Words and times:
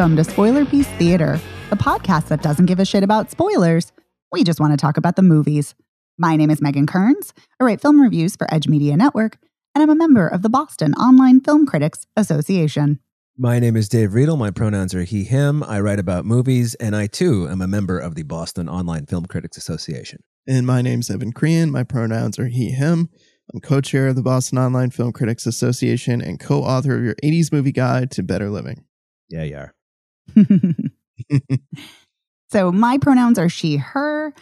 Welcome 0.00 0.16
to 0.16 0.24
Spoiler 0.24 0.64
Piece 0.64 0.88
Theater, 0.92 1.38
the 1.68 1.76
podcast 1.76 2.28
that 2.28 2.40
doesn't 2.40 2.64
give 2.64 2.80
a 2.80 2.86
shit 2.86 3.04
about 3.04 3.30
spoilers. 3.30 3.92
We 4.32 4.44
just 4.44 4.58
want 4.58 4.72
to 4.72 4.78
talk 4.78 4.96
about 4.96 5.14
the 5.14 5.20
movies. 5.20 5.74
My 6.16 6.36
name 6.36 6.48
is 6.48 6.62
Megan 6.62 6.86
Kearns. 6.86 7.34
I 7.60 7.64
write 7.64 7.82
film 7.82 8.00
reviews 8.00 8.34
for 8.34 8.46
Edge 8.50 8.66
Media 8.66 8.96
Network, 8.96 9.36
and 9.74 9.82
I'm 9.82 9.90
a 9.90 9.94
member 9.94 10.26
of 10.26 10.40
the 10.40 10.48
Boston 10.48 10.94
Online 10.94 11.42
Film 11.42 11.66
Critics 11.66 12.06
Association. 12.16 12.98
My 13.36 13.58
name 13.58 13.76
is 13.76 13.90
Dave 13.90 14.14
Riedel. 14.14 14.38
My 14.38 14.50
pronouns 14.50 14.94
are 14.94 15.02
he, 15.02 15.24
him. 15.24 15.62
I 15.64 15.80
write 15.80 15.98
about 15.98 16.24
movies, 16.24 16.74
and 16.76 16.96
I 16.96 17.06
too 17.06 17.46
am 17.46 17.60
a 17.60 17.68
member 17.68 17.98
of 17.98 18.14
the 18.14 18.22
Boston 18.22 18.70
Online 18.70 19.04
Film 19.04 19.26
Critics 19.26 19.58
Association. 19.58 20.22
And 20.48 20.66
my 20.66 20.80
name's 20.80 21.10
Evan 21.10 21.32
Crean. 21.32 21.70
My 21.70 21.82
pronouns 21.82 22.38
are 22.38 22.48
he, 22.48 22.70
him. 22.70 23.10
I'm 23.52 23.60
co 23.60 23.82
chair 23.82 24.06
of 24.06 24.16
the 24.16 24.22
Boston 24.22 24.56
Online 24.56 24.88
Film 24.88 25.12
Critics 25.12 25.44
Association 25.44 26.22
and 26.22 26.40
co 26.40 26.62
author 26.62 26.96
of 26.96 27.04
your 27.04 27.16
80s 27.22 27.52
movie 27.52 27.70
guide 27.70 28.10
to 28.12 28.22
better 28.22 28.48
living. 28.48 28.86
Yeah, 29.28 29.42
you 29.42 29.56
are. 29.56 29.74
so 32.50 32.72
my 32.72 32.98
pronouns 32.98 33.38
are 33.38 33.48
she, 33.48 33.76
her. 33.76 34.32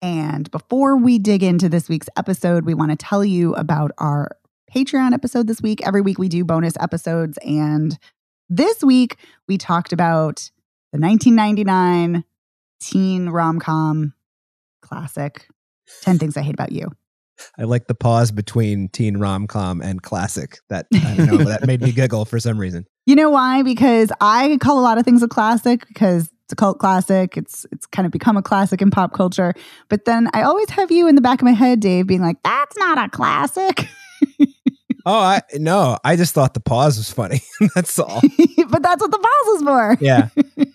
And 0.00 0.50
before 0.50 0.96
we 0.96 1.18
dig 1.18 1.42
into 1.42 1.68
this 1.68 1.88
week's 1.88 2.08
episode, 2.16 2.64
we 2.64 2.74
want 2.74 2.90
to 2.92 2.96
tell 2.96 3.24
you 3.24 3.54
about 3.54 3.90
our 3.98 4.36
Patreon 4.74 5.12
episode 5.12 5.46
this 5.46 5.60
week. 5.60 5.86
Every 5.86 6.00
week 6.00 6.18
we 6.18 6.28
do 6.28 6.44
bonus 6.44 6.74
episodes. 6.78 7.38
And 7.38 7.98
this 8.48 8.82
week 8.82 9.16
we 9.48 9.58
talked 9.58 9.92
about 9.92 10.50
the 10.92 11.00
1999 11.00 12.24
teen 12.80 13.28
rom 13.28 13.58
com 13.58 14.14
classic 14.82 15.48
10 16.02 16.18
Things 16.18 16.36
I 16.36 16.42
Hate 16.42 16.54
About 16.54 16.72
You. 16.72 16.90
I 17.58 17.64
like 17.64 17.86
the 17.86 17.94
pause 17.94 18.30
between 18.30 18.88
teen 18.88 19.18
rom 19.18 19.46
com 19.46 19.80
and 19.80 20.02
classic. 20.02 20.58
That 20.68 20.86
I 20.94 21.14
don't 21.16 21.26
know, 21.26 21.44
that 21.44 21.66
made 21.66 21.80
me 21.80 21.92
giggle 21.92 22.24
for 22.24 22.38
some 22.38 22.58
reason. 22.58 22.86
You 23.08 23.16
know 23.16 23.30
why? 23.30 23.62
Because 23.62 24.12
I 24.20 24.58
call 24.60 24.78
a 24.78 24.82
lot 24.82 24.98
of 24.98 25.04
things 25.06 25.22
a 25.22 25.28
classic 25.28 25.88
because 25.88 26.30
it's 26.48 26.52
a 26.52 26.56
cult 26.56 26.78
classic. 26.78 27.38
It's 27.38 27.64
it's 27.72 27.86
kind 27.86 28.04
of 28.04 28.12
become 28.12 28.36
a 28.36 28.42
classic 28.42 28.82
in 28.82 28.90
pop 28.90 29.14
culture. 29.14 29.54
But 29.88 30.04
then 30.04 30.28
I 30.34 30.42
always 30.42 30.68
have 30.68 30.90
you 30.90 31.08
in 31.08 31.14
the 31.14 31.22
back 31.22 31.40
of 31.40 31.46
my 31.46 31.52
head, 31.52 31.80
Dave, 31.80 32.06
being 32.06 32.20
like, 32.20 32.36
"That's 32.42 32.76
not 32.76 32.98
a 32.98 33.08
classic." 33.08 33.86
oh, 35.06 35.20
I 35.20 35.42
no, 35.54 35.98
I 36.04 36.16
just 36.16 36.34
thought 36.34 36.54
the 36.54 36.60
pause 36.60 36.98
was 36.98 37.10
funny. 37.10 37.40
that's 37.74 37.98
all. 37.98 38.20
but 38.68 38.82
that's 38.82 39.00
what 39.00 39.10
the 39.10 39.18
pause 39.18 39.56
is 39.56 39.62
for. 39.62 39.96
Yeah, 40.00 40.28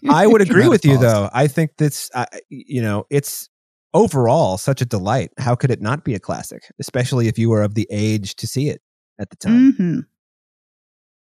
I 0.09 0.27
would 0.27 0.42
agree 0.42 0.67
with 0.67 0.86
you 0.86 0.98
though. 0.98 1.30
I 1.33 1.48
think 1.48 1.72
that's 1.77 2.09
uh, 2.14 2.25
you 2.50 2.81
know 2.81 3.05
it's 3.09 3.50
overall 3.94 4.58
such 4.58 4.81
a 4.81 4.86
delight. 4.86 5.31
How 5.38 5.55
could 5.55 5.72
it 5.72 5.81
not 5.81 6.03
be 6.03 6.16
a 6.16 6.19
classic, 6.19 6.63
especially 6.80 7.27
if 7.27 7.38
you 7.38 7.49
were 7.49 7.61
of 7.61 7.75
the 7.75 7.88
age 7.91 8.36
to 8.36 8.47
see 8.47 8.69
it 8.69 8.81
at 9.19 9.30
the 9.30 9.36
time? 9.36 9.73
Mm-hmm. 9.73 9.99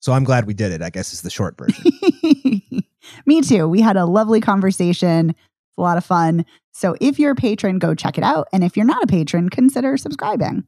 So 0.00 0.12
I'm 0.12 0.24
glad 0.24 0.46
we 0.46 0.54
did 0.54 0.72
it. 0.72 0.82
I 0.82 0.90
guess 0.90 1.12
is 1.12 1.22
the 1.22 1.30
short 1.30 1.56
version. 1.58 1.84
Me 3.26 3.40
too. 3.40 3.68
We 3.68 3.80
had 3.80 3.96
a 3.96 4.06
lovely 4.06 4.40
conversation. 4.40 5.30
It's 5.30 5.78
a 5.78 5.80
lot 5.80 5.98
of 5.98 6.04
fun. 6.04 6.44
So 6.72 6.96
if 7.00 7.18
you're 7.18 7.32
a 7.32 7.36
patron, 7.36 7.78
go 7.78 7.94
check 7.94 8.18
it 8.18 8.24
out. 8.24 8.48
And 8.52 8.62
if 8.62 8.76
you're 8.76 8.86
not 8.86 9.02
a 9.02 9.06
patron, 9.06 9.48
consider 9.48 9.96
subscribing. 9.96 10.64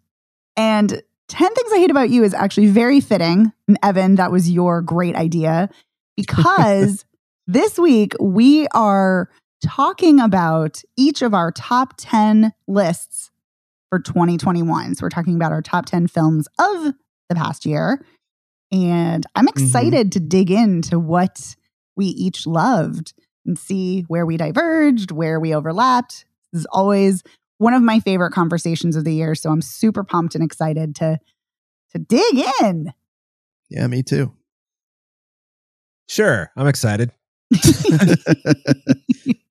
And 0.56 1.02
10 1.28 1.54
Things 1.54 1.72
I 1.72 1.78
Hate 1.78 1.90
About 1.90 2.10
You 2.10 2.24
is 2.24 2.34
actually 2.34 2.68
very 2.68 3.00
fitting. 3.00 3.52
And 3.68 3.78
Evan, 3.82 4.16
that 4.16 4.32
was 4.32 4.50
your 4.50 4.80
great 4.82 5.14
idea 5.14 5.68
because 6.16 7.04
this 7.46 7.78
week 7.78 8.14
we 8.18 8.66
are 8.68 9.30
talking 9.64 10.20
about 10.20 10.82
each 10.96 11.22
of 11.22 11.34
our 11.34 11.50
top 11.52 11.94
10 11.96 12.52
lists 12.66 13.30
for 13.90 13.98
2021. 13.98 14.94
So 14.94 15.04
we're 15.04 15.08
talking 15.08 15.34
about 15.34 15.52
our 15.52 15.62
top 15.62 15.86
10 15.86 16.06
films 16.08 16.46
of 16.58 16.94
the 17.28 17.34
past 17.34 17.66
year. 17.66 18.04
And 18.70 19.24
I'm 19.34 19.46
mm-hmm. 19.46 19.64
excited 19.64 20.08
mm-hmm. 20.08 20.10
to 20.10 20.20
dig 20.20 20.50
into 20.50 20.98
what 20.98 21.56
we 21.96 22.06
each 22.06 22.46
loved 22.46 23.14
and 23.46 23.58
see 23.58 24.02
where 24.02 24.26
we 24.26 24.36
diverged, 24.36 25.10
where 25.10 25.40
we 25.40 25.54
overlapped. 25.54 26.24
This 26.52 26.60
is 26.60 26.66
always 26.70 27.22
one 27.58 27.74
of 27.74 27.82
my 27.82 28.00
favorite 28.00 28.32
conversations 28.32 28.94
of 28.94 29.04
the 29.04 29.14
year. 29.14 29.34
So 29.34 29.50
I'm 29.50 29.62
super 29.62 30.04
pumped 30.04 30.34
and 30.34 30.44
excited 30.44 30.94
to 30.96 31.18
to 31.92 31.98
dig 31.98 32.44
in. 32.62 32.92
Yeah, 33.70 33.86
me 33.86 34.02
too. 34.02 34.34
Sure, 36.06 36.50
I'm 36.56 36.66
excited. 36.66 37.12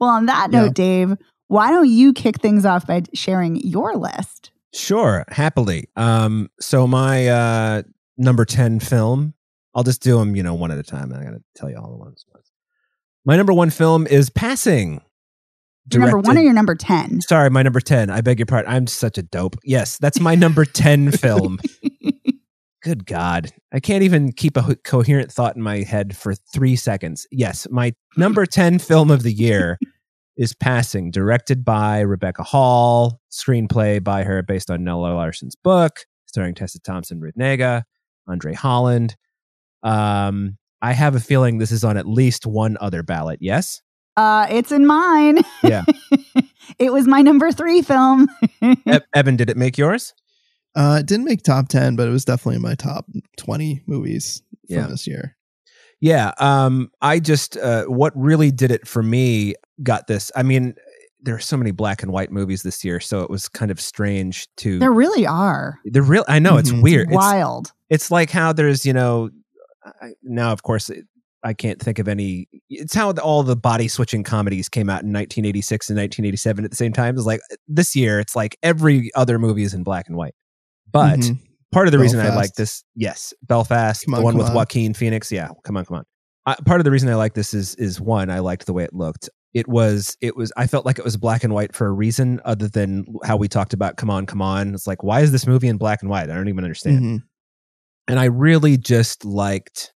well, 0.00 0.10
on 0.10 0.26
that 0.26 0.50
note, 0.50 0.64
yeah. 0.66 0.72
Dave, 0.72 1.16
why 1.48 1.70
don't 1.70 1.88
you 1.88 2.12
kick 2.12 2.40
things 2.40 2.64
off 2.64 2.86
by 2.86 3.02
sharing 3.14 3.56
your 3.56 3.96
list? 3.96 4.50
Sure, 4.72 5.24
happily. 5.28 5.88
Um, 5.96 6.50
so 6.60 6.86
my 6.86 7.28
uh, 7.28 7.82
number 8.16 8.44
10 8.44 8.80
film, 8.80 9.34
I'll 9.74 9.84
just 9.84 10.02
do 10.02 10.18
them, 10.18 10.36
you 10.36 10.42
know, 10.42 10.54
one 10.54 10.70
at 10.70 10.78
a 10.78 10.82
time. 10.82 11.12
I 11.12 11.24
got 11.24 11.30
to 11.30 11.42
tell 11.56 11.70
you 11.70 11.76
all 11.76 11.90
the 11.90 11.96
ones. 11.96 12.24
My 13.24 13.36
number 13.36 13.52
one 13.52 13.70
film 13.70 14.06
is 14.06 14.30
Passing. 14.30 15.02
Your 15.92 16.02
number 16.02 16.18
one 16.18 16.36
or 16.36 16.42
your 16.42 16.52
number 16.52 16.74
10? 16.74 17.22
Sorry, 17.22 17.48
my 17.48 17.62
number 17.62 17.80
10. 17.80 18.10
I 18.10 18.20
beg 18.20 18.38
your 18.38 18.46
pardon. 18.46 18.70
I'm 18.70 18.86
such 18.86 19.16
a 19.16 19.22
dope. 19.22 19.56
Yes, 19.64 19.96
that's 19.96 20.20
my 20.20 20.34
number 20.34 20.64
10 20.64 21.12
film. 21.12 21.58
Good 22.82 23.06
God. 23.06 23.50
I 23.72 23.80
can't 23.80 24.04
even 24.04 24.32
keep 24.32 24.56
a 24.56 24.76
coherent 24.84 25.32
thought 25.32 25.56
in 25.56 25.62
my 25.62 25.78
head 25.78 26.16
for 26.16 26.34
three 26.34 26.76
seconds. 26.76 27.26
Yes, 27.32 27.66
my 27.70 27.92
number 28.16 28.46
10 28.50 28.78
film 28.78 29.10
of 29.10 29.22
the 29.22 29.32
year 29.32 29.78
is 30.36 30.54
Passing, 30.54 31.10
directed 31.10 31.64
by 31.64 32.00
Rebecca 32.00 32.44
Hall, 32.44 33.20
screenplay 33.32 34.02
by 34.02 34.22
her 34.22 34.42
based 34.42 34.70
on 34.70 34.84
Nella 34.84 35.12
Larsen's 35.14 35.56
book, 35.56 36.00
starring 36.26 36.54
Tessa 36.54 36.78
Thompson, 36.80 37.20
Ruth 37.20 37.34
Negga, 37.36 37.82
Andre 38.28 38.54
Holland. 38.54 39.16
Um, 39.82 40.56
I 40.80 40.92
have 40.92 41.16
a 41.16 41.20
feeling 41.20 41.58
this 41.58 41.72
is 41.72 41.82
on 41.82 41.96
at 41.96 42.06
least 42.06 42.46
one 42.46 42.76
other 42.80 43.02
ballot. 43.02 43.38
Yes? 43.42 43.82
Uh, 44.16 44.46
it's 44.50 44.70
in 44.70 44.86
mine. 44.86 45.40
Yeah. 45.64 45.84
it 46.78 46.92
was 46.92 47.08
my 47.08 47.22
number 47.22 47.50
three 47.50 47.82
film. 47.82 48.28
e- 48.62 48.76
Evan, 49.14 49.34
did 49.34 49.50
it 49.50 49.56
make 49.56 49.76
yours? 49.76 50.14
Uh, 50.74 50.98
it 51.00 51.06
didn't 51.06 51.24
make 51.24 51.42
top 51.42 51.68
10, 51.68 51.96
but 51.96 52.06
it 52.06 52.10
was 52.10 52.24
definitely 52.24 52.56
in 52.56 52.62
my 52.62 52.74
top 52.74 53.06
20 53.36 53.82
movies 53.86 54.42
from 54.68 54.76
yeah. 54.76 54.86
this 54.86 55.06
year. 55.06 55.36
Yeah. 56.00 56.32
Um, 56.38 56.90
I 57.00 57.18
just, 57.18 57.56
uh, 57.56 57.84
what 57.84 58.12
really 58.14 58.50
did 58.52 58.70
it 58.70 58.86
for 58.86 59.02
me 59.02 59.54
got 59.82 60.06
this. 60.06 60.30
I 60.36 60.44
mean, 60.44 60.74
there 61.20 61.34
are 61.34 61.40
so 61.40 61.56
many 61.56 61.72
black 61.72 62.02
and 62.02 62.12
white 62.12 62.30
movies 62.30 62.62
this 62.62 62.84
year, 62.84 63.00
so 63.00 63.20
it 63.22 63.30
was 63.30 63.48
kind 63.48 63.70
of 63.70 63.80
strange 63.80 64.46
to. 64.58 64.78
There 64.78 64.92
really 64.92 65.26
are. 65.26 65.78
There 65.84 66.02
real. 66.02 66.24
I 66.28 66.38
know 66.38 66.56
it's 66.56 66.70
mm-hmm. 66.70 66.82
weird. 66.82 67.08
It's 67.08 67.16
wild. 67.16 67.72
It's, 67.90 68.04
it's, 68.04 68.10
like 68.10 68.30
how 68.30 68.52
there's 68.52 68.86
you 68.86 68.92
know, 68.92 69.30
I, 69.84 70.10
now 70.22 70.52
of 70.52 70.62
course 70.62 70.90
I 71.42 71.54
can't 71.54 71.80
think 71.80 71.98
of 71.98 72.08
any. 72.08 72.48
It's 72.68 72.94
how 72.94 73.10
all 73.12 73.42
the 73.42 73.56
body 73.56 73.88
switching 73.88 74.22
comedies 74.22 74.68
came 74.68 74.88
out 74.88 75.02
in 75.02 75.12
1986 75.12 75.90
and 75.90 75.98
1987 75.98 76.64
at 76.64 76.70
the 76.70 76.76
same 76.76 76.92
time. 76.92 77.16
It's 77.16 77.26
like 77.26 77.40
this 77.66 77.96
year, 77.96 78.20
it's 78.20 78.36
like 78.36 78.56
every 78.62 79.10
other 79.14 79.38
movie 79.38 79.64
is 79.64 79.74
in 79.74 79.82
black 79.82 80.08
and 80.08 80.16
white. 80.16 80.34
But 80.90 81.20
mm-hmm. 81.20 81.34
part 81.72 81.86
of 81.86 81.92
the 81.92 81.98
Belfast. 81.98 82.14
reason 82.14 82.32
I 82.32 82.34
like 82.34 82.54
this, 82.54 82.84
yes, 82.94 83.34
Belfast, 83.42 84.04
on, 84.08 84.14
the 84.14 84.22
one 84.22 84.36
with 84.36 84.48
on. 84.48 84.54
Joaquin 84.54 84.94
Phoenix. 84.94 85.30
Yeah, 85.30 85.48
come 85.64 85.76
on, 85.76 85.84
come 85.84 85.98
on. 85.98 86.04
Uh, 86.46 86.54
part 86.64 86.80
of 86.80 86.84
the 86.84 86.90
reason 86.90 87.10
I 87.10 87.14
like 87.14 87.34
this 87.34 87.52
is 87.52 87.74
is 87.74 88.00
one, 88.00 88.30
I 88.30 88.38
liked 88.38 88.64
the 88.66 88.72
way 88.72 88.84
it 88.84 88.94
looked. 88.94 89.28
It 89.52 89.68
was 89.68 90.16
it 90.20 90.36
was 90.36 90.52
I 90.56 90.66
felt 90.66 90.86
like 90.86 90.98
it 90.98 91.04
was 91.04 91.16
black 91.16 91.44
and 91.44 91.52
white 91.52 91.74
for 91.74 91.86
a 91.86 91.92
reason 91.92 92.40
other 92.44 92.68
than 92.68 93.04
how 93.24 93.36
we 93.36 93.48
talked 93.48 93.72
about 93.74 93.96
come 93.96 94.08
on, 94.08 94.24
come 94.24 94.40
on. 94.40 94.74
It's 94.74 94.86
like 94.86 95.02
why 95.02 95.20
is 95.20 95.32
this 95.32 95.46
movie 95.46 95.68
in 95.68 95.76
black 95.76 96.00
and 96.00 96.10
white? 96.10 96.30
I 96.30 96.34
don't 96.34 96.48
even 96.48 96.64
understand. 96.64 96.98
Mm-hmm. 96.98 97.16
And 98.08 98.18
I 98.18 98.26
really 98.26 98.78
just 98.78 99.24
liked 99.24 99.92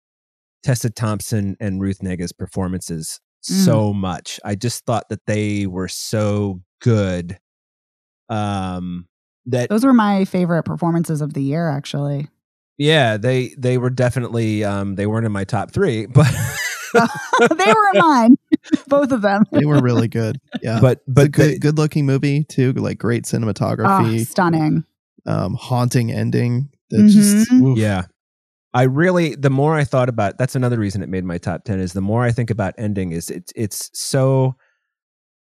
Tessa 0.64 0.90
Thompson 0.90 1.56
and 1.60 1.81
Ruth 1.81 2.00
Negga's 2.00 2.32
performances 2.32 3.20
mm. 3.48 3.64
so 3.64 3.93
much. 3.93 4.40
I 4.44 4.56
just 4.56 4.84
thought 4.86 5.08
that 5.10 5.26
they 5.26 5.66
were 5.66 5.88
so 5.88 6.62
good. 6.81 7.38
Um 8.28 9.06
that 9.50 9.69
those 9.69 9.85
were 9.85 9.93
my 9.93 10.25
favorite 10.25 10.64
performances 10.64 11.20
of 11.20 11.35
the 11.35 11.43
year 11.43 11.69
actually 11.69 12.29
yeah 12.79 13.17
they 13.17 13.55
they 13.58 13.79
were 13.79 13.91
definitely 13.91 14.64
um 14.64 14.94
they 14.94 15.06
weren't 15.06 15.26
in 15.26 15.32
my 15.32 15.44
top 15.44 15.70
three 15.70 16.06
but 16.14 16.31
they 16.93 17.67
were 17.67 17.91
in 17.94 18.00
mine 18.00 18.37
both 18.88 19.12
of 19.12 19.23
them 19.23 19.44
they 19.52 19.64
were 19.64 19.81
really 19.81 20.08
good 20.08 20.41
yeah 20.62 20.81
but 20.81 21.00
but 21.06 21.31
good, 21.31 21.61
good 21.61 21.79
looking 21.79 22.06
movie 22.06 22.44
too 22.44 22.73
like 22.73 22.99
great 22.99 23.25
cinematography 23.25 24.20
oh, 24.20 24.25
stunning 24.25 24.85
um 25.26 25.55
haunting 25.55 26.11
ending 26.11 26.69
that 26.91 26.99
mm-hmm. 26.99 27.08
just 27.08 27.53
oof. 27.53 27.79
yeah 27.79 28.05
I 28.73 28.85
really, 28.85 29.35
the 29.35 29.50
more 29.50 29.75
I 29.75 29.82
thought 29.82 30.08
about, 30.08 30.38
that's 30.38 30.55
another 30.55 30.79
reason 30.79 31.03
it 31.03 31.08
made 31.08 31.25
my 31.25 31.38
top 31.38 31.64
ten. 31.64 31.81
Is 31.81 31.93
the 31.93 32.00
more 32.00 32.23
I 32.23 32.31
think 32.31 32.50
about 32.50 32.75
ending, 32.79 33.11
is 33.11 33.29
it's 33.29 33.53
it's 33.56 33.91
so 33.93 34.55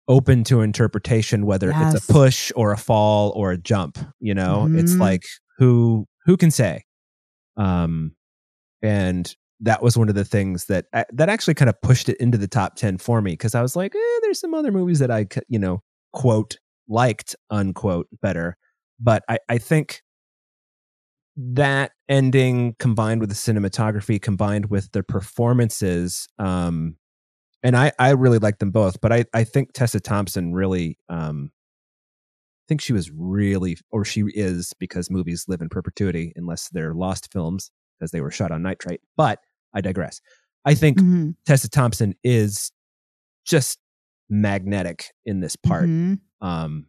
open 0.08 0.44
to 0.44 0.62
interpretation 0.62 1.46
whether 1.46 1.70
yes. 1.70 1.96
it's 1.96 2.10
a 2.10 2.14
push 2.14 2.52
or 2.56 2.72
a 2.72 2.78
fall 2.78 3.32
or 3.36 3.52
a 3.52 3.58
jump 3.58 3.98
you 4.20 4.34
know 4.34 4.64
mm-hmm. 4.66 4.78
it's 4.78 4.96
like 4.96 5.24
who 5.58 6.06
who 6.26 6.36
can 6.36 6.52
say 6.52 6.84
um 7.58 8.14
and 8.82 9.36
that 9.62 9.82
was 9.82 9.98
one 9.98 10.10
of 10.10 10.16
the 10.16 10.26
things 10.26 10.66
that 10.66 10.86
that 11.12 11.30
actually 11.30 11.54
kind 11.54 11.70
of 11.70 11.82
pushed 11.82 12.10
it 12.10 12.18
into 12.18 12.38
the 12.38 12.48
top 12.48 12.76
10 12.76 12.98
for 12.98 13.22
me 13.22 13.32
because 13.32 13.56
i 13.56 13.62
was 13.62 13.76
like 13.76 13.96
eh, 13.96 14.20
there's 14.22 14.40
some 14.40 14.54
other 14.54 14.72
movies 14.72 15.00
that 15.00 15.12
i 15.12 15.26
you 15.48 15.60
know 15.60 15.82
quote 16.12 16.58
liked 16.88 17.36
unquote 17.50 18.08
better 18.22 18.58
but 19.00 19.24
i 19.30 19.38
i 19.50 19.58
think 19.58 20.02
that 21.36 21.92
ending 22.10 22.76
combined 22.78 23.20
with 23.20 23.30
the 23.30 23.36
cinematography 23.36 24.22
combined 24.22 24.70
with 24.70 24.92
the 24.92 25.02
performances 25.02 26.28
um 26.40 26.98
and 27.64 27.76
i 27.78 27.92
i 28.00 28.10
really 28.12 28.38
like 28.40 28.60
them 28.60 28.72
both 28.72 29.00
but 29.02 29.12
i 29.12 29.26
i 29.34 29.44
think 29.44 29.72
tessa 29.74 30.00
thompson 30.00 30.54
really 30.54 30.98
um 31.10 31.52
I 32.66 32.66
think 32.70 32.80
she 32.82 32.94
was 32.94 33.12
really 33.12 33.78
or 33.92 34.06
she 34.06 34.22
is 34.34 34.74
because 34.80 35.10
movies 35.10 35.46
live 35.50 35.62
in 35.62 35.68
perpetuity 35.68 36.32
unless 36.38 36.70
they're 36.70 36.94
lost 36.94 37.30
films 37.32 37.70
because 38.00 38.12
they 38.12 38.22
were 38.22 38.32
shot 38.32 38.52
on 38.52 38.62
nitrate 38.64 39.02
but 39.18 39.40
i 39.74 39.82
digress 39.82 40.22
i 40.66 40.74
think 40.74 40.98
Mhm. 41.00 41.36
tessa 41.46 41.70
thompson 41.70 42.16
is 42.24 42.72
just 43.46 43.80
magnetic 44.30 45.08
in 45.26 45.42
this 45.42 45.58
part 45.58 45.90
Mhm. 45.90 46.20
um 46.42 46.88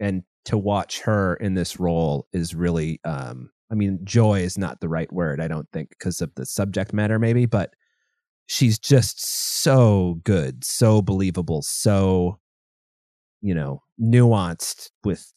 and 0.00 0.24
to 0.46 0.58
watch 0.58 1.00
her 1.02 1.36
in 1.36 1.54
this 1.54 1.78
role 1.78 2.26
is 2.32 2.54
really 2.54 2.98
um 3.04 3.50
i 3.70 3.74
mean 3.76 4.00
joy 4.02 4.40
is 4.40 4.58
not 4.58 4.80
the 4.80 4.88
right 4.88 5.12
word 5.12 5.40
i 5.40 5.46
don't 5.46 5.68
think 5.72 5.90
because 5.90 6.20
of 6.20 6.34
the 6.34 6.44
subject 6.44 6.92
matter 6.92 7.18
maybe 7.20 7.46
but 7.46 7.72
she's 8.52 8.78
just 8.80 9.24
so 9.24 10.18
good 10.24 10.64
so 10.64 11.00
believable 11.00 11.62
so 11.62 12.38
you 13.40 13.54
know 13.54 13.80
nuanced 14.00 14.90
with 15.04 15.32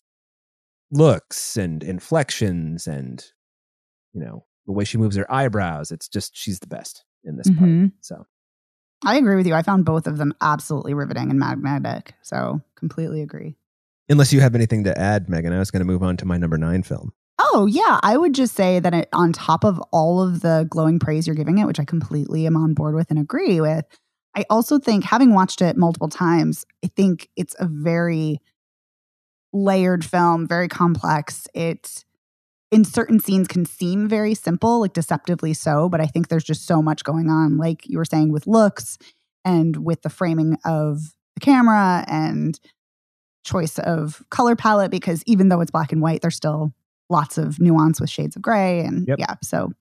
looks 0.92 1.56
and 1.58 1.84
inflections 1.84 2.88
and 2.88 3.26
you 4.14 4.22
know 4.24 4.46
the 4.66 4.72
way 4.72 4.84
she 4.84 4.98
moves 4.98 5.16
her 5.16 5.32
eyebrows 5.32 5.92
it's 5.92 6.08
just 6.08 6.32
she's 6.36 6.60
the 6.60 6.68
best 6.68 7.04
in 7.24 7.38
this 7.38 7.50
part 7.52 7.70
Mhm. 7.70 7.92
so 8.02 8.26
I 9.06 9.18
agree 9.18 9.36
with 9.36 9.46
you. 9.46 9.54
I 9.54 9.64
found 9.64 9.84
both 9.84 10.08
of 10.08 10.18
them 10.18 10.34
absolutely 10.40 10.94
riveting 10.94 11.30
and 11.30 11.38
magnetic. 11.38 12.14
So 12.22 12.62
completely 12.76 13.22
agree. 13.22 13.58
unless 14.08 14.32
you 14.32 14.40
have 14.40 14.56
anything 14.56 14.84
to 14.86 14.98
add 14.98 15.30
megan 15.30 15.54
i 15.54 15.60
was 15.60 15.72
going 15.72 15.80
to 15.82 15.86
move 15.86 16.04
on 16.04 16.18
to 16.18 16.26
my 16.26 16.38
number 16.38 16.58
nine 16.58 16.84
film 16.84 17.12
Oh, 17.46 17.66
yeah. 17.66 18.00
I 18.04 18.16
would 18.16 18.34
just 18.34 18.56
say 18.56 18.80
that 18.80 18.94
it, 18.94 19.10
on 19.12 19.34
top 19.34 19.66
of 19.66 19.80
all 19.92 20.22
of 20.22 20.40
the 20.42 20.66
glowing 20.70 20.98
praise 20.98 21.28
you're 21.28 21.36
giving 21.36 21.58
it, 21.58 21.68
which 21.68 21.80
I 21.80 21.86
completely 21.86 22.48
am 22.48 22.56
on 22.56 22.74
board 22.74 22.96
with 22.96 23.10
and 23.10 23.20
agree 23.20 23.60
with, 23.60 23.86
I 24.36 24.46
also 24.50 24.80
think, 24.80 25.04
having 25.04 25.34
watched 25.34 25.62
it 25.62 25.78
multiple 25.78 26.08
times, 26.08 26.66
I 26.84 26.88
think 26.88 27.30
it's 27.36 27.54
a 27.60 27.68
very 27.68 28.40
layered 29.52 30.06
film, 30.06 30.48
very 30.48 30.68
complex. 30.70 31.48
It, 31.54 32.06
in 32.72 32.86
certain 32.86 33.20
scenes, 33.20 33.48
can 33.48 33.66
seem 33.66 34.08
very 34.08 34.34
simple, 34.34 34.80
like 34.80 34.94
deceptively 34.94 35.54
so, 35.54 35.90
but 35.90 36.02
I 36.02 36.08
think 36.08 36.30
there's 36.30 36.44
just 36.46 36.66
so 36.66 36.82
much 36.82 37.04
going 37.04 37.30
on, 37.30 37.58
like 37.58 37.88
you 37.88 37.98
were 37.98 38.06
saying, 38.06 38.32
with 38.32 38.48
looks 38.48 38.98
and 39.46 39.86
with 39.86 40.02
the 40.02 40.10
framing 40.10 40.58
of 40.66 41.14
the 41.36 41.42
camera 41.42 42.06
and 42.08 42.60
choice 43.46 43.78
of 43.80 44.24
color 44.32 44.56
palette, 44.56 44.90
because 44.92 45.22
even 45.28 45.50
though 45.50 45.62
it's 45.62 45.72
black 45.72 45.92
and 45.92 46.02
white, 46.02 46.22
there's 46.22 46.38
still 46.38 46.74
lots 47.10 47.38
of 47.38 47.60
nuance 47.60 48.00
with 48.02 48.10
shades 48.10 48.36
of 48.36 48.42
gray 48.42 48.80
and 48.82 49.08
Yep. 49.08 49.20
yeah 49.20 49.36
so 49.44 49.72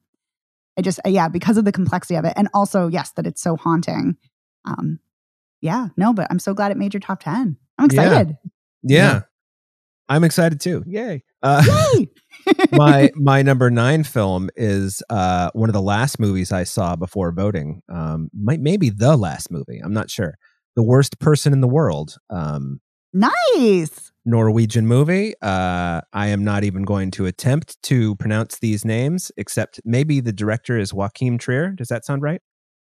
i 0.79 0.83
just 0.83 1.01
yeah 1.07 1.29
because 1.29 1.57
of 1.57 1.65
the 1.65 1.73
complexity 1.73 2.17
of 2.17 2.25
it 2.25 2.33
and 2.37 2.49
also 2.55 2.89
yes 2.89 3.13
that 3.13 3.27
it's 3.27 3.41
so 3.41 3.57
haunting 3.57 4.17
um 4.65 4.99
yeah 5.61 5.89
no 5.97 6.13
but 6.13 6.27
i'm 6.31 6.39
so 6.39 6.53
glad 6.55 6.71
it 6.73 6.77
made 6.77 6.93
your 6.95 7.01
top 7.01 7.23
10 7.23 7.57
i'm 7.79 7.89
Yeah. 7.91 8.03
excited 8.03 8.37
yeah, 8.83 8.97
Yeah. 9.13 9.21
i'm 10.09 10.25
excited 10.25 10.61
too 10.61 10.83
yay 10.87 11.23
uh, 11.43 11.63
yay 11.97 12.09
my 12.73 13.11
my 13.15 13.43
number 13.43 13.71
nine 13.71 14.05
film 14.05 14.49
is 14.57 15.03
uh 15.11 15.51
one 15.55 15.69
of 15.69 15.73
the 15.75 15.83
last 15.83 16.19
movies 16.21 16.51
I 16.53 16.65
saw 16.65 16.97
before 16.97 17.31
voting. 17.33 17.83
Um, 17.89 18.31
might 18.33 18.61
maybe 18.61 18.91
the 18.91 19.17
last 19.17 19.51
movie. 19.51 19.79
I'm 19.83 19.93
not 19.93 20.11
sure. 20.11 20.39
The 20.77 20.83
worst 20.83 21.19
person 21.21 21.53
in 21.53 21.61
the 21.61 21.69
world. 21.69 22.17
Um, 22.31 22.81
nice 23.13 24.12
Norwegian 24.25 24.87
movie. 24.87 25.35
Uh, 25.43 26.01
I 26.13 26.29
am 26.29 26.45
not 26.45 26.65
even 26.65 26.83
going 26.83 27.11
to 27.13 27.27
attempt 27.27 27.83
to 27.85 28.15
pronounce 28.17 28.59
these 28.59 28.85
names, 28.85 29.33
except 29.37 29.81
maybe 29.85 30.21
the 30.21 30.33
director 30.33 30.79
is 30.79 30.93
Joachim 30.93 31.39
Trier. 31.39 31.71
Does 31.71 31.89
that 31.89 32.05
sound 32.05 32.23
right? 32.23 32.41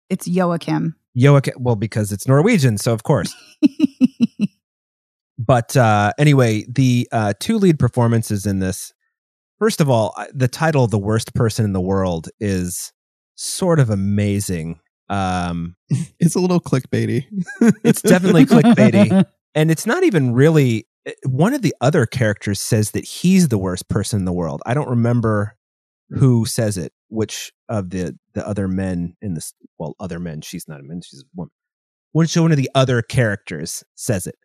it's 0.09 0.27
joachim 0.27 0.95
Joachim. 1.13 1.53
Well, 1.57 1.75
because 1.75 2.11
it's 2.11 2.27
Norwegian, 2.27 2.77
so 2.77 2.93
of 2.93 3.03
course. 3.03 3.35
but 5.37 5.75
uh, 5.75 6.13
anyway, 6.17 6.65
the 6.69 7.07
uh, 7.11 7.33
two 7.39 7.57
lead 7.57 7.79
performances 7.79 8.45
in 8.45 8.59
this. 8.59 8.93
First 9.59 9.81
of 9.81 9.89
all, 9.89 10.15
the 10.33 10.47
title 10.47 10.87
"The 10.87 10.97
Worst 10.97 11.33
Person 11.33 11.65
in 11.65 11.73
the 11.73 11.81
World" 11.81 12.29
is 12.39 12.93
sort 13.35 13.79
of 13.79 13.89
amazing, 13.89 14.79
um, 15.11 15.75
It's 16.19 16.35
a 16.35 16.39
little 16.39 16.61
clickbaity. 16.61 17.25
It's 17.83 18.01
definitely 18.01 18.45
clickbaity. 18.45 19.25
and 19.55 19.69
it's 19.69 19.85
not 19.85 20.03
even 20.03 20.33
really. 20.33 20.87
Eh, 21.05 21.13
One 21.25 21.53
of 21.53 21.61
the 21.61 21.75
other 21.81 22.05
characters 22.05 22.59
says 22.59 22.91
that 22.91 23.05
he's 23.05 23.47
the 23.47 23.57
worst 23.57 23.89
person 23.89 24.19
in 24.19 24.25
the 24.25 24.33
world. 24.33 24.61
I 24.65 24.73
don't 24.73 24.89
remember 24.89 25.55
who 26.09 26.45
says 26.45 26.77
it. 26.77 26.93
Which 27.09 27.51
of 27.69 27.89
the 27.89 28.17
the 28.33 28.47
other 28.47 28.67
men 28.67 29.15
in 29.21 29.33
this? 29.33 29.53
Well, 29.77 29.95
other 29.99 30.19
men. 30.19 30.41
She's 30.41 30.67
not 30.67 30.79
a 30.79 30.83
man. 30.83 31.01
She's 31.01 31.21
a 31.21 31.25
woman. 31.35 31.51
Which 32.13 32.35
one 32.35 32.51
of 32.51 32.57
the 32.57 32.69
other 32.75 33.01
characters 33.01 33.83
says 33.95 34.27
it? 34.27 34.35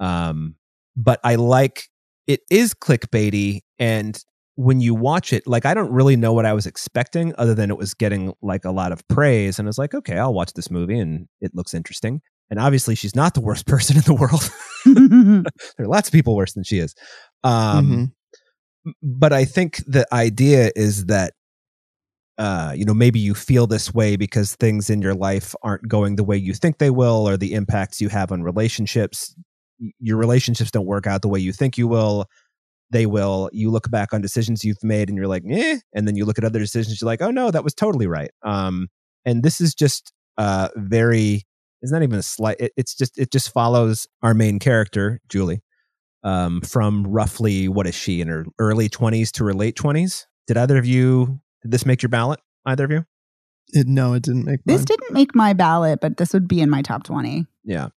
Um, 0.00 0.56
but 0.96 1.20
I 1.24 1.36
like 1.36 1.88
it 2.26 2.40
is 2.50 2.74
clickbaity 2.74 3.60
and 3.78 4.22
when 4.56 4.80
you 4.80 4.94
watch 4.94 5.32
it 5.32 5.46
like 5.46 5.64
i 5.64 5.74
don't 5.74 5.90
really 5.90 6.16
know 6.16 6.32
what 6.32 6.44
i 6.46 6.52
was 6.52 6.66
expecting 6.66 7.34
other 7.38 7.54
than 7.54 7.70
it 7.70 7.76
was 7.76 7.94
getting 7.94 8.32
like 8.42 8.64
a 8.64 8.70
lot 8.70 8.92
of 8.92 9.06
praise 9.08 9.58
and 9.58 9.66
i 9.66 9.70
was 9.70 9.78
like 9.78 9.94
okay 9.94 10.18
i'll 10.18 10.34
watch 10.34 10.52
this 10.52 10.70
movie 10.70 10.98
and 10.98 11.26
it 11.40 11.52
looks 11.54 11.74
interesting 11.74 12.20
and 12.52 12.60
obviously 12.60 12.94
she's 12.94 13.16
not 13.16 13.34
the 13.34 13.40
worst 13.42 13.66
person 13.72 13.96
in 13.96 14.04
the 14.04 14.14
world. 14.14 14.50
There 15.78 15.86
are 15.86 15.88
lots 15.88 16.08
of 16.08 16.12
people 16.12 16.36
worse 16.36 16.52
than 16.54 16.64
she 16.64 16.78
is. 16.78 16.94
Um 17.44 18.12
Mhm. 18.86 18.92
but 19.02 19.32
i 19.32 19.44
think 19.44 19.78
the 19.86 20.06
idea 20.12 20.72
is 20.76 21.06
that 21.06 21.34
uh 22.38 22.72
you 22.74 22.84
know 22.84 22.94
maybe 22.94 23.18
you 23.20 23.34
feel 23.34 23.66
this 23.66 23.92
way 23.94 24.16
because 24.16 24.56
things 24.56 24.88
in 24.90 25.02
your 25.02 25.14
life 25.14 25.54
aren't 25.62 25.86
going 25.88 26.16
the 26.16 26.24
way 26.24 26.36
you 26.36 26.54
think 26.54 26.78
they 26.78 26.90
will 26.90 27.28
or 27.28 27.36
the 27.36 27.52
impacts 27.54 28.00
you 28.00 28.08
have 28.08 28.32
on 28.32 28.42
relationships. 28.42 29.34
Your 30.00 30.16
relationships 30.16 30.70
don't 30.70 30.86
work 30.86 31.06
out 31.06 31.22
the 31.22 31.28
way 31.28 31.40
you 31.40 31.52
think 31.52 31.76
you 31.78 31.88
will. 31.88 32.26
They 32.90 33.06
will. 33.06 33.50
You 33.52 33.70
look 33.70 33.90
back 33.90 34.12
on 34.14 34.20
decisions 34.22 34.64
you've 34.64 34.82
made 34.82 35.08
and 35.08 35.16
you're 35.18 35.28
like 35.28 35.44
eh 35.50 35.78
and 35.94 36.08
then 36.08 36.16
you 36.16 36.24
look 36.24 36.38
at 36.38 36.44
other 36.44 36.58
decisions 36.60 37.00
you're 37.00 37.06
like 37.06 37.22
oh 37.22 37.30
no 37.30 37.50
that 37.50 37.64
was 37.64 37.74
totally 37.74 38.06
right. 38.06 38.30
Um 38.42 38.88
and 39.26 39.42
this 39.42 39.60
is 39.60 39.74
just 39.74 40.12
uh 40.38 40.68
very 40.76 41.42
it's 41.82 41.92
not 41.92 42.02
even 42.02 42.18
a 42.18 42.22
slight 42.22 42.56
it, 42.60 42.72
it's 42.76 42.94
just 42.94 43.18
it 43.18 43.30
just 43.30 43.52
follows 43.52 44.06
our 44.22 44.34
main 44.34 44.58
character 44.58 45.20
julie 45.28 45.60
um 46.24 46.60
from 46.60 47.04
roughly 47.06 47.68
what 47.68 47.86
is 47.86 47.94
she 47.94 48.20
in 48.20 48.28
her 48.28 48.44
early 48.58 48.88
20s 48.88 49.30
to 49.32 49.44
her 49.44 49.52
late 49.52 49.76
20s 49.76 50.26
did 50.46 50.56
either 50.56 50.78
of 50.78 50.86
you 50.86 51.40
did 51.62 51.70
this 51.70 51.84
make 51.86 52.02
your 52.02 52.08
ballot 52.08 52.40
either 52.66 52.84
of 52.84 52.90
you? 52.90 53.04
It, 53.74 53.86
no, 53.86 54.12
it 54.14 54.22
didn't 54.24 54.44
make 54.44 54.60
this 54.64 54.84
didn't 54.84 55.12
make 55.12 55.34
my 55.34 55.52
ballot 55.52 56.00
but 56.00 56.16
this 56.16 56.32
would 56.32 56.46
be 56.48 56.60
in 56.60 56.68
my 56.70 56.82
top 56.82 57.04
20 57.04 57.46
yeah. 57.64 57.88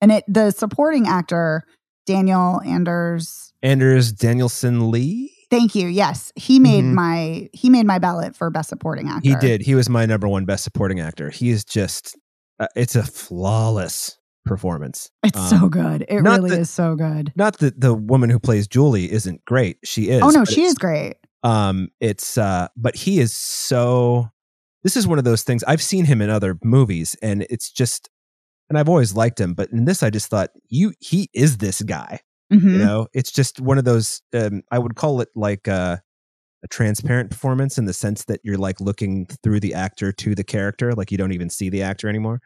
And 0.00 0.10
it 0.12 0.24
the 0.26 0.50
supporting 0.50 1.06
actor 1.06 1.64
daniel 2.06 2.60
anders. 2.64 3.52
Anders 3.62 4.12
Danielsen 4.12 4.90
Lie? 4.90 5.28
Thank 5.50 5.74
you 5.74 5.88
yes. 5.88 6.32
He 6.36 6.58
made 6.58 6.84
Mhm. 6.84 6.94
my 6.94 7.48
he 7.52 7.68
made 7.70 7.86
my 7.86 7.98
ballot 7.98 8.34
for 8.34 8.48
best 8.50 8.68
supporting 8.70 9.08
actor. 9.08 9.28
he 9.28 9.34
did. 9.36 9.60
He 9.60 9.74
was 9.74 9.88
my 9.88 10.06
number 10.06 10.26
one 10.28 10.44
best 10.46 10.64
supporting 10.64 11.00
actor. 11.00 11.28
He 11.30 11.50
is 11.50 11.64
just 11.64 12.16
uh, 12.60 12.66
it's 12.76 12.94
a 12.94 13.02
flawless 13.02 14.16
performance 14.44 15.10
it's 15.22 15.36
Um, 15.38 15.60
so 15.60 15.68
good 15.68 16.04
it 16.08 16.22
really 16.22 16.50
that- 16.50 16.60
is 16.60 16.70
so 16.70 16.94
good 16.94 17.32
not 17.36 17.58
that 17.58 17.80
the 17.80 17.92
woman 17.94 18.30
who 18.30 18.38
plays 18.38 18.66
Julie 18.68 19.10
isn't 19.10 19.44
great. 19.44 19.78
She 19.84 20.08
is. 20.10 20.22
oh 20.22 20.30
no 20.30 20.44
she 20.44 20.62
is 20.62 20.74
great 20.74 21.16
Um, 21.42 21.88
it's 22.00 22.36
uh, 22.38 22.68
but 22.76 22.94
he 22.96 23.18
is 23.18 23.34
so. 23.34 24.28
This 24.82 24.96
is 24.96 25.06
one 25.06 25.18
of 25.18 25.24
those 25.24 25.42
things 25.42 25.62
I've 25.64 25.82
seen 25.82 26.04
him 26.06 26.20
in 26.22 26.28
other 26.30 26.58
movies, 26.64 27.16
and 27.22 27.46
it's 27.50 27.70
just, 27.70 28.08
and 28.68 28.78
I've 28.78 28.88
always 28.90 29.14
liked 29.14 29.38
him, 29.40 29.52
but 29.54 29.70
in 29.72 29.84
this, 29.86 30.02
I 30.02 30.10
just 30.10 30.28
thought 30.28 30.50
you 30.68 30.92
he 31.00 31.28
is 31.34 31.56
this 31.58 31.80
guy. 31.82 32.20
Mhm. 32.52 32.72
You 32.72 32.78
know, 32.78 33.06
it's 33.14 33.30
just 33.32 33.58
one 33.60 33.78
of 33.78 33.84
those. 33.84 34.20
Um, 34.34 34.62
I 34.70 34.78
would 34.78 34.96
call 34.96 35.20
it 35.22 35.28
like 35.34 35.66
a, 35.66 36.02
a 36.62 36.68
transparent 36.68 37.30
performance 37.30 37.78
in 37.78 37.86
the 37.86 37.92
sense 37.92 38.24
that 38.26 38.40
you're 38.44 38.58
like 38.58 38.80
looking 38.80 39.26
through 39.42 39.60
the 39.60 39.74
actor 39.74 40.12
to 40.12 40.34
the 40.34 40.44
character, 40.44 40.92
like 40.92 41.10
you 41.10 41.18
don't 41.18 41.32
even 41.32 41.48
see 41.50 41.70
the 41.70 41.82
actor 41.82 42.08
anymore. 42.08 42.40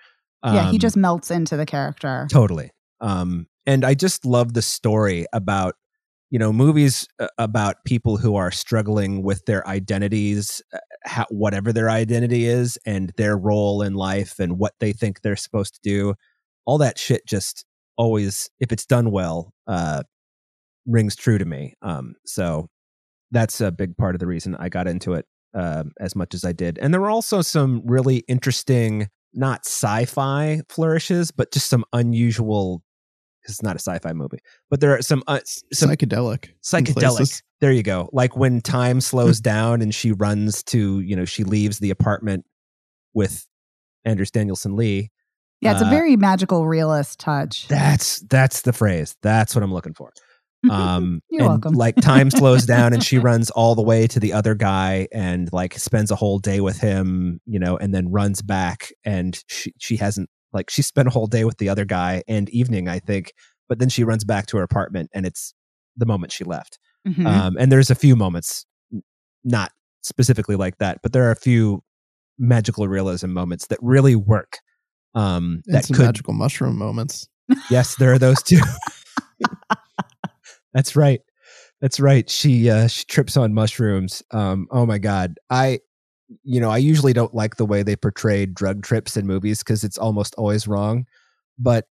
yeah 0.45 0.71
he 0.71 0.77
Um, 0.77 0.79
just 0.79 0.97
melts 0.97 1.31
into 1.31 1.57
the 1.57 1.67
character 1.67 2.27
Totally. 2.31 2.71
Um, 3.01 3.47
and 3.67 3.85
I 3.85 3.95
just 3.95 4.25
love 4.25 4.55
the 4.55 4.63
story 4.63 5.27
about, 5.33 5.75
you 6.31 6.39
know, 6.39 6.53
movies 6.53 7.07
uh, 7.19 7.29
about 7.39 7.77
people 7.85 8.17
who 8.19 8.37
are 8.37 8.51
struggling 8.51 9.23
with 9.23 9.45
their 9.47 9.67
identities, 9.67 10.63
uh, 10.73 10.79
how, 11.05 11.27
whatever 11.31 11.73
their 11.73 11.91
identity 11.91 12.45
is, 12.47 12.79
and 12.87 13.13
their 13.17 13.37
role 13.37 13.83
in 13.83 13.95
life 13.95 14.39
and 14.39 14.59
what 14.59 14.75
they 14.81 14.93
think 14.93 15.21
they're 15.23 15.37
supposed 15.37 15.75
to 15.75 15.81
do. 15.83 16.15
All 16.67 16.79
that 16.79 16.99
shit 16.99 17.27
just 17.27 17.65
always, 17.97 18.49
if 18.61 18.71
it's 18.73 18.87
done 18.87 19.11
well, 19.11 19.53
uh, 19.67 20.03
rings 20.87 21.17
true 21.17 21.39
to 21.39 21.45
me. 21.45 21.75
Um, 21.83 22.15
so 22.27 22.69
that's 23.35 23.61
a 23.61 23.71
big 23.71 23.97
part 23.97 24.15
of 24.15 24.19
the 24.21 24.27
reason 24.27 24.55
I 24.59 24.69
got 24.69 24.87
into 24.89 25.13
it 25.15 25.27
um, 25.55 25.93
as 26.01 26.17
much 26.17 26.35
as 26.35 26.45
I 26.45 26.53
did. 26.53 26.79
And 26.79 26.93
there 26.95 27.01
were 27.01 27.11
also 27.11 27.43
some 27.43 27.83
really 27.85 28.19
interesting, 28.29 29.09
not 29.33 29.67
sci 29.67 30.05
fi 30.07 30.63
flourishes, 30.69 31.31
but 31.31 31.53
just 31.53 31.69
some 31.69 31.85
unusual 31.93 32.83
because 33.43 33.57
it's 33.57 33.63
not 33.63 33.77
a 33.77 33.79
sci-fi 33.79 34.15
movie. 34.15 34.39
But 34.71 34.81
there 34.81 34.97
are 34.97 35.03
some 35.03 35.23
uh, 35.27 35.41
some 35.73 35.91
Psychedelic. 35.91 36.49
psychedelic. 36.63 37.43
There 37.61 37.73
you 37.73 37.83
go. 37.83 38.09
Like 38.13 38.37
when 38.37 38.61
time 38.63 39.01
slows 39.03 39.41
down 39.41 39.83
and 39.83 39.95
she 39.95 40.13
runs 40.13 40.63
to, 40.65 41.01
you 41.01 41.15
know, 41.15 41.25
she 41.27 41.45
leaves 41.45 41.79
the 41.79 41.91
apartment 41.91 42.47
with 43.13 43.47
Anders 44.07 44.31
Danielsen 44.31 44.77
Lie. 44.77 45.11
Yeah, 45.61 45.73
it's 45.73 45.83
a 45.83 45.87
Uh, 45.87 45.91
very 45.91 46.17
magical 46.17 46.67
realist 46.67 47.21
touch. 47.21 47.69
That's 47.69 48.21
that's 48.21 48.63
the 48.63 48.73
phrase. 48.73 49.17
That's 49.23 49.55
what 49.55 49.63
I'm 49.63 49.73
looking 49.73 49.95
for. 49.95 50.13
Um, 50.71 51.21
You're 51.31 51.43
and, 51.43 51.49
welcome. 51.51 51.75
Like 51.75 51.97
time 51.97 52.31
slows 52.31 52.67
down 52.67 52.93
and 52.93 53.03
she 53.03 53.19
runs 53.19 53.51
all 53.51 53.75
the 53.75 53.83
way 53.83 54.07
to 54.09 54.21
the 54.21 54.33
other 54.33 54.55
guy 54.55 55.09
and 55.13 55.53
like 55.53 55.75
spends 55.79 56.11
a 56.11 56.17
whole 56.17 56.39
day 56.39 56.61
with 56.61 56.79
him, 56.79 57.41
you 57.47 57.59
know, 57.59 57.77
and 57.77 57.95
then 57.95 58.11
runs 58.11 58.43
back 58.43 58.93
and 59.05 59.43
she 59.49 59.73
she 59.79 59.97
hasn't 59.97 60.29
like 60.53 60.71
she 60.71 60.83
spent 60.83 61.09
a 61.09 61.11
whole 61.11 61.27
day 61.27 61.45
with 61.45 61.59
the 61.59 61.69
other 61.69 61.85
guy 61.85 62.23
and 62.29 62.49
evening, 62.51 62.89
I 62.89 62.99
think, 62.99 63.33
but 63.69 63.79
then 63.79 63.89
she 63.89 64.05
runs 64.05 64.25
back 64.25 64.47
to 64.47 64.57
her 64.59 64.63
apartment 64.63 65.11
and 65.15 65.27
it's 65.27 65.55
the 65.97 66.07
moment 66.07 66.33
she 66.33 66.45
left. 66.45 66.79
Mhm. 67.07 67.27
Um, 67.27 67.57
and 67.59 67.71
there's 67.71 67.91
a 67.91 67.95
few 67.95 68.17
moments, 68.17 68.65
not 69.45 69.73
specifically 70.03 70.57
like 70.57 70.79
that, 70.79 71.01
but 71.03 71.13
there 71.13 71.25
are 71.25 71.31
a 71.31 71.37
few 71.37 71.83
magical 72.39 72.89
realism 72.89 73.31
moments 73.31 73.67
that 73.69 73.79
really 73.83 74.17
work. 74.17 74.59
Um, 75.15 75.63
And 75.67 75.77
that 75.77 75.87
could 75.87 75.99
magical 76.07 76.35
mushroom 76.35 76.77
moments. 76.77 77.29
Yes, 77.71 77.97
there 77.97 78.13
are 78.13 78.19
those 78.19 78.43
too. 78.43 78.61
That's 80.75 80.97
right. 80.97 81.21
That's 81.81 82.01
right. 82.01 82.29
She 82.29 82.69
uh 82.69 82.89
she 82.89 83.05
trips 83.05 83.37
on 83.37 83.55
mushrooms. 83.55 84.23
Um 84.33 84.67
oh 84.71 84.85
my 84.85 84.99
god. 84.99 85.39
I 85.49 85.81
you 86.43 86.61
know, 86.61 86.71
I 86.71 86.79
usually 86.79 87.13
don't 87.13 87.35
like 87.35 87.57
the 87.57 87.67
way 87.67 87.83
they 87.83 87.97
portray 87.97 88.47
drug 88.47 88.83
trips 88.83 89.17
in 89.17 89.27
movies 89.27 89.63
cuz 89.63 89.85
it's 89.85 89.97
almost 89.99 90.35
always 90.37 90.67
wrong, 90.67 91.07
but 91.59 91.87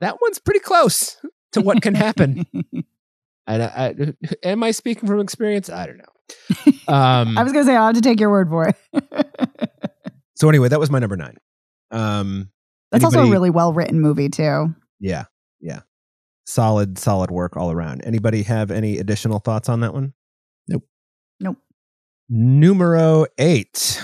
that 0.00 0.16
one's 0.20 0.38
pretty 0.38 0.60
close 0.60 1.16
to 1.52 1.60
what 1.60 1.80
can 1.80 1.94
happen. 1.94 2.44
and 3.46 3.62
I, 3.62 3.66
I, 3.66 4.14
am 4.42 4.62
I 4.62 4.72
speaking 4.72 5.08
from 5.08 5.20
experience? 5.20 5.70
I 5.70 5.86
don't 5.86 5.98
know. 5.98 6.92
Um 6.92 7.38
I 7.38 7.44
was 7.44 7.52
gonna 7.52 7.64
say 7.64 7.76
I'll 7.76 7.86
have 7.86 7.94
to 7.94 8.00
take 8.00 8.18
your 8.18 8.30
word 8.30 8.48
for 8.48 8.68
it. 8.68 8.76
so 10.34 10.48
anyway, 10.48 10.68
that 10.68 10.80
was 10.80 10.90
my 10.90 10.98
number 10.98 11.16
9. 11.16 11.36
Um 11.92 12.50
That's 12.90 13.04
also 13.04 13.26
a 13.26 13.30
really 13.30 13.50
well 13.50 13.72
written 13.72 14.00
movie 14.00 14.28
too. 14.28 14.74
Yeah. 14.98 15.24
Yeah. 15.60 15.80
Solid 16.52 16.98
solid 16.98 17.30
work 17.30 17.56
all 17.56 17.70
around. 17.70 18.02
Anybody 18.04 18.42
have 18.42 18.70
any 18.70 18.98
additional 18.98 19.38
thoughts 19.38 19.70
on 19.70 19.80
that 19.80 19.94
one? 19.94 20.12
Nope. 20.68 20.82
Nope. 21.40 21.56
Numero 22.28 23.24
8. 23.38 24.02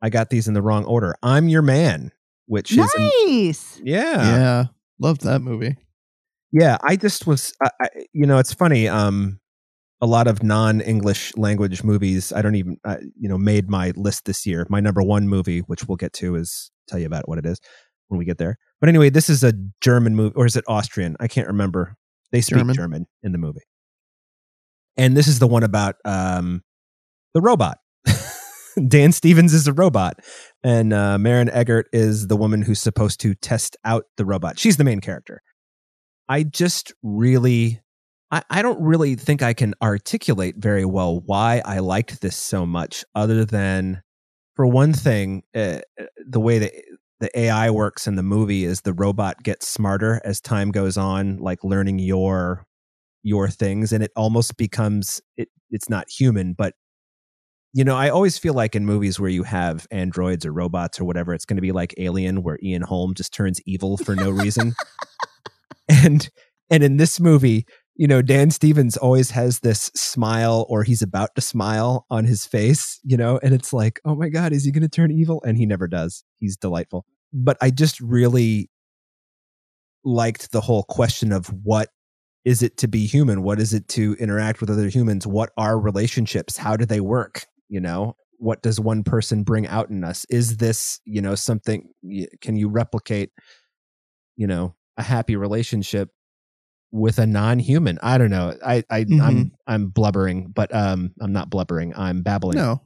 I 0.00 0.08
got 0.08 0.30
these 0.30 0.46
in 0.46 0.54
the 0.54 0.62
wrong 0.62 0.84
order. 0.84 1.16
I'm 1.24 1.48
your 1.48 1.62
man, 1.62 2.12
which 2.46 2.70
is 2.70 2.88
Nice. 2.96 3.80
yeah. 3.82 4.38
Yeah. 4.38 4.64
Loved 5.00 5.22
that 5.22 5.40
movie. 5.40 5.76
Yeah, 6.52 6.78
I 6.84 6.94
just 6.94 7.26
was 7.26 7.52
I, 7.60 7.70
I, 7.80 7.88
you 8.12 8.26
know, 8.26 8.38
it's 8.38 8.52
funny 8.54 8.86
um 8.86 9.40
a 10.00 10.06
lot 10.06 10.28
of 10.28 10.44
non-English 10.44 11.36
language 11.36 11.82
movies 11.82 12.32
I 12.32 12.42
don't 12.42 12.54
even 12.54 12.76
uh, 12.84 12.98
you 13.18 13.28
know 13.28 13.38
made 13.38 13.68
my 13.68 13.92
list 13.96 14.26
this 14.26 14.46
year. 14.46 14.64
My 14.70 14.78
number 14.78 15.02
1 15.02 15.26
movie, 15.28 15.60
which 15.60 15.88
we'll 15.88 15.96
get 15.96 16.12
to 16.12 16.36
is 16.36 16.70
tell 16.86 17.00
you 17.00 17.06
about 17.06 17.28
what 17.28 17.38
it 17.38 17.46
is 17.46 17.58
when 18.08 18.18
we 18.18 18.24
get 18.24 18.38
there. 18.38 18.58
But 18.80 18.88
anyway, 18.88 19.10
this 19.10 19.28
is 19.28 19.42
a 19.42 19.52
German 19.80 20.14
movie 20.14 20.34
or 20.36 20.46
is 20.46 20.56
it 20.56 20.64
Austrian? 20.68 21.16
I 21.20 21.28
can't 21.28 21.46
remember. 21.46 21.96
They 22.32 22.40
speak 22.40 22.58
German. 22.58 22.74
German, 22.74 23.06
in 23.22 23.32
the 23.32 23.38
movie. 23.38 23.62
And 24.96 25.16
this 25.16 25.28
is 25.28 25.38
the 25.38 25.46
one 25.46 25.62
about 25.62 25.96
um 26.04 26.62
the 27.34 27.40
robot. 27.40 27.78
Dan 28.88 29.12
Stevens 29.12 29.54
is 29.54 29.66
a 29.66 29.72
robot, 29.72 30.20
and 30.62 30.92
uh, 30.92 31.18
Maren 31.18 31.48
Eggert 31.50 31.86
is 31.92 32.28
the 32.28 32.36
woman 32.36 32.62
who's 32.62 32.80
supposed 32.80 33.20
to 33.20 33.34
test 33.34 33.76
out 33.84 34.04
the 34.16 34.24
robot. 34.24 34.58
She's 34.58 34.76
the 34.76 34.84
main 34.84 35.00
character. 35.00 35.42
I 36.28 36.42
just 36.42 36.92
really, 37.02 37.80
I, 38.30 38.42
I 38.50 38.62
don't 38.62 38.80
really 38.82 39.14
think 39.14 39.42
I 39.42 39.54
can 39.54 39.74
articulate 39.82 40.56
very 40.58 40.84
well 40.84 41.20
why 41.20 41.62
I 41.64 41.78
liked 41.78 42.20
this 42.20 42.36
so 42.36 42.66
much, 42.66 43.04
other 43.14 43.44
than, 43.44 44.02
for 44.54 44.66
one 44.66 44.92
thing, 44.92 45.42
uh, 45.54 45.80
the 46.26 46.40
way 46.40 46.58
that 46.58 46.72
the 47.20 47.38
AI 47.38 47.70
works 47.70 48.06
in 48.06 48.16
the 48.16 48.22
movie 48.22 48.64
is 48.64 48.82
the 48.82 48.92
robot 48.92 49.42
gets 49.42 49.66
smarter 49.66 50.20
as 50.24 50.40
time 50.40 50.70
goes 50.70 50.96
on, 50.96 51.38
like 51.38 51.64
learning 51.64 51.98
your 51.98 52.66
your 53.22 53.48
things, 53.48 53.92
and 53.92 54.02
it 54.04 54.12
almost 54.16 54.56
becomes 54.56 55.20
it. 55.36 55.48
It's 55.70 55.88
not 55.88 56.08
human, 56.10 56.52
but 56.52 56.74
you 57.72 57.84
know, 57.84 57.96
I 57.96 58.08
always 58.08 58.38
feel 58.38 58.54
like 58.54 58.74
in 58.74 58.86
movies 58.86 59.20
where 59.20 59.28
you 59.28 59.42
have 59.42 59.86
androids 59.90 60.46
or 60.46 60.52
robots 60.52 60.98
or 60.98 61.04
whatever, 61.04 61.34
it's 61.34 61.44
going 61.44 61.58
to 61.58 61.62
be 61.62 61.72
like 61.72 61.94
Alien, 61.98 62.42
where 62.42 62.58
Ian 62.62 62.80
Holm 62.80 63.12
just 63.12 63.34
turns 63.34 63.60
evil 63.66 63.98
for 63.98 64.14
no 64.16 64.30
reason. 64.30 64.74
and 65.88 66.28
and 66.70 66.82
in 66.82 66.96
this 66.96 67.20
movie, 67.20 67.66
you 67.96 68.06
know, 68.06 68.20
Dan 68.20 68.50
Stevens 68.50 68.96
always 68.96 69.30
has 69.30 69.60
this 69.60 69.90
smile 69.94 70.66
or 70.68 70.82
he's 70.82 71.02
about 71.02 71.34
to 71.34 71.40
smile 71.40 72.06
on 72.10 72.26
his 72.26 72.44
face, 72.44 73.00
you 73.02 73.16
know, 73.16 73.40
and 73.42 73.54
it's 73.54 73.72
like, 73.72 74.00
oh 74.04 74.14
my 74.14 74.28
God, 74.28 74.52
is 74.52 74.64
he 74.64 74.70
going 74.70 74.82
to 74.82 74.88
turn 74.88 75.10
evil? 75.10 75.42
And 75.46 75.56
he 75.56 75.64
never 75.64 75.88
does. 75.88 76.22
He's 76.38 76.56
delightful. 76.56 77.06
But 77.32 77.56
I 77.60 77.70
just 77.70 78.00
really 78.00 78.70
liked 80.04 80.52
the 80.52 80.60
whole 80.60 80.84
question 80.84 81.32
of 81.32 81.46
what 81.62 81.88
is 82.44 82.62
it 82.62 82.76
to 82.78 82.88
be 82.88 83.06
human? 83.06 83.42
What 83.42 83.58
is 83.58 83.72
it 83.72 83.88
to 83.88 84.14
interact 84.20 84.60
with 84.60 84.70
other 84.70 84.88
humans? 84.88 85.26
What 85.26 85.50
are 85.56 85.80
relationships? 85.80 86.56
How 86.56 86.76
do 86.76 86.84
they 86.84 87.00
work? 87.00 87.46
You 87.68 87.80
know, 87.80 88.14
what 88.38 88.62
does 88.62 88.78
one 88.78 89.02
person 89.04 89.42
bring 89.42 89.66
out 89.66 89.88
in 89.90 90.04
us? 90.04 90.26
Is 90.28 90.58
this, 90.58 91.00
you 91.04 91.20
know, 91.22 91.34
something, 91.34 91.88
can 92.40 92.56
you 92.56 92.68
replicate, 92.68 93.30
you 94.36 94.46
know, 94.46 94.74
a 94.98 95.02
happy 95.02 95.34
relationship 95.34 96.10
with 96.92 97.18
a 97.18 97.26
non-human? 97.26 97.98
I 98.02 98.18
don't 98.18 98.30
know. 98.30 98.54
I, 98.64 98.84
I, 98.90 99.04
I'm, 99.20 99.52
I'm 99.66 99.88
blubbering, 99.88 100.48
but, 100.54 100.74
um, 100.74 101.12
I'm 101.20 101.32
not 101.32 101.50
blubbering. 101.50 101.94
I'm 101.96 102.22
babbling. 102.22 102.56
No. 102.58 102.82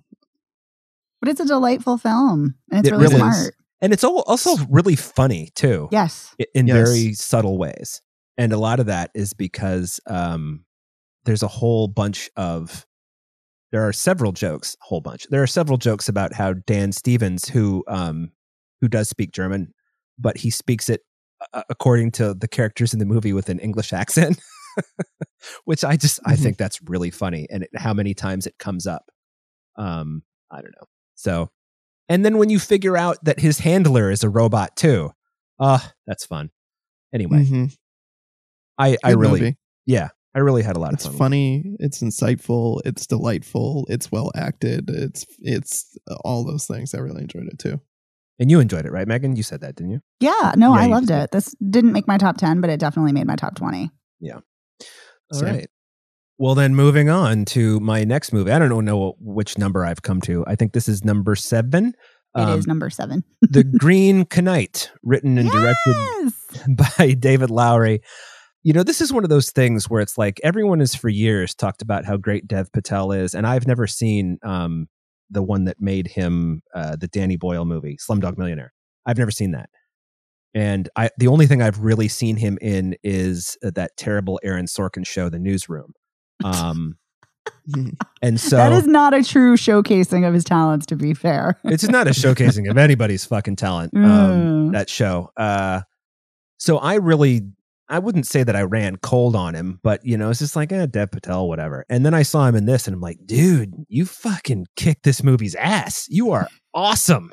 But 1.20 1.28
it's 1.30 1.40
a 1.40 1.46
delightful 1.46 1.98
film. 1.98 2.54
And 2.70 2.80
it's 2.80 2.88
It 2.88 2.92
really 2.92 3.14
really 3.14 3.28
is. 3.28 3.36
smart. 3.36 3.54
And 3.82 3.92
it's 3.92 4.04
also 4.04 4.56
really 4.68 4.96
funny 4.96 5.50
too. 5.54 5.88
Yes. 5.92 6.34
in 6.54 6.66
Yes. 6.66 6.76
very 6.76 7.12
subtle 7.14 7.58
ways. 7.58 8.02
And 8.38 8.52
a 8.52 8.58
lot 8.58 8.80
of 8.80 8.86
that 8.86 9.10
is 9.14 9.32
because 9.34 10.00
um, 10.06 10.64
there's 11.24 11.42
a 11.42 11.48
whole 11.48 11.88
bunch 11.88 12.30
of, 12.36 12.86
there 13.72 13.86
are 13.86 13.92
several 13.92 14.32
jokes, 14.32 14.76
a 14.82 14.84
whole 14.86 15.00
bunch. 15.00 15.26
There 15.30 15.42
are 15.42 15.46
several 15.46 15.78
jokes 15.78 16.08
about 16.08 16.32
how 16.34 16.54
Dan 16.54 16.92
Stevens, 16.92 17.48
who 17.48 17.84
um, 17.86 18.32
who 18.80 18.88
does 18.88 19.08
speak 19.08 19.30
German, 19.32 19.72
but 20.18 20.38
he 20.38 20.50
speaks 20.50 20.88
it 20.88 21.02
uh, 21.52 21.62
according 21.68 22.10
to 22.12 22.34
the 22.34 22.48
characters 22.48 22.92
in 22.92 22.98
the 22.98 23.06
movie 23.06 23.32
with 23.32 23.48
an 23.48 23.58
English 23.60 23.92
accent, 23.92 24.40
which 25.64 25.84
I 25.84 25.96
just 25.96 26.20
I 26.24 26.34
Mhm. 26.34 26.42
think 26.42 26.58
that's 26.58 26.80
really 26.82 27.10
funny, 27.10 27.46
and 27.50 27.62
it, 27.64 27.70
how 27.76 27.94
many 27.94 28.14
times 28.14 28.46
it 28.46 28.58
comes 28.58 28.86
up. 28.86 29.10
Um, 29.76 30.22
I 30.50 30.56
don't 30.62 30.74
know. 30.80 30.86
So, 31.14 31.50
and 32.08 32.24
then 32.24 32.38
when 32.38 32.50
you 32.50 32.58
figure 32.58 32.96
out 32.96 33.18
that 33.24 33.40
his 33.40 33.58
handler 33.60 34.10
is 34.10 34.22
a 34.24 34.28
robot 34.28 34.76
too, 34.76 35.10
ah, 35.58 35.92
that's 36.06 36.24
fun. 36.26 36.50
Anyway, 37.12 37.44
Mhm. 37.44 37.76
I 38.78 38.96
I 39.04 39.10
Good 39.12 39.18
really 39.20 39.40
movie. 39.40 39.56
yeah, 39.86 40.08
I 40.34 40.38
really 40.40 40.62
had 40.62 40.76
a 40.76 40.80
lot 40.80 40.92
It's 40.94 41.04
of 41.04 41.10
fun. 41.12 41.14
with 41.14 41.18
funny. 41.18 41.76
It's 41.80 42.00
insightful. 42.02 42.80
It's 42.84 43.06
delightful. 43.06 43.86
It's 43.88 44.10
well 44.12 44.30
acted. 44.34 44.88
It's 44.90 45.26
it's 45.40 45.96
all 46.24 46.44
those 46.44 46.66
things. 46.66 46.94
I 46.94 46.98
really 46.98 47.22
enjoyed 47.22 47.46
it 47.46 47.58
too. 47.58 47.80
And 48.40 48.50
you 48.50 48.58
enjoyed 48.58 48.86
it, 48.86 48.90
right, 48.90 49.06
Megan? 49.06 49.36
You 49.36 49.42
said 49.42 49.60
that, 49.60 49.76
didn't 49.76 49.92
you? 49.92 50.00
Yeah. 50.18 50.54
No, 50.56 50.74
Yeah, 50.74 50.80
I 50.80 50.86
loved 50.86 51.08
did. 51.08 51.18
it. 51.24 51.30
This 51.30 51.54
didn't 51.68 51.92
make 51.92 52.08
my 52.08 52.16
top 52.18 52.38
10, 52.38 52.60
but 52.62 52.70
it 52.70 52.80
definitely 52.80 53.12
made 53.12 53.26
my 53.26 53.36
top 53.36 53.54
20. 53.54 53.90
Yeah. 54.20 54.36
All 55.32 55.40
right. 55.42 55.54
Same. 55.60 55.66
Well, 56.38 56.54
then 56.54 56.74
moving 56.74 57.10
on 57.10 57.44
to 57.46 57.78
my 57.80 58.02
next 58.04 58.32
movie. 58.32 58.50
I 58.50 58.58
don't 58.58 58.84
know 58.86 59.14
which 59.20 59.58
number 59.58 59.84
I've 59.84 60.00
come 60.00 60.22
to. 60.22 60.42
I 60.46 60.56
think 60.56 60.72
this 60.72 60.88
is 60.88 61.04
number 61.04 61.36
seven. 61.36 61.94
It 62.34 62.48
is 62.48 62.64
Um, 62.64 62.68
number 62.68 62.88
seven. 62.88 63.24
The 63.42 63.62
Green 63.78 64.26
Knight, 64.34 64.90
written 65.02 65.36
and 65.36 65.50
directed 65.50 66.32
by 66.98 67.12
David 67.12 67.50
Lowery. 67.50 68.00
You 68.62 68.72
know, 68.72 68.82
this 68.82 69.02
is 69.02 69.12
one 69.12 69.24
of 69.24 69.28
those 69.30 69.50
things 69.50 69.90
where 69.90 70.00
it's 70.00 70.16
like 70.16 70.40
everyone 70.42 70.80
has 70.80 70.94
for 70.94 71.08
years 71.10 71.54
talked 71.54 71.82
about 71.82 72.06
how 72.06 72.16
great 72.16 72.46
Dev 72.48 72.72
Patel 72.72 73.12
is, 73.12 73.34
and 73.34 73.46
I've 73.46 73.66
never 73.66 73.86
seen 73.86 74.38
um, 74.42 74.86
the 75.30 75.42
one 75.42 75.64
that 75.64 75.80
made 75.80 76.08
him 76.08 76.62
uh, 76.74 76.96
the 76.96 77.08
Danny 77.08 77.36
Boyle 77.36 77.64
movie, 77.64 77.96
Slumdog 77.96 78.36
Millionaire. 78.38 78.72
I've 79.06 79.18
never 79.18 79.30
seen 79.30 79.52
that, 79.52 79.70
and 80.54 80.88
I 80.96 81.10
the 81.18 81.28
only 81.28 81.46
thing 81.46 81.62
I've 81.62 81.78
really 81.80 82.08
seen 82.08 82.36
him 82.36 82.58
in 82.60 82.96
is 83.02 83.56
uh, 83.64 83.70
that 83.74 83.96
terrible 83.96 84.40
Aaron 84.42 84.66
Sorkin 84.66 85.06
show, 85.06 85.28
The 85.28 85.38
Newsroom. 85.38 85.92
Um, 86.44 86.96
and 88.22 88.38
so 88.40 88.56
that 88.56 88.72
is 88.72 88.86
not 88.86 89.14
a 89.14 89.22
true 89.24 89.56
showcasing 89.56 90.26
of 90.26 90.34
his 90.34 90.44
talents, 90.44 90.86
to 90.86 90.96
be 90.96 91.14
fair. 91.14 91.58
it's 91.64 91.88
not 91.88 92.06
a 92.06 92.10
showcasing 92.10 92.70
of 92.70 92.76
anybody's 92.78 93.24
fucking 93.24 93.56
talent. 93.56 93.92
Um, 93.96 94.02
Mm. 94.02 94.72
that 94.72 94.88
show. 94.90 95.30
Uh, 95.36 95.80
so 96.58 96.78
I 96.78 96.94
really, 96.96 97.42
I 97.90 97.98
wouldn't 97.98 98.26
say 98.26 98.44
that 98.44 98.54
I 98.54 98.62
ran 98.62 98.96
cold 98.96 99.34
on 99.34 99.54
him, 99.54 99.80
but 99.82 100.04
you 100.06 100.16
know, 100.16 100.30
it's 100.30 100.38
just 100.38 100.54
like, 100.56 100.72
eh, 100.72 100.86
Dev 100.86 101.10
Patel, 101.10 101.48
whatever. 101.48 101.84
And 101.90 102.06
then 102.06 102.14
I 102.14 102.22
saw 102.22 102.46
him 102.46 102.54
in 102.54 102.64
this, 102.64 102.86
and 102.86 102.94
I'm 102.94 103.00
like, 103.00 103.18
dude, 103.26 103.74
you 103.88 104.06
fucking 104.06 104.68
kicked 104.76 105.02
this 105.02 105.22
movie's 105.22 105.56
ass. 105.56 106.06
You 106.08 106.30
are 106.30 106.48
awesome 106.72 107.32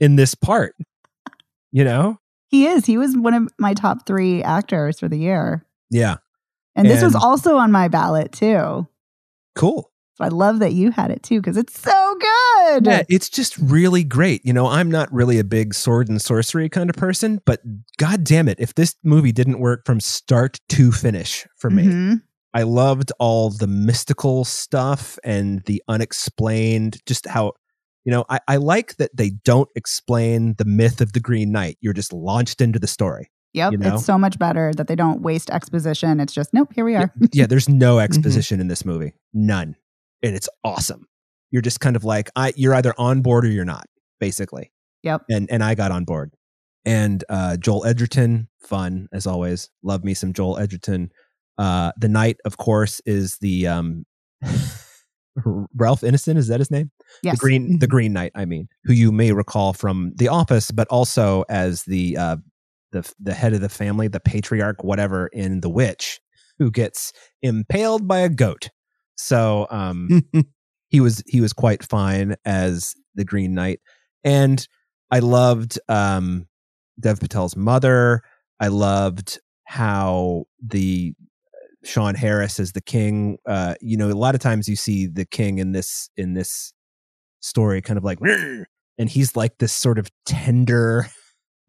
in 0.00 0.16
this 0.16 0.34
part. 0.34 0.74
You 1.70 1.84
know, 1.84 2.18
He 2.48 2.66
is. 2.66 2.86
He 2.86 2.96
was 2.96 3.16
one 3.16 3.34
of 3.34 3.48
my 3.58 3.74
top 3.74 4.06
three 4.06 4.42
actors 4.42 4.98
for 4.98 5.08
the 5.08 5.18
year. 5.18 5.66
Yeah. 5.90 6.16
And 6.74 6.88
this 6.88 7.02
was 7.02 7.14
also 7.14 7.56
on 7.56 7.72
my 7.72 7.88
ballot 7.88 8.32
too. 8.32 8.86
Cool. 9.54 9.90
I 10.20 10.28
love 10.28 10.58
that 10.60 10.72
you 10.72 10.90
had 10.90 11.10
it 11.10 11.22
too 11.22 11.40
because 11.40 11.56
it's 11.56 11.78
so 11.78 12.14
good. 12.20 12.86
Yeah, 12.86 13.02
it's 13.08 13.28
just 13.28 13.56
really 13.58 14.04
great. 14.04 14.44
You 14.44 14.52
know, 14.52 14.66
I'm 14.66 14.90
not 14.90 15.12
really 15.12 15.38
a 15.38 15.44
big 15.44 15.74
sword 15.74 16.08
and 16.08 16.20
sorcery 16.20 16.68
kind 16.68 16.90
of 16.90 16.96
person, 16.96 17.40
but 17.44 17.60
god 17.98 18.24
damn 18.24 18.48
it, 18.48 18.58
if 18.60 18.74
this 18.74 18.94
movie 19.04 19.32
didn't 19.32 19.58
work 19.60 19.84
from 19.86 20.00
start 20.00 20.58
to 20.70 20.92
finish 20.92 21.46
for 21.56 21.70
me. 21.70 21.84
Mhm. 21.84 22.22
I 22.54 22.62
loved 22.62 23.12
all 23.18 23.50
the 23.50 23.66
mystical 23.66 24.44
stuff 24.44 25.18
and 25.22 25.62
the 25.66 25.82
unexplained, 25.88 26.98
just 27.06 27.26
how, 27.26 27.52
you 28.04 28.10
know, 28.12 28.24
I, 28.28 28.40
I 28.48 28.56
like 28.56 28.96
that 28.96 29.16
they 29.16 29.30
don't 29.44 29.68
explain 29.76 30.54
the 30.58 30.64
myth 30.64 31.00
of 31.00 31.12
the 31.12 31.20
Green 31.20 31.52
Knight. 31.52 31.76
You're 31.80 31.92
just 31.92 32.12
launched 32.12 32.60
into 32.60 32.78
the 32.78 32.86
story. 32.86 33.30
Yep. 33.54 33.72
You 33.72 33.78
know? 33.78 33.94
It's 33.94 34.04
so 34.04 34.18
much 34.18 34.38
better 34.38 34.72
that 34.76 34.88
they 34.88 34.94
don't 34.96 35.22
waste 35.22 35.50
exposition. 35.50 36.20
It's 36.20 36.32
just, 36.32 36.52
nope, 36.52 36.72
here 36.74 36.84
we 36.84 36.96
are. 36.96 37.12
yeah, 37.32 37.46
there's 37.46 37.68
no 37.68 37.98
exposition 38.00 38.60
in 38.60 38.68
this 38.68 38.84
movie. 38.84 39.12
None. 39.32 39.76
And 40.22 40.34
it's 40.34 40.48
awesome. 40.64 41.06
You're 41.50 41.62
just 41.62 41.80
kind 41.80 41.96
of 41.96 42.04
like, 42.04 42.30
I 42.36 42.52
you're 42.56 42.74
either 42.74 42.94
on 42.98 43.22
board 43.22 43.44
or 43.44 43.48
you're 43.48 43.64
not, 43.64 43.86
basically. 44.20 44.72
Yep. 45.02 45.22
And 45.30 45.50
and 45.50 45.62
I 45.62 45.74
got 45.74 45.90
on 45.90 46.04
board. 46.04 46.32
And 46.84 47.24
uh 47.28 47.56
Joel 47.56 47.86
Edgerton, 47.86 48.48
fun 48.60 49.08
as 49.12 49.26
always. 49.26 49.70
Love 49.82 50.04
me 50.04 50.14
some 50.14 50.32
Joel 50.32 50.58
Edgerton. 50.58 51.10
Uh 51.56 51.92
the 51.98 52.08
knight, 52.08 52.36
of 52.44 52.56
course, 52.56 53.00
is 53.06 53.38
the 53.40 53.66
um 53.66 54.04
Ralph 55.74 56.00
Ineson, 56.00 56.36
is 56.36 56.48
that 56.48 56.58
his 56.58 56.70
name? 56.70 56.90
Yes. 57.22 57.36
The 57.36 57.40
Green 57.40 57.78
the 57.78 57.86
Green 57.86 58.12
Knight, 58.12 58.32
I 58.34 58.44
mean, 58.44 58.68
who 58.84 58.92
you 58.92 59.12
may 59.12 59.32
recall 59.32 59.72
from 59.72 60.12
The 60.16 60.28
Office, 60.28 60.70
but 60.70 60.88
also 60.88 61.44
as 61.48 61.84
the 61.84 62.16
uh 62.16 62.36
the 62.92 63.10
the 63.20 63.34
head 63.34 63.52
of 63.52 63.60
the 63.60 63.68
family, 63.68 64.08
the 64.08 64.20
patriarch, 64.20 64.82
whatever, 64.82 65.28
in 65.28 65.60
The 65.60 65.68
Witch, 65.68 66.20
who 66.58 66.70
gets 66.70 67.12
impaled 67.42 68.08
by 68.08 68.18
a 68.20 68.28
goat. 68.28 68.70
So 69.18 69.66
um 69.70 70.22
he 70.88 71.00
was 71.00 71.22
he 71.26 71.40
was 71.40 71.52
quite 71.52 71.84
fine 71.84 72.36
as 72.44 72.94
the 73.14 73.24
Green 73.24 73.54
Knight. 73.54 73.80
And 74.24 74.66
I 75.10 75.18
loved 75.18 75.78
um 75.88 76.46
Dev 77.00 77.20
Patel's 77.20 77.56
mother. 77.56 78.22
I 78.60 78.68
loved 78.68 79.38
how 79.64 80.44
the 80.66 81.14
Sean 81.84 82.14
Harris 82.14 82.58
as 82.58 82.72
the 82.72 82.80
king. 82.80 83.38
Uh, 83.46 83.74
you 83.80 83.96
know, 83.96 84.10
a 84.10 84.12
lot 84.12 84.34
of 84.34 84.40
times 84.40 84.68
you 84.68 84.76
see 84.76 85.06
the 85.06 85.24
king 85.24 85.58
in 85.58 85.72
this 85.72 86.10
in 86.16 86.34
this 86.34 86.72
story, 87.40 87.80
kind 87.80 87.98
of 87.98 88.04
like, 88.04 88.18
and 88.98 89.08
he's 89.08 89.36
like 89.36 89.58
this 89.58 89.72
sort 89.72 89.98
of 89.98 90.10
tender, 90.26 91.06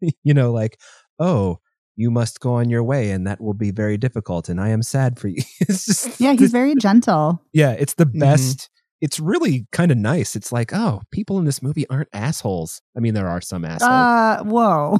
you 0.24 0.34
know, 0.34 0.52
like, 0.52 0.80
oh, 1.18 1.58
you 2.00 2.10
must 2.10 2.40
go 2.40 2.54
on 2.54 2.70
your 2.70 2.82
way, 2.82 3.10
and 3.10 3.26
that 3.26 3.40
will 3.40 3.54
be 3.54 3.70
very 3.70 3.96
difficult, 3.98 4.48
and 4.48 4.58
I 4.60 4.70
am 4.70 4.82
sad 4.82 5.18
for 5.18 5.28
you. 5.28 5.42
it's 5.60 5.84
just, 5.84 6.20
yeah, 6.20 6.30
he's 6.32 6.40
this- 6.40 6.50
very 6.52 6.74
gentle. 6.74 7.42
yeah, 7.52 7.72
it's 7.72 7.94
the 7.94 8.06
Mhm. 8.06 8.20
best. 8.20 8.70
It's 9.02 9.18
really 9.20 9.66
kind 9.72 9.90
of 9.92 9.96
nice. 9.98 10.36
It's 10.36 10.52
like, 10.52 10.72
oh, 10.74 11.00
people 11.10 11.38
in 11.38 11.44
this 11.46 11.62
movie 11.62 11.88
aren't 11.88 12.08
assholes. 12.12 12.82
I 12.96 13.00
mean, 13.00 13.14
there 13.14 13.28
are 13.28 13.40
some 13.40 13.64
assholes. 13.64 13.90
Uh, 13.90 14.42
whoa. 14.44 14.98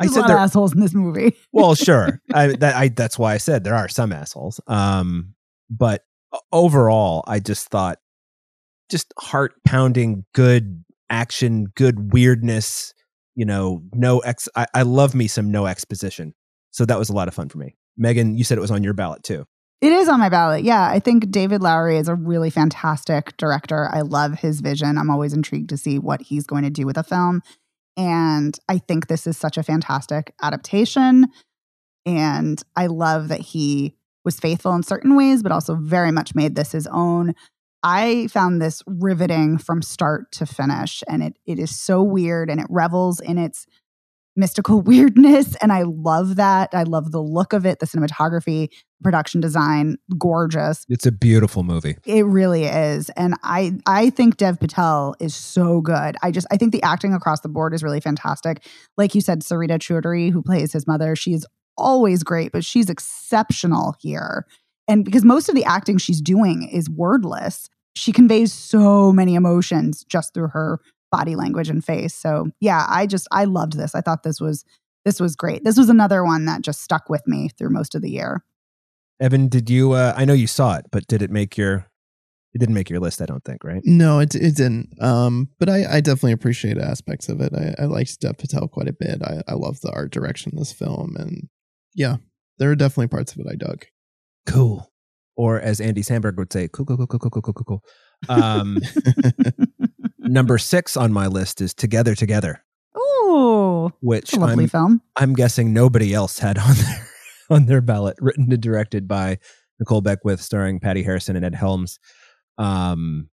I 0.00 0.04
There's 0.04 0.12
a 0.12 0.14
said 0.14 0.20
lot 0.20 0.26
there 0.28 0.36
of 0.36 0.42
assholes 0.44 0.74
in 0.74 0.80
this 0.80 0.94
movie. 0.94 1.36
well 1.52 1.74
sure 1.74 2.20
I, 2.32 2.48
that, 2.48 2.76
I 2.76 2.88
that's 2.88 3.18
why 3.18 3.34
i 3.34 3.38
said 3.38 3.64
there 3.64 3.74
are 3.74 3.88
some 3.88 4.12
assholes 4.12 4.60
um 4.68 5.34
but 5.68 6.04
overall 6.52 7.24
i 7.26 7.40
just 7.40 7.68
thought 7.68 7.98
just 8.90 9.12
heart 9.18 9.54
pounding 9.66 10.24
good 10.34 10.84
action 11.10 11.64
good 11.74 12.12
weirdness 12.12 12.94
you 13.38 13.44
know 13.44 13.82
no 13.94 14.18
ex 14.18 14.48
I, 14.56 14.66
I 14.74 14.82
love 14.82 15.14
me 15.14 15.28
some 15.28 15.50
no 15.50 15.66
exposition 15.66 16.34
so 16.72 16.84
that 16.84 16.98
was 16.98 17.08
a 17.08 17.14
lot 17.14 17.28
of 17.28 17.34
fun 17.34 17.48
for 17.48 17.58
me 17.58 17.76
megan 17.96 18.36
you 18.36 18.42
said 18.42 18.58
it 18.58 18.60
was 18.60 18.72
on 18.72 18.82
your 18.82 18.94
ballot 18.94 19.22
too 19.22 19.46
It 19.80 19.92
is 19.92 20.08
on 20.08 20.18
my 20.18 20.28
ballot. 20.28 20.64
Yeah, 20.64 20.88
I 20.90 20.98
think 20.98 21.30
David 21.30 21.62
Lowery 21.62 21.98
is 21.98 22.08
a 22.08 22.16
really 22.16 22.50
fantastic 22.50 23.36
director. 23.36 23.88
I 23.92 24.00
love 24.00 24.40
his 24.40 24.60
vision. 24.60 24.98
I'm 24.98 25.08
always 25.08 25.32
intrigued 25.32 25.68
to 25.70 25.76
see 25.76 26.00
what 26.00 26.20
he's 26.20 26.48
going 26.48 26.64
to 26.64 26.70
do 26.70 26.84
with 26.84 26.98
a 26.98 27.04
film. 27.04 27.42
And 27.96 28.58
I 28.68 28.78
think 28.78 29.06
this 29.06 29.24
is 29.24 29.36
such 29.36 29.56
a 29.56 29.62
fantastic 29.62 30.34
adaptation. 30.42 31.26
And 32.04 32.60
I 32.74 32.86
love 32.88 33.28
that 33.28 33.40
he 33.40 33.94
was 34.24 34.40
faithful 34.40 34.74
in 34.74 34.82
certain 34.82 35.14
ways, 35.14 35.44
but 35.44 35.52
also 35.52 35.76
very 35.76 36.10
much 36.10 36.34
made 36.34 36.56
this 36.56 36.72
his 36.72 36.88
own. 36.88 37.34
I 37.82 38.26
found 38.28 38.60
this 38.60 38.82
riveting 38.86 39.58
from 39.58 39.82
start 39.82 40.32
to 40.32 40.46
finish. 40.46 41.02
And 41.08 41.22
it, 41.22 41.38
it 41.46 41.58
is 41.58 41.78
so 41.78 42.02
weird 42.02 42.50
and 42.50 42.60
it 42.60 42.66
revels 42.68 43.20
in 43.20 43.38
its 43.38 43.66
mystical 44.36 44.80
weirdness. 44.82 45.56
And 45.56 45.72
I 45.72 45.82
love 45.82 46.36
that. 46.36 46.70
I 46.72 46.84
love 46.84 47.12
the 47.12 47.22
look 47.22 47.52
of 47.52 47.66
it, 47.66 47.78
the 47.78 47.86
cinematography 47.86 48.70
production 49.02 49.40
design 49.40 49.96
gorgeous 50.18 50.84
it's 50.88 51.06
a 51.06 51.12
beautiful 51.12 51.62
movie 51.62 51.96
it 52.04 52.26
really 52.26 52.64
is 52.64 53.10
and 53.10 53.34
i 53.44 53.72
i 53.86 54.10
think 54.10 54.36
dev 54.36 54.58
patel 54.58 55.14
is 55.20 55.34
so 55.34 55.80
good 55.80 56.16
i 56.22 56.30
just 56.30 56.46
i 56.50 56.56
think 56.56 56.72
the 56.72 56.82
acting 56.82 57.14
across 57.14 57.40
the 57.40 57.48
board 57.48 57.72
is 57.72 57.82
really 57.82 58.00
fantastic 58.00 58.66
like 58.96 59.14
you 59.14 59.20
said 59.20 59.40
sarita 59.40 59.78
choudhury 59.78 60.32
who 60.32 60.42
plays 60.42 60.72
his 60.72 60.86
mother 60.86 61.14
she's 61.14 61.46
always 61.76 62.24
great 62.24 62.50
but 62.50 62.64
she's 62.64 62.90
exceptional 62.90 63.94
here 64.00 64.44
and 64.88 65.04
because 65.04 65.24
most 65.24 65.48
of 65.48 65.54
the 65.54 65.64
acting 65.64 65.98
she's 65.98 66.20
doing 66.20 66.68
is 66.68 66.90
wordless 66.90 67.68
she 67.94 68.12
conveys 68.12 68.52
so 68.52 69.12
many 69.12 69.34
emotions 69.34 70.04
just 70.04 70.32
through 70.34 70.48
her 70.48 70.80
body 71.12 71.36
language 71.36 71.68
and 71.68 71.84
face 71.84 72.14
so 72.14 72.48
yeah 72.60 72.86
i 72.88 73.06
just 73.06 73.28
i 73.30 73.44
loved 73.44 73.74
this 73.74 73.94
i 73.94 74.00
thought 74.00 74.22
this 74.22 74.40
was 74.40 74.64
this 75.04 75.20
was 75.20 75.36
great 75.36 75.64
this 75.64 75.76
was 75.76 75.88
another 75.88 76.24
one 76.24 76.44
that 76.44 76.62
just 76.62 76.82
stuck 76.82 77.08
with 77.08 77.26
me 77.26 77.48
through 77.48 77.70
most 77.70 77.94
of 77.94 78.02
the 78.02 78.10
year 78.10 78.42
evan 79.20 79.48
did 79.48 79.70
you 79.70 79.92
uh, 79.92 80.12
i 80.16 80.24
know 80.24 80.34
you 80.34 80.46
saw 80.46 80.76
it 80.76 80.86
but 80.90 81.06
did 81.06 81.22
it 81.22 81.30
make 81.30 81.56
your 81.56 81.86
it 82.54 82.58
didn't 82.58 82.74
make 82.74 82.90
your 82.90 83.00
list 83.00 83.22
i 83.22 83.26
don't 83.26 83.44
think 83.44 83.64
right 83.64 83.82
No, 83.84 84.20
it 84.20 84.34
it 84.34 84.56
didn't. 84.56 85.00
Um, 85.02 85.48
but 85.58 85.68
I, 85.68 85.96
I 85.96 86.00
definitely 86.00 86.32
appreciate 86.32 86.78
aspects 86.78 87.28
of 87.28 87.40
it. 87.42 87.52
I, 87.54 87.74
I 87.82 87.84
liked 87.84 88.18
Dev 88.20 88.38
Patel 88.38 88.68
quite 88.68 88.88
a 88.88 88.92
bit. 88.92 89.22
I, 89.22 89.42
I 89.46 89.52
love 89.52 89.80
the 89.80 89.92
art 89.92 90.10
direction 90.10 90.52
of 90.52 90.58
this 90.58 90.72
film, 90.72 91.14
and 91.16 91.48
yeah, 91.94 92.16
there 92.58 92.70
are 92.70 92.74
definitely 92.74 93.08
parts 93.08 93.32
of 93.32 93.40
it 93.40 93.46
I 93.50 93.54
dug. 93.54 93.84
Cool. 94.48 94.90
Or 95.36 95.60
as 95.60 95.80
andy 95.80 96.02
samberg 96.02 96.36
would 96.36 96.52
say 96.52 96.68
cool 96.68 96.84
cool 96.84 96.96
cool 96.96 97.06
cool 97.06 97.30
cool 97.30 97.42
cool 97.42 97.52
cool 97.52 97.64
cool. 97.64 97.84
Um 98.28 98.78
number 100.18 100.58
six 100.58 100.96
on 100.96 101.12
my 101.12 101.26
list 101.26 101.60
is 101.60 101.74
together 101.74 102.14
together. 102.14 102.64
Ooh, 102.96 103.92
which 104.00 104.32
a 104.32 104.40
lovely 104.40 104.64
I'm, 104.64 104.70
film. 104.70 105.02
I'm 105.16 105.34
guessing 105.34 105.72
nobody 105.72 106.12
else 106.12 106.38
had 106.38 106.58
on 106.58 106.74
their 106.74 107.08
on 107.50 107.66
their 107.66 107.80
ballot 107.80 108.16
written 108.20 108.52
and 108.52 108.62
directed 108.62 109.06
by 109.06 109.38
nicole 109.78 110.00
beckwith 110.00 110.40
starring 110.40 110.80
patti 110.80 111.02
harrison 111.02 111.36
and 111.36 111.44
ed 111.44 111.54
helms. 111.54 112.00
Um 112.56 113.28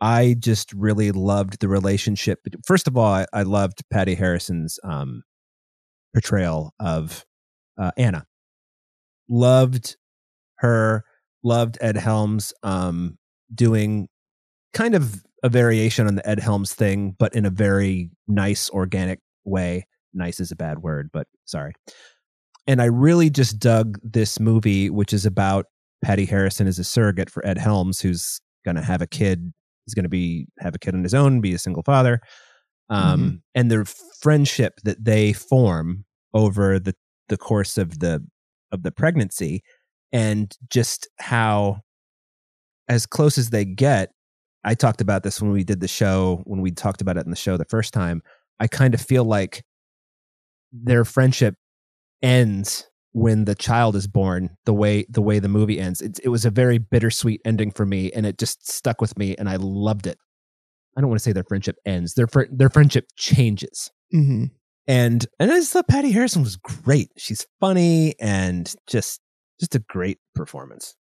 i 0.00 0.36
just 0.38 0.72
really 0.74 1.10
loved 1.10 1.60
the 1.60 1.68
relationship 1.68 2.38
first 2.64 2.86
of 2.86 2.96
all 2.96 3.12
i, 3.12 3.26
I 3.32 3.42
loved 3.42 3.82
patti 3.90 4.14
harrison's 4.14 4.78
um 4.84 5.24
portrayal 6.12 6.74
of 6.80 7.24
uh, 7.78 7.92
anna. 7.96 8.26
Loved 9.28 9.96
her 10.58 11.04
loved 11.44 11.78
ed 11.80 11.96
helms 11.96 12.52
um 12.62 13.16
doing 13.54 14.08
kind 14.72 14.94
of 14.94 15.24
a 15.42 15.48
variation 15.48 16.06
on 16.06 16.14
the 16.16 16.28
ed 16.28 16.40
helms 16.40 16.74
thing 16.74 17.14
but 17.18 17.34
in 17.34 17.46
a 17.46 17.50
very 17.50 18.10
nice 18.26 18.68
organic 18.70 19.20
way. 19.44 19.86
Nice 20.12 20.40
is 20.40 20.50
a 20.50 20.56
bad 20.56 20.80
word 20.80 21.10
but 21.12 21.26
sorry. 21.44 21.72
And 22.66 22.82
i 22.82 22.86
really 22.86 23.30
just 23.30 23.58
dug 23.58 23.98
this 24.02 24.38
movie 24.40 24.90
which 24.90 25.12
is 25.12 25.24
about 25.24 25.66
patti 26.04 26.24
harrison 26.24 26.66
as 26.66 26.78
a 26.78 26.84
surrogate 26.84 27.30
for 27.30 27.44
ed 27.46 27.58
helms 27.58 28.00
who's 28.00 28.40
gonna 28.64 28.82
have 28.82 29.02
a 29.02 29.06
kid 29.06 29.52
he's 29.86 29.94
gonna 29.94 30.08
be 30.08 30.46
have 30.58 30.74
a 30.74 30.78
kid 30.78 30.94
on 30.94 31.02
his 31.02 31.14
own 31.14 31.40
be 31.40 31.54
a 31.54 31.58
single 31.58 31.82
father. 31.82 32.20
Um 32.90 33.42
and 33.54 33.70
the 33.70 33.84
friendship 34.20 34.74
that 34.84 35.04
they 35.04 35.32
form 35.32 36.04
over 36.34 36.78
the 36.78 36.94
the 37.28 37.36
course 37.36 37.78
of 37.78 38.00
the 38.00 38.24
of 38.72 38.82
the 38.82 38.90
pregnancy 38.92 39.62
and 40.12 40.56
just 40.70 41.08
how 41.18 41.78
as 42.88 43.06
close 43.06 43.38
as 43.38 43.50
they 43.50 43.64
get 43.64 44.10
i 44.64 44.74
talked 44.74 45.00
about 45.00 45.22
this 45.22 45.40
when 45.40 45.52
we 45.52 45.64
did 45.64 45.80
the 45.80 45.88
show 45.88 46.42
when 46.44 46.60
we 46.60 46.70
talked 46.70 47.00
about 47.00 47.16
it 47.16 47.24
in 47.24 47.30
the 47.30 47.36
show 47.36 47.56
the 47.56 47.64
first 47.66 47.92
time 47.92 48.22
i 48.60 48.66
kind 48.66 48.94
of 48.94 49.00
feel 49.00 49.24
like 49.24 49.62
their 50.72 51.04
friendship 51.04 51.54
ends 52.22 52.88
when 53.12 53.44
the 53.44 53.54
child 53.54 53.96
is 53.96 54.06
born 54.06 54.50
the 54.64 54.74
way 54.74 55.04
the 55.08 55.22
way 55.22 55.38
the 55.38 55.48
movie 55.48 55.80
ends. 55.80 56.00
It, 56.00 56.20
it 56.22 56.28
was 56.28 56.44
a 56.44 56.50
very 56.50 56.78
bittersweet 56.78 57.40
ending 57.44 57.70
for 57.70 57.86
me 57.86 58.12
and 58.12 58.26
it 58.26 58.38
just 58.38 58.70
stuck 58.70 59.00
with 59.00 59.16
me 59.18 59.34
and 59.36 59.48
i 59.48 59.56
loved 59.56 60.06
it. 60.06 60.18
I 60.96 61.00
don't 61.00 61.10
want 61.10 61.20
to 61.20 61.24
say 61.24 61.32
their 61.32 61.44
friendship 61.44 61.76
ends 61.86 62.14
their 62.14 62.26
fr- 62.26 62.50
their 62.50 62.70
friendship 62.70 63.06
changes. 63.16 63.90
Hmm 64.12 64.46
and 64.86 65.26
and 65.38 65.52
I 65.52 65.56
just 65.56 65.72
thought 65.72 65.88
Patti 65.88 66.10
Harrison 66.10 66.42
was 66.42 66.56
great. 66.56 67.10
She's 67.16 67.46
funny 67.60 68.14
and 68.20 68.74
just 68.86 69.20
just 69.60 69.74
a 69.74 69.78
great 69.80 70.18
performance. 70.34 70.94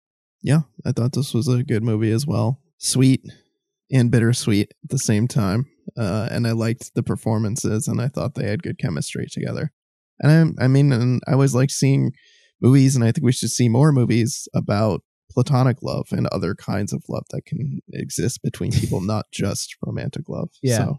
Yeah, 0.42 0.60
I 0.84 0.92
thought 0.92 1.12
this 1.12 1.32
was 1.32 1.48
a 1.48 1.62
good 1.62 1.82
movie 1.82 2.10
as 2.10 2.26
well. 2.26 2.60
Sweet 2.78 3.22
and 3.90 4.10
bittersweet 4.10 4.72
at 4.84 4.90
the 4.90 4.98
same 4.98 5.26
time. 5.28 5.66
uh, 5.98 6.28
and 6.30 6.46
I 6.46 6.52
liked 6.52 6.94
the 6.94 7.02
performances, 7.02 7.88
and 7.88 8.00
I 8.00 8.08
thought 8.08 8.34
they 8.34 8.48
had 8.48 8.62
good 8.62 8.78
chemistry 8.78 9.26
together. 9.30 9.72
And 10.20 10.56
I, 10.58 10.64
I 10.64 10.68
mean, 10.68 10.92
and 10.92 11.20
I 11.26 11.32
always 11.32 11.54
like 11.54 11.70
seeing 11.70 12.12
movies, 12.60 12.94
and 12.96 13.04
I 13.04 13.12
think 13.12 13.24
we 13.24 13.32
should 13.32 13.50
see 13.50 13.68
more 13.68 13.92
movies 13.92 14.48
about 14.54 15.02
platonic 15.30 15.82
love 15.82 16.06
and 16.12 16.26
other 16.28 16.54
kinds 16.54 16.92
of 16.92 17.02
love 17.08 17.24
that 17.30 17.44
can 17.44 17.80
exist 17.92 18.42
between 18.42 18.72
people, 18.80 19.00
not 19.00 19.26
just 19.32 19.76
romantic 19.84 20.28
love. 20.28 20.50
Yeah. 20.62 20.78
So, 20.78 20.98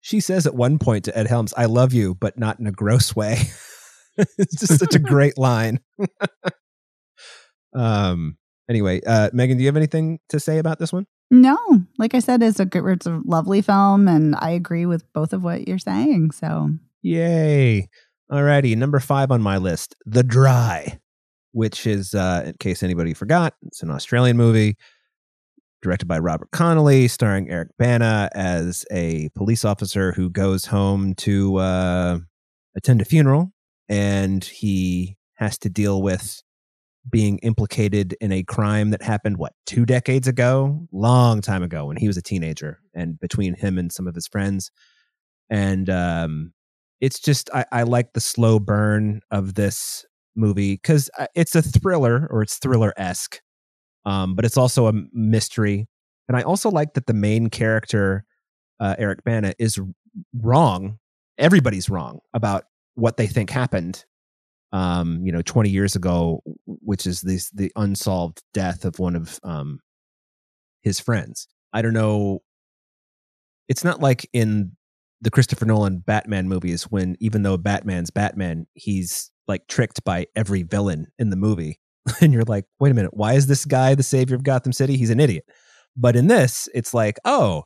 She 0.00 0.20
says 0.20 0.46
at 0.46 0.54
one 0.54 0.78
point 0.78 1.04
to 1.04 1.16
Ed 1.18 1.26
Helms, 1.26 1.52
I 1.56 1.66
love 1.66 1.92
you, 1.92 2.14
but 2.14 2.38
not 2.38 2.58
in 2.58 2.66
a 2.66 2.72
gross 2.72 3.14
way. 3.14 3.38
it's 4.38 4.58
just 4.58 4.78
such 4.78 4.94
a 4.94 5.00
great 5.00 5.36
line. 5.38 5.80
um 7.74 8.36
anyway, 8.68 9.00
uh 9.06 9.30
Megan, 9.32 9.56
do 9.56 9.62
you 9.62 9.68
have 9.68 9.76
anything 9.76 10.18
to 10.28 10.40
say 10.40 10.58
about 10.58 10.78
this 10.78 10.92
one? 10.92 11.06
No, 11.30 11.58
like 11.98 12.14
I 12.14 12.20
said, 12.20 12.42
it's 12.42 12.60
a 12.60 12.66
good, 12.66 12.86
it's 12.86 13.06
a 13.06 13.20
lovely 13.24 13.62
film, 13.62 14.08
and 14.08 14.36
I 14.36 14.50
agree 14.50 14.86
with 14.86 15.10
both 15.14 15.32
of 15.32 15.42
what 15.42 15.66
you're 15.66 15.78
saying. 15.78 16.32
So 16.32 16.70
Yay. 17.04 17.88
Alrighty, 18.32 18.74
number 18.76 18.98
five 18.98 19.30
on 19.30 19.42
my 19.42 19.58
list, 19.58 19.94
The 20.06 20.22
Dry, 20.22 20.98
which 21.52 21.86
is, 21.86 22.14
uh, 22.14 22.44
in 22.46 22.54
case 22.54 22.82
anybody 22.82 23.12
forgot, 23.12 23.52
it's 23.66 23.82
an 23.82 23.90
Australian 23.90 24.38
movie 24.38 24.76
directed 25.82 26.06
by 26.06 26.18
Robert 26.18 26.50
Connolly, 26.50 27.08
starring 27.08 27.50
Eric 27.50 27.68
Bana 27.78 28.30
as 28.34 28.86
a 28.90 29.28
police 29.34 29.66
officer 29.66 30.12
who 30.12 30.30
goes 30.30 30.64
home 30.64 31.14
to 31.16 31.56
uh, 31.56 32.18
attend 32.74 33.02
a 33.02 33.04
funeral, 33.04 33.52
and 33.90 34.42
he 34.42 35.18
has 35.34 35.58
to 35.58 35.68
deal 35.68 36.00
with 36.00 36.42
being 37.10 37.38
implicated 37.38 38.16
in 38.20 38.32
a 38.32 38.42
crime 38.42 38.90
that 38.90 39.02
happened 39.02 39.36
what 39.36 39.52
two 39.66 39.84
decades 39.84 40.26
ago 40.26 40.86
long 40.90 41.40
time 41.40 41.62
ago 41.62 41.86
when 41.86 41.96
he 41.96 42.06
was 42.06 42.16
a 42.16 42.22
teenager 42.22 42.80
and 42.94 43.20
between 43.20 43.54
him 43.54 43.76
and 43.78 43.92
some 43.92 44.06
of 44.06 44.14
his 44.14 44.26
friends 44.26 44.70
and 45.50 45.90
um 45.90 46.52
it's 47.04 47.20
just 47.20 47.50
I, 47.52 47.66
I 47.70 47.82
like 47.82 48.14
the 48.14 48.20
slow 48.20 48.58
burn 48.58 49.20
of 49.30 49.54
this 49.54 50.06
movie 50.36 50.74
because 50.74 51.10
it's 51.34 51.54
a 51.54 51.62
thriller 51.62 52.26
or 52.30 52.42
it's 52.42 52.56
thriller 52.58 52.92
esque, 52.96 53.40
um, 54.04 54.34
but 54.34 54.44
it's 54.44 54.56
also 54.56 54.86
a 54.86 54.94
mystery. 55.12 55.86
And 56.28 56.36
I 56.36 56.42
also 56.42 56.70
like 56.70 56.94
that 56.94 57.06
the 57.06 57.12
main 57.14 57.50
character, 57.50 58.24
uh, 58.80 58.94
Eric 58.98 59.24
Bana, 59.24 59.54
is 59.58 59.78
wrong. 60.34 60.98
Everybody's 61.38 61.90
wrong 61.90 62.20
about 62.32 62.64
what 62.94 63.16
they 63.16 63.26
think 63.26 63.50
happened. 63.50 64.04
Um, 64.72 65.20
you 65.24 65.30
know, 65.30 65.42
20 65.42 65.70
years 65.70 65.94
ago, 65.94 66.42
which 66.84 67.06
is 67.06 67.20
this 67.22 67.50
the 67.50 67.72
unsolved 67.76 68.42
death 68.52 68.84
of 68.84 68.98
one 68.98 69.16
of 69.16 69.40
um, 69.42 69.80
his 70.82 71.00
friends. 71.00 71.48
I 71.72 71.82
don't 71.82 71.94
know. 71.94 72.40
It's 73.68 73.84
not 73.84 74.00
like 74.00 74.28
in 74.32 74.72
the 75.20 75.30
Christopher 75.30 75.64
Nolan 75.64 75.98
Batman 75.98 76.48
movies 76.48 76.84
when 76.84 77.16
even 77.18 77.42
though 77.42 77.56
Batman's 77.56 78.10
Batman, 78.10 78.66
he's 78.74 79.30
like 79.48 79.66
tricked 79.68 80.04
by 80.04 80.26
every 80.36 80.62
villain 80.62 81.06
in 81.18 81.30
the 81.30 81.36
movie. 81.36 81.80
And 82.20 82.34
you're 82.34 82.44
like, 82.44 82.66
wait 82.78 82.90
a 82.90 82.94
minute, 82.94 83.14
why 83.14 83.32
is 83.32 83.46
this 83.46 83.64
guy 83.64 83.94
the 83.94 84.02
savior 84.02 84.36
of 84.36 84.42
Gotham 84.42 84.74
City? 84.74 84.98
He's 84.98 85.08
an 85.08 85.20
idiot. 85.20 85.46
But 85.96 86.16
in 86.16 86.26
this, 86.26 86.68
it's 86.74 86.92
like, 86.92 87.18
oh, 87.24 87.64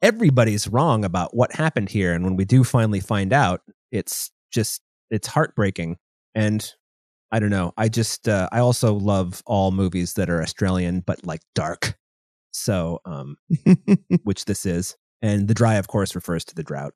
everybody's 0.00 0.68
wrong 0.68 1.04
about 1.04 1.34
what 1.34 1.52
happened 1.52 1.88
here. 1.88 2.12
And 2.12 2.24
when 2.24 2.36
we 2.36 2.44
do 2.44 2.62
finally 2.62 3.00
find 3.00 3.32
out, 3.32 3.62
it's 3.90 4.30
just, 4.52 4.82
it's 5.10 5.26
heartbreaking. 5.26 5.96
And 6.32 6.64
I 7.32 7.40
don't 7.40 7.50
know. 7.50 7.72
I 7.76 7.88
just, 7.88 8.28
uh, 8.28 8.48
I 8.52 8.60
also 8.60 8.94
love 8.94 9.42
all 9.46 9.72
movies 9.72 10.14
that 10.14 10.30
are 10.30 10.42
Australian, 10.42 11.00
but 11.00 11.24
like 11.26 11.40
dark. 11.54 11.96
So, 12.52 13.00
um, 13.04 13.36
which 14.22 14.44
this 14.44 14.64
is 14.64 14.96
and 15.22 15.48
the 15.48 15.54
dry 15.54 15.74
of 15.74 15.88
course 15.88 16.14
refers 16.14 16.44
to 16.44 16.54
the 16.54 16.62
drought 16.62 16.94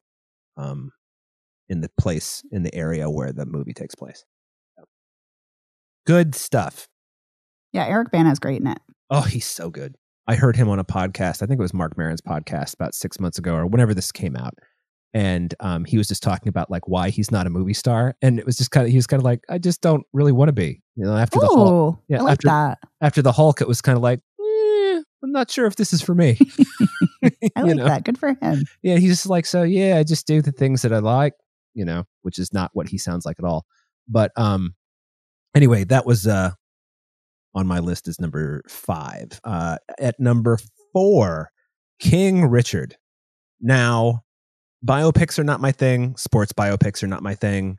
um, 0.57 0.93
in 1.69 1.81
the 1.81 1.91
place 1.99 2.43
in 2.51 2.63
the 2.63 2.75
area 2.75 3.09
where 3.11 3.33
the 3.33 3.47
movie 3.47 3.75
takes 3.75 3.95
place 3.95 4.25
good 6.07 6.35
stuff 6.35 6.89
yeah 7.73 7.87
eric 7.87 8.11
bana 8.11 8.31
is 8.31 8.39
great 8.39 8.61
in 8.61 8.67
it 8.67 8.79
oh 9.11 9.23
he's 9.23 9.47
so 9.47 9.71
good 9.71 9.97
i 10.27 10.35
heard 10.35 10.57
him 10.57 10.69
on 10.69 10.79
a 10.79 10.85
podcast 10.85 11.43
i 11.43 11.47
think 11.47 11.59
it 11.59 11.63
was 11.63 11.75
Marc 11.75 11.97
Maron's 11.97 12.23
podcast 12.23 12.75
about 12.75 12.95
six 12.95 13.21
months 13.21 13.39
ago 13.39 13.55
or 13.55 13.67
whenever 13.67 13.95
this 13.95 14.13
came 14.13 14.37
out 14.37 14.55
and 15.13 15.55
um, 15.61 15.85
he 15.85 15.99
was 15.99 16.07
just 16.09 16.23
talking 16.23 16.49
about 16.49 16.71
like 16.71 16.87
why 16.87 17.11
he's 17.11 17.31
not 17.31 17.47
a 17.47 17.51
movie 17.51 17.75
star 17.75 18.15
and 18.23 18.39
it 18.39 18.47
was 18.47 18.57
just 18.57 18.71
kind 18.71 18.87
of 18.87 18.91
he 18.91 18.97
was 18.97 19.07
kind 19.07 19.21
of 19.21 19.25
like 19.25 19.41
i 19.49 19.59
just 19.59 19.81
don't 19.81 20.05
really 20.13 20.33
want 20.33 20.49
to 20.49 20.53
be 20.53 20.83
you 20.97 21.05
know 21.05 21.17
after 21.17 21.41
the 21.41 21.47
hulk 21.47 21.69
oh 21.69 21.99
yeah, 22.09 22.23
like 22.23 22.33
after- 22.33 22.49
that 22.49 22.79
after 23.01 23.23
the 23.23 23.33
hulk 23.33 23.61
it 23.61 23.69
was 23.69 23.81
kind 23.83 23.97
of 23.97 24.03
like 24.03 24.21
eh, 24.41 25.01
i'm 25.23 25.33
not 25.33 25.51
sure 25.51 25.67
if 25.67 25.77
this 25.77 25.93
is 25.93 26.01
for 26.01 26.15
me 26.15 26.39
i 27.57 27.63
like 27.63 27.77
know? 27.77 27.85
that 27.85 28.05
good 28.05 28.19
for 28.19 28.37
him 28.41 28.65
yeah, 28.83 28.97
he's 28.97 29.11
just 29.11 29.27
like, 29.27 29.47
so 29.47 29.63
yeah, 29.63 29.99
I 29.99 30.03
just 30.05 30.27
do 30.27 30.41
the 30.43 30.53
things 30.53 30.83
that 30.83 30.93
I 30.93 30.99
like, 30.99 31.35
you 31.75 31.85
know, 31.85 32.05
which 32.23 32.39
is 32.39 32.53
not 32.53 32.71
what 32.73 32.89
he 32.89 32.99
sounds 32.99 33.27
like 33.27 33.37
at 33.39 33.45
all. 33.45 33.67
But 34.09 34.33
um 34.37 34.75
anyway, 35.55 35.85
that 35.85 36.07
was 36.07 36.27
uh 36.27 36.51
on 37.55 37.67
my 37.67 37.81
list 37.81 38.09
is 38.09 38.21
number 38.21 38.63
five. 38.69 39.41
Uh 39.45 39.77
at 39.99 40.19
number 40.19 40.59
four, 40.93 41.51
King 42.01 42.47
Richard. 42.47 42.97
Now, 43.61 44.23
biopics 44.85 45.39
are 45.39 45.45
not 45.45 45.61
my 45.61 45.73
thing, 45.73 46.17
sports 46.17 46.53
biopics 46.53 47.03
are 47.03 47.09
not 47.09 47.23
my 47.23 47.35
thing. 47.35 47.79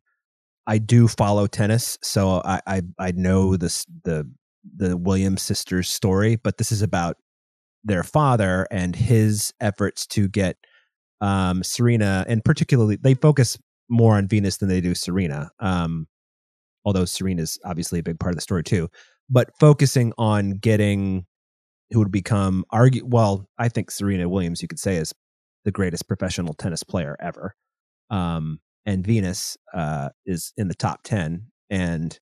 I 0.68 0.78
do 0.78 1.08
follow 1.08 1.48
tennis, 1.48 1.98
so 2.02 2.42
I 2.46 2.62
I, 2.68 2.82
I 3.00 3.12
know 3.12 3.58
this 3.58 3.86
the 4.04 4.30
the 4.76 4.96
Williams 4.96 5.42
sisters 5.42 5.90
story, 5.90 6.36
but 6.36 6.58
this 6.58 6.72
is 6.72 6.82
about 6.82 7.18
their 7.84 8.04
father 8.04 8.68
and 8.70 8.96
his 8.96 9.54
efforts 9.60 10.06
to 10.08 10.28
get 10.28 10.58
um, 11.20 11.64
Serena, 11.64 12.26
and 12.28 12.44
particularly 12.44 12.96
they 12.96 13.16
focus 13.16 13.58
more 13.90 14.16
on 14.16 14.28
Venus 14.28 14.58
than 14.58 14.70
they 14.70 14.82
do 14.82 14.96
Serena. 14.96 15.50
Um, 15.60 16.08
although 16.86 17.04
is 17.04 17.60
obviously 17.66 18.00
a 18.00 18.04
big 18.04 18.20
part 18.20 18.32
of 18.32 18.38
the 18.38 18.42
story 18.42 18.64
too, 18.64 18.90
but 19.30 19.50
focusing 19.60 20.14
on 20.18 20.52
getting 20.52 21.26
who 21.92 22.00
would 22.00 22.12
become 22.12 22.64
argue. 22.72 23.06
Well, 23.06 23.48
I 23.58 23.70
think 23.70 23.92
Serena 23.92 24.30
Williams, 24.30 24.62
you 24.62 24.68
could 24.68 24.80
say, 24.80 24.96
is 24.96 25.14
the 25.66 25.72
greatest 25.72 26.08
professional 26.08 26.54
tennis 26.54 26.84
player 26.84 27.16
ever. 27.20 27.56
Um, 28.10 28.60
and 28.86 29.06
Venus 29.06 29.58
uh, 29.74 30.10
is 30.26 30.54
in 30.58 30.68
the 30.68 30.74
top 30.74 31.02
ten, 31.04 31.48
and 31.70 32.20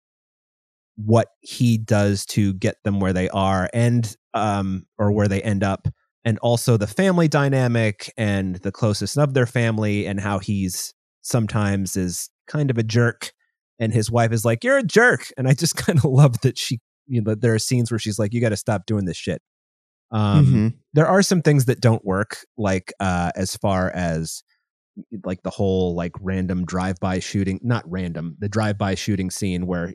what 0.98 1.28
he 1.42 1.78
does 1.78 2.26
to 2.26 2.54
get 2.54 2.76
them 2.84 3.00
where 3.00 3.14
they 3.14 3.30
are 3.30 3.70
and 3.72 4.16
um 4.34 4.86
or 4.98 5.12
where 5.12 5.28
they 5.28 5.42
end 5.44 5.64
up 5.64 5.88
and 6.26 6.40
also 6.40 6.76
the 6.76 6.88
family 6.88 7.28
dynamic 7.28 8.12
and 8.18 8.56
the 8.58 8.72
closest 8.72 9.18
of 9.18 9.34
their 9.36 9.46
family 9.46 10.08
and 10.08 10.20
how 10.20 10.40
he's 10.40 10.94
sometimes 11.22 11.96
is 11.96 12.30
kind 12.48 12.72
of 12.72 12.80
a 12.80 12.84
jerk 12.84 13.32
and 13.80 13.94
his 13.94 14.10
wife 14.10 14.32
is 14.32 14.44
like 14.44 14.64
you're 14.64 14.80
a 14.80 14.84
jerk 14.84 15.28
and 15.38 15.48
i 15.48 15.54
just 15.54 15.76
kind 15.78 16.00
of 16.00 16.06
love 16.06 16.42
that 16.42 16.58
she 16.58 16.80
you 17.06 17.22
know 17.22 17.36
there 17.36 17.54
are 17.54 17.60
scenes 17.60 17.92
where 17.92 18.00
she's 18.00 18.18
like 18.18 18.34
you 18.34 18.42
got 18.42 18.50
to 18.50 18.58
stop 18.58 18.88
doing 18.88 19.06
this 19.06 19.18
shit 19.18 19.42
um 20.12 20.46
Mhm. 20.46 20.74
there 20.94 21.08
are 21.08 21.22
some 21.22 21.42
things 21.42 21.66
that 21.66 21.82
don't 21.82 22.04
work 22.06 22.46
like 22.58 22.94
uh 23.00 23.32
as 23.36 23.56
far 23.58 23.92
as 23.92 24.44
like 25.24 25.44
the 25.44 25.50
whole 25.52 25.94
like 25.96 26.14
random 26.22 26.66
drive-by 26.66 27.20
shooting 27.20 27.60
not 27.62 27.84
random 27.90 28.36
the 28.40 28.50
drive-by 28.50 28.96
shooting 28.96 29.30
scene 29.30 29.68
where 29.68 29.94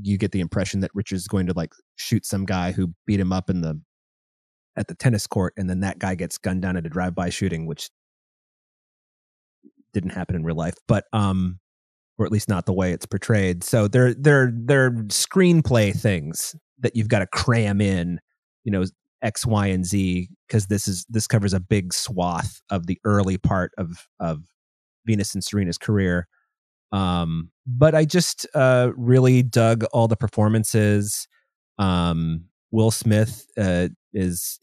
you 0.00 0.16
get 0.18 0.32
the 0.32 0.40
impression 0.40 0.80
that 0.80 0.90
richard's 0.94 1.26
going 1.28 1.46
to 1.46 1.52
like 1.54 1.72
shoot 1.96 2.24
some 2.26 2.44
guy 2.44 2.72
who 2.72 2.94
beat 3.06 3.18
him 3.18 3.32
up 3.32 3.50
in 3.50 3.62
the 3.62 3.80
at 4.76 4.86
the 4.88 4.94
tennis 4.94 5.26
court 5.26 5.52
and 5.56 5.68
then 5.70 5.80
that 5.80 5.98
guy 5.98 6.14
gets 6.14 6.38
gunned 6.38 6.62
down 6.62 6.76
at 6.76 6.86
a 6.86 6.88
drive-by 6.90 7.30
shooting 7.30 7.66
which 7.66 7.90
didn't 9.92 10.10
happen 10.10 10.34
in 10.36 10.44
real 10.44 10.56
life 10.56 10.74
but 10.88 11.04
um 11.12 11.58
or 12.18 12.26
at 12.26 12.32
least 12.32 12.48
not 12.48 12.66
the 12.66 12.72
way 12.72 12.92
it's 12.92 13.06
portrayed 13.06 13.64
so 13.64 13.88
they're 13.88 14.14
they're 14.14 14.52
they're 14.54 14.90
screenplay 15.08 15.92
things 15.94 16.54
that 16.80 16.94
you've 16.96 17.08
got 17.08 17.20
to 17.20 17.26
cram 17.28 17.80
in 17.80 18.20
you 18.64 18.72
know 18.72 18.84
X, 19.24 19.44
Y, 19.46 19.66
and 19.68 19.84
Z 19.84 20.28
because 20.46 20.66
this 20.66 20.86
is 20.86 21.04
this 21.08 21.26
covers 21.26 21.52
a 21.52 21.60
big 21.60 21.92
swath 21.92 22.60
of 22.70 22.86
the 22.86 23.00
early 23.04 23.38
part 23.38 23.72
of 23.78 24.06
of 24.20 24.42
Venus 25.06 25.34
and 25.34 25.42
Serena's 25.42 25.78
career. 25.78 26.28
Um, 26.92 27.50
but 27.66 27.94
I 27.94 28.04
just 28.04 28.46
uh, 28.54 28.90
really 28.96 29.42
dug 29.42 29.84
all 29.92 30.06
the 30.06 30.16
performances. 30.16 31.26
Um, 31.78 32.44
Will 32.70 32.92
Smith 32.92 33.46
uh, 33.58 33.88
is 34.12 34.60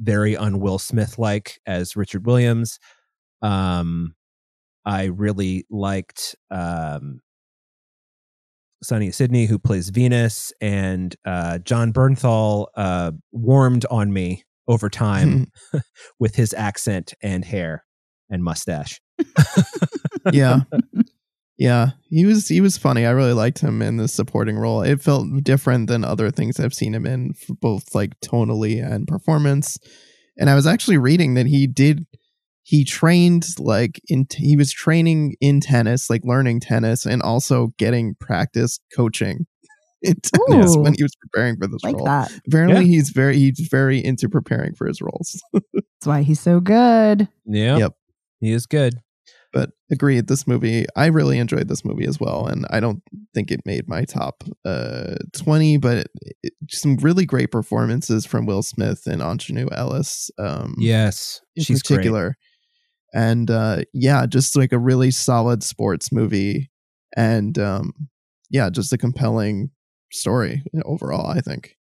very 0.00 0.36
un-Will 0.36 0.78
Smith 0.78 1.18
like 1.18 1.60
as 1.66 1.94
Richard 1.94 2.26
Williams. 2.26 2.80
Um, 3.42 4.14
I 4.84 5.04
really 5.04 5.64
liked 5.70 6.34
um, 6.50 7.20
Saniyya 8.84 9.14
Sidney, 9.14 9.46
who 9.46 9.58
plays 9.58 9.90
Venus, 9.90 10.52
and 10.60 11.14
uh, 11.24 11.58
Jon 11.58 11.92
Bernthal 11.92 12.66
uh, 12.76 13.12
warmed 13.30 13.86
on 13.90 14.12
me 14.12 14.44
over 14.68 14.88
time 14.88 15.46
with 16.18 16.34
his 16.34 16.52
accent 16.54 17.14
and 17.22 17.44
hair 17.44 17.84
and 18.30 18.42
mustache. 18.42 19.00
yeah. 20.32 20.60
Yeah, 21.58 21.90
he 22.10 22.24
was 22.24 22.48
he 22.48 22.60
was 22.60 22.76
funny. 22.76 23.06
I 23.06 23.10
really 23.10 23.34
liked 23.34 23.60
him 23.60 23.82
in 23.82 23.96
the 23.96 24.08
supporting 24.08 24.58
role. 24.58 24.82
It 24.82 25.00
felt 25.00 25.28
different 25.44 25.86
than 25.86 26.02
other 26.02 26.30
things 26.32 26.58
I've 26.58 26.74
seen 26.74 26.92
him 26.92 27.06
in, 27.06 27.34
both 27.60 27.94
like 27.94 28.18
tonally 28.18 28.84
and 28.84 29.06
performance. 29.06 29.78
And 30.36 30.50
I 30.50 30.56
was 30.56 30.66
actually 30.66 30.98
reading 30.98 31.34
that 31.34 31.46
he 31.46 31.68
did 31.68 32.06
he 32.64 32.84
trained 32.84 33.44
like 33.58 34.00
in 34.08 34.26
he 34.36 34.56
was 34.56 34.72
training 34.72 35.34
in 35.40 35.60
tennis, 35.60 36.08
like 36.10 36.22
learning 36.24 36.60
tennis, 36.60 37.04
and 37.06 37.22
also 37.22 37.72
getting 37.78 38.14
practice 38.20 38.78
coaching 38.94 39.46
in 40.02 40.14
tennis 40.22 40.76
Ooh. 40.76 40.80
when 40.82 40.94
he 40.96 41.02
was 41.02 41.14
preparing 41.20 41.56
for 41.56 41.66
this 41.66 41.82
like 41.82 41.96
role. 41.96 42.06
that. 42.06 42.30
Apparently, 42.46 42.76
Yeah. 42.84 42.86
he's 42.96 43.10
very 43.10 43.36
he's 43.38 43.68
very 43.70 44.04
into 44.04 44.28
preparing 44.28 44.74
for 44.74 44.86
his 44.86 45.00
roles. 45.00 45.40
That's 45.52 46.06
why 46.06 46.22
he's 46.22 46.40
so 46.40 46.60
good. 46.60 47.28
Yeah. 47.46 47.78
Yep. 47.78 47.92
He 48.40 48.52
is 48.52 48.66
good. 48.66 48.94
but 49.52 49.70
agreed, 49.90 50.26
this 50.28 50.46
movie 50.46 50.86
I 50.96 51.06
really 51.06 51.38
enjoyed 51.38 51.68
this 51.68 51.84
movie 51.84 52.06
as 52.06 52.18
well, 52.18 52.46
and 52.46 52.64
I 52.70 52.80
don't 52.80 53.02
think 53.34 53.50
it 53.50 53.60
made 53.66 53.86
my 53.86 54.04
top 54.04 54.42
uh 54.64 55.16
twenty, 55.36 55.76
but 55.76 55.98
it, 55.98 56.08
it- 56.42 56.52
some 56.70 56.96
really 56.96 57.26
great 57.26 57.50
performances 57.50 58.24
from 58.24 58.46
Will 58.46 58.62
Smith 58.62 59.02
and 59.06 59.20
Aunjanue 59.20 59.68
Ellis. 59.72 60.30
Um, 60.38 60.74
Yes. 60.78 61.40
in 61.56 61.64
She's 61.64 61.82
great. 61.82 61.98
Particular. 63.12 63.30
And 63.30 63.50
uh 63.50 63.82
yeah, 63.92 64.26
just 64.26 64.56
like 64.56 64.72
a 64.72 64.78
really 64.78 65.10
solid 65.10 65.62
sports 65.62 66.10
movie 66.12 66.70
and 67.16 67.58
um 67.58 67.92
yeah, 68.50 68.68
just 68.70 68.92
a 68.92 68.98
compelling 68.98 69.70
story 70.12 70.62
overall, 70.84 71.26
I 71.30 71.40
think. 71.40 71.76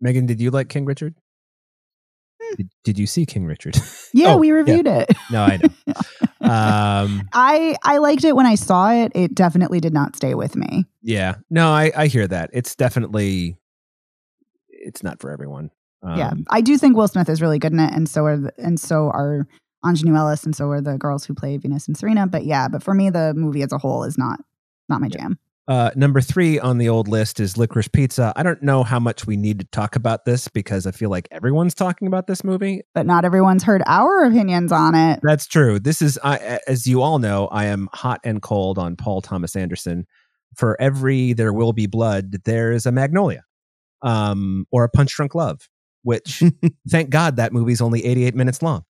Megan, 0.00 0.26
did 0.26 0.40
you 0.40 0.50
like 0.50 0.68
King 0.68 0.84
Richard? 0.84 1.14
Did, 2.56 2.68
did 2.84 2.98
you 2.98 3.06
see 3.06 3.24
King 3.24 3.46
Richard? 3.46 3.76
Yeah, 4.14 4.34
Oh, 4.34 4.36
we 4.36 4.50
reviewed 4.50 4.86
it. 4.86 5.10
no, 5.30 5.42
I 5.42 5.56
know. 5.58 5.68
Um, 6.42 7.28
I 7.32 7.76
I 7.84 7.98
liked 7.98 8.24
it 8.24 8.34
when 8.36 8.44
I 8.46 8.56
saw 8.56 8.90
it. 8.92 9.12
It 9.14 9.32
definitely 9.34 9.78
did 9.80 9.94
not 9.94 10.16
stay 10.16 10.34
with 10.34 10.56
me. 10.56 10.84
yeah. 11.00 11.36
No, 11.50 11.70
I, 11.70 11.92
I 11.96 12.06
hear 12.08 12.26
that. 12.26 12.50
It's 12.52 12.74
definitely, 12.74 13.56
it's 14.68 15.02
not 15.04 15.20
for 15.20 15.30
everyone. 15.30 15.70
Um, 16.02 16.18
yeah, 16.18 16.32
I 16.50 16.60
do 16.60 16.76
think 16.76 16.96
Will 16.96 17.06
Smith 17.08 17.28
is 17.28 17.40
really 17.40 17.60
good 17.60 17.72
in 17.72 17.78
it, 17.80 17.94
and 17.94 18.08
so 18.08 18.24
are 18.26 18.36
the, 18.36 18.52
and 18.58 18.78
so 18.78 19.06
are 19.10 19.46
Aunjanue 19.84 20.16
Ellis, 20.16 20.44
and 20.44 20.54
so 20.54 20.68
are 20.70 20.80
the 20.80 20.96
girls 20.96 21.24
who 21.24 21.34
play 21.34 21.56
Venus 21.56 21.88
and 21.88 21.96
Serena. 21.96 22.26
But 22.26 22.44
yeah, 22.44 22.68
but 22.68 22.82
for 22.82 22.94
me, 22.94 23.10
the 23.10 23.34
movie 23.34 23.62
as 23.62 23.72
a 23.72 23.78
whole 23.78 24.04
is 24.04 24.16
not 24.16 24.40
not 24.88 25.00
my 25.00 25.08
jam. 25.08 25.38
Uh, 25.68 25.90
number 25.94 26.20
three 26.20 26.58
on 26.58 26.78
the 26.78 26.88
old 26.88 27.06
list 27.06 27.38
is 27.38 27.56
Licorice 27.56 27.88
Pizza. 27.88 28.32
I 28.34 28.42
don't 28.42 28.62
know 28.62 28.82
how 28.82 28.98
much 28.98 29.26
we 29.26 29.36
need 29.36 29.60
to 29.60 29.64
talk 29.66 29.94
about 29.94 30.24
this 30.24 30.48
because 30.48 30.86
I 30.86 30.90
feel 30.90 31.08
like 31.08 31.28
everyone's 31.30 31.74
talking 31.74 32.08
about 32.08 32.26
this 32.26 32.42
movie. 32.42 32.82
But 32.94 33.06
not 33.06 33.24
everyone's 33.24 33.62
heard 33.62 33.82
our 33.86 34.24
opinions 34.24 34.72
on 34.72 34.96
it. 34.96 35.20
That's 35.22 35.46
true. 35.46 35.78
This 35.78 36.02
is, 36.02 36.18
I, 36.24 36.58
as 36.66 36.86
you 36.86 37.00
all 37.00 37.20
know, 37.20 37.46
I 37.46 37.66
am 37.66 37.88
hot 37.92 38.20
and 38.24 38.42
cold 38.42 38.76
on 38.76 38.96
Paul 38.96 39.22
Thomas 39.22 39.54
Anderson. 39.54 40.06
For 40.56 40.78
every 40.80 41.32
There 41.32 41.52
Will 41.52 41.72
Be 41.72 41.86
Blood, 41.86 42.42
there 42.44 42.72
is 42.72 42.84
a 42.84 42.92
Magnolia 42.92 43.44
um, 44.02 44.66
or 44.70 44.84
a 44.84 44.88
Punch 44.88 45.14
Drunk 45.14 45.34
Love, 45.34 45.68
which 46.02 46.42
thank 46.90 47.08
God 47.08 47.36
that 47.36 47.52
movie's 47.52 47.80
only 47.80 48.04
88 48.04 48.34
minutes 48.34 48.62
long. 48.62 48.84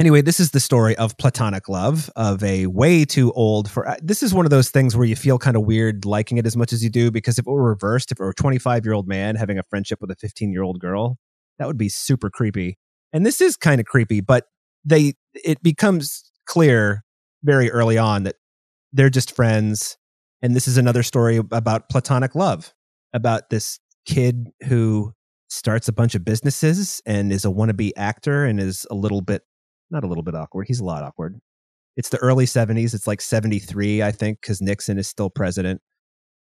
Anyway, 0.00 0.22
this 0.22 0.40
is 0.40 0.52
the 0.52 0.60
story 0.60 0.96
of 0.96 1.14
platonic 1.18 1.68
love 1.68 2.10
of 2.16 2.42
a 2.42 2.66
way 2.68 3.04
too 3.04 3.30
old 3.32 3.70
for. 3.70 3.86
uh, 3.86 3.96
This 4.02 4.22
is 4.22 4.32
one 4.32 4.46
of 4.46 4.50
those 4.50 4.70
things 4.70 4.96
where 4.96 5.04
you 5.04 5.14
feel 5.14 5.36
kind 5.36 5.58
of 5.58 5.64
weird 5.64 6.06
liking 6.06 6.38
it 6.38 6.46
as 6.46 6.56
much 6.56 6.72
as 6.72 6.82
you 6.82 6.88
do 6.88 7.10
because 7.10 7.38
if 7.38 7.46
it 7.46 7.50
were 7.50 7.68
reversed, 7.68 8.10
if 8.10 8.18
it 8.18 8.22
were 8.22 8.30
a 8.30 8.34
25 8.34 8.86
year 8.86 8.94
old 8.94 9.06
man 9.06 9.36
having 9.36 9.58
a 9.58 9.62
friendship 9.68 9.98
with 10.00 10.10
a 10.10 10.16
15 10.16 10.52
year 10.52 10.62
old 10.62 10.80
girl, 10.80 11.18
that 11.58 11.66
would 11.66 11.76
be 11.76 11.90
super 11.90 12.30
creepy. 12.30 12.78
And 13.12 13.26
this 13.26 13.42
is 13.42 13.58
kind 13.58 13.78
of 13.78 13.86
creepy, 13.86 14.22
but 14.22 14.46
they 14.86 15.12
it 15.34 15.62
becomes 15.62 16.32
clear 16.46 17.04
very 17.44 17.70
early 17.70 17.98
on 17.98 18.22
that 18.22 18.36
they're 18.94 19.10
just 19.10 19.36
friends 19.36 19.98
and 20.40 20.56
this 20.56 20.66
is 20.66 20.78
another 20.78 21.02
story 21.02 21.36
about 21.36 21.90
platonic 21.90 22.34
love 22.34 22.72
about 23.12 23.50
this 23.50 23.78
kid 24.06 24.48
who 24.64 25.12
starts 25.50 25.88
a 25.88 25.92
bunch 25.92 26.14
of 26.14 26.24
businesses 26.24 27.02
and 27.04 27.30
is 27.30 27.44
a 27.44 27.48
wannabe 27.48 27.92
actor 27.98 28.46
and 28.46 28.58
is 28.58 28.86
a 28.90 28.94
little 28.94 29.20
bit 29.20 29.42
not 29.90 30.04
a 30.04 30.06
little 30.06 30.22
bit 30.22 30.34
awkward 30.34 30.66
he's 30.66 30.80
a 30.80 30.84
lot 30.84 31.02
awkward 31.02 31.40
it's 31.96 32.08
the 32.10 32.18
early 32.18 32.44
70s 32.46 32.94
it's 32.94 33.06
like 33.06 33.20
73 33.20 34.02
i 34.02 34.10
think 34.12 34.40
because 34.40 34.60
nixon 34.60 34.98
is 34.98 35.08
still 35.08 35.30
president 35.30 35.80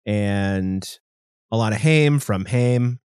and 0.04 0.98
alana 1.52 1.74
haim 1.74 2.18
from 2.18 2.44
haim 2.44 3.00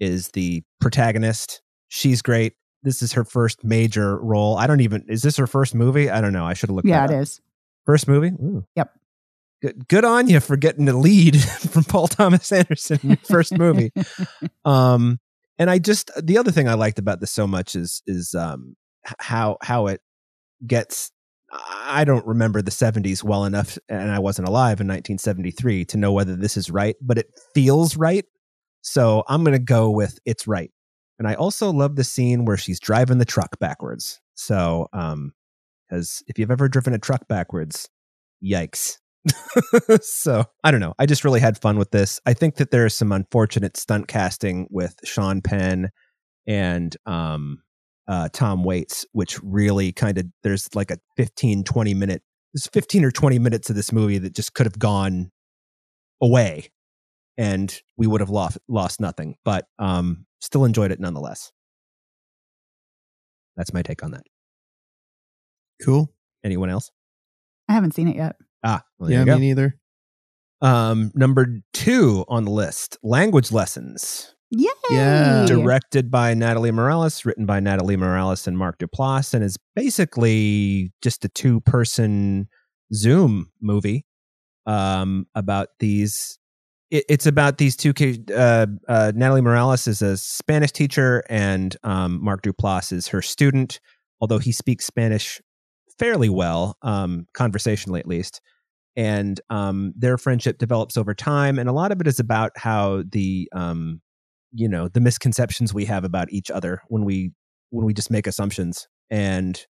is 0.00 0.28
the 0.30 0.62
protagonist 0.80 1.62
she's 1.88 2.22
great 2.22 2.54
this 2.82 3.02
is 3.02 3.12
her 3.12 3.24
first 3.24 3.64
major 3.64 4.18
role 4.18 4.56
i 4.56 4.66
don't 4.66 4.80
even 4.80 5.04
is 5.08 5.22
this 5.22 5.36
her 5.36 5.46
first 5.46 5.74
movie 5.74 6.10
i 6.10 6.20
don't 6.20 6.32
know 6.32 6.44
i 6.44 6.52
should 6.54 6.68
have 6.68 6.76
looked 6.76 6.88
Yeah, 6.88 7.06
that 7.06 7.12
it 7.12 7.16
up. 7.16 7.22
is. 7.22 7.40
First 7.84 8.08
movie? 8.08 8.30
Ooh. 8.42 8.64
Yep. 8.74 8.90
Good, 9.62 9.86
good 9.86 10.04
on 10.04 10.28
you 10.28 10.40
for 10.40 10.56
getting 10.56 10.86
the 10.86 10.96
lead 10.96 11.40
from 11.70 11.84
Paul 11.84 12.08
Thomas 12.08 12.50
Anderson 12.50 13.16
first 13.22 13.56
movie. 13.56 13.92
um, 14.64 15.20
and 15.56 15.70
I 15.70 15.78
just 15.78 16.10
the 16.20 16.36
other 16.36 16.50
thing 16.50 16.68
I 16.68 16.74
liked 16.74 16.98
about 16.98 17.20
this 17.20 17.30
so 17.30 17.46
much 17.46 17.76
is 17.76 18.02
is 18.08 18.34
um 18.34 18.74
how 19.18 19.58
how 19.62 19.88
it 19.88 20.00
gets. 20.66 21.10
I 21.52 22.04
don't 22.04 22.26
remember 22.26 22.60
the 22.60 22.72
70s 22.72 23.22
well 23.22 23.44
enough, 23.44 23.78
and 23.88 24.10
I 24.10 24.18
wasn't 24.18 24.48
alive 24.48 24.80
in 24.80 24.88
1973 24.88 25.84
to 25.86 25.96
know 25.96 26.12
whether 26.12 26.34
this 26.34 26.56
is 26.56 26.70
right, 26.70 26.96
but 27.00 27.18
it 27.18 27.28
feels 27.54 27.96
right. 27.96 28.24
So 28.82 29.22
I'm 29.28 29.44
going 29.44 29.56
to 29.56 29.62
go 29.62 29.90
with 29.90 30.18
it's 30.24 30.46
right. 30.46 30.70
And 31.18 31.26
I 31.26 31.34
also 31.34 31.72
love 31.72 31.96
the 31.96 32.04
scene 32.04 32.44
where 32.44 32.56
she's 32.56 32.80
driving 32.80 33.18
the 33.18 33.24
truck 33.24 33.58
backwards. 33.58 34.20
So, 34.34 34.88
um, 34.92 35.32
because 35.88 36.22
if 36.26 36.38
you've 36.38 36.50
ever 36.50 36.68
driven 36.68 36.94
a 36.94 36.98
truck 36.98 37.28
backwards, 37.28 37.88
yikes. 38.44 38.98
so 40.00 40.44
I 40.62 40.70
don't 40.70 40.80
know. 40.80 40.94
I 40.98 41.06
just 41.06 41.24
really 41.24 41.40
had 41.40 41.58
fun 41.58 41.78
with 41.78 41.90
this. 41.90 42.20
I 42.26 42.34
think 42.34 42.56
that 42.56 42.70
there 42.70 42.86
is 42.86 42.96
some 42.96 43.12
unfortunate 43.12 43.76
stunt 43.76 44.08
casting 44.08 44.66
with 44.70 44.96
Sean 45.04 45.42
Penn 45.42 45.90
and 46.46 46.96
um, 47.06 47.62
uh, 48.08 48.28
Tom 48.32 48.64
Waits, 48.64 49.06
which 49.12 49.42
really 49.42 49.92
kind 49.92 50.18
of 50.18 50.26
there's 50.42 50.74
like 50.74 50.90
a 50.90 50.98
15, 51.16 51.64
20 51.64 51.94
minute, 51.94 52.22
there's 52.54 52.66
15 52.68 53.04
or 53.04 53.10
20 53.10 53.38
minutes 53.38 53.70
of 53.70 53.76
this 53.76 53.92
movie 53.92 54.18
that 54.18 54.34
just 54.34 54.54
could 54.54 54.66
have 54.66 54.78
gone 54.78 55.30
away 56.20 56.70
and 57.38 57.80
we 57.96 58.06
would 58.06 58.20
have 58.20 58.30
lost 58.30 58.58
lost 58.68 59.00
nothing. 59.00 59.36
But 59.44 59.66
um, 59.78 60.26
still 60.40 60.64
enjoyed 60.64 60.90
it 60.90 61.00
nonetheless. 61.00 61.52
That's 63.56 63.72
my 63.72 63.82
take 63.82 64.02
on 64.02 64.12
that. 64.12 64.24
Cool. 65.82 66.12
Anyone 66.44 66.70
else? 66.70 66.90
I 67.68 67.72
haven't 67.72 67.94
seen 67.94 68.08
it 68.08 68.16
yet. 68.16 68.36
Ah, 68.62 68.82
well, 68.98 69.10
yeah, 69.10 69.24
me 69.24 69.38
neither. 69.38 69.78
Um, 70.60 71.12
number 71.14 71.60
two 71.72 72.24
on 72.28 72.44
the 72.44 72.50
list, 72.50 72.96
language 73.02 73.52
lessons, 73.52 74.34
Yay! 74.50 74.68
Yeah. 74.90 75.44
directed 75.46 76.10
by 76.10 76.34
Natalie 76.34 76.70
Morales, 76.70 77.24
written 77.24 77.46
by 77.46 77.58
Natalie 77.60 77.96
Morales 77.96 78.46
and 78.46 78.56
Mark 78.56 78.78
Duplass, 78.78 79.34
and 79.34 79.42
is 79.42 79.56
basically 79.74 80.92
just 81.02 81.24
a 81.24 81.28
two-person 81.28 82.48
Zoom 82.94 83.50
movie 83.60 84.04
um, 84.66 85.26
about 85.34 85.68
these. 85.80 86.38
It, 86.90 87.04
it's 87.08 87.26
about 87.26 87.58
these 87.58 87.76
two. 87.76 87.92
ki- 87.92 88.24
Uh, 88.32 88.66
uh, 88.88 89.12
Natalie 89.16 89.40
Morales 89.40 89.88
is 89.88 90.00
a 90.02 90.16
Spanish 90.16 90.70
teacher, 90.70 91.24
and 91.28 91.76
um, 91.82 92.22
Mark 92.22 92.42
Duplass 92.42 92.92
is 92.92 93.08
her 93.08 93.22
student. 93.22 93.80
Although 94.20 94.38
he 94.38 94.52
speaks 94.52 94.86
Spanish 94.86 95.40
fairly 95.98 96.28
well, 96.28 96.76
um, 96.82 97.26
conversationally 97.34 98.00
at 98.00 98.06
least 98.06 98.40
and 98.98 99.40
um, 99.50 99.92
their 99.96 100.16
friendship 100.16 100.56
develops 100.56 100.96
over 100.96 101.12
time 101.14 101.58
and 101.58 101.68
a 101.68 101.72
lot 101.72 101.92
of 101.92 102.00
it 102.00 102.06
is 102.06 102.18
about 102.18 102.50
how 102.56 103.02
the 103.10 103.46
um, 103.52 104.00
you 104.52 104.68
know 104.68 104.88
the 104.88 105.00
misconceptions 105.00 105.74
we 105.74 105.84
have 105.84 106.04
about 106.04 106.30
each 106.32 106.50
other 106.50 106.82
when 106.88 107.04
we 107.04 107.32
when 107.70 107.84
we 107.84 107.92
just 107.94 108.10
make 108.10 108.26
assumptions 108.26 108.86
and 109.10 109.66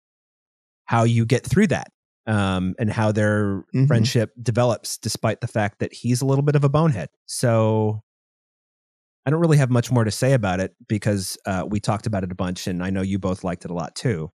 how 0.86 1.03
you 1.03 1.25
get 1.25 1.45
through 1.45 1.67
that 1.67 1.88
um, 2.27 2.73
and 2.79 2.89
how 2.91 3.12
their 3.12 3.63
Mhm. 3.75 3.88
friendship 3.88 4.31
develops 4.41 4.97
despite 4.97 5.41
the 5.41 5.47
fact 5.47 5.79
that 5.79 5.93
he's 5.93 6.21
a 6.21 6.25
little 6.25 6.43
bit 6.43 6.55
of 6.55 6.63
a 6.63 6.69
bonehead 6.69 7.09
so 7.25 8.01
i 9.25 9.29
don't 9.29 9.39
really 9.39 9.57
have 9.57 9.69
much 9.69 9.91
more 9.91 10.03
to 10.03 10.12
say 10.12 10.33
about 10.33 10.59
it 10.59 10.75
because 10.88 11.38
uh, 11.45 11.63
we 11.67 11.79
talked 11.79 12.05
about 12.07 12.23
it 12.23 12.31
a 12.31 12.36
bunch 12.36 12.67
and 12.67 12.83
i 12.83 12.89
know 12.89 13.01
you 13.01 13.17
both 13.19 13.43
liked 13.43 13.63
it 13.65 13.71
a 13.71 13.73
lot 13.73 13.95
too 13.95 14.29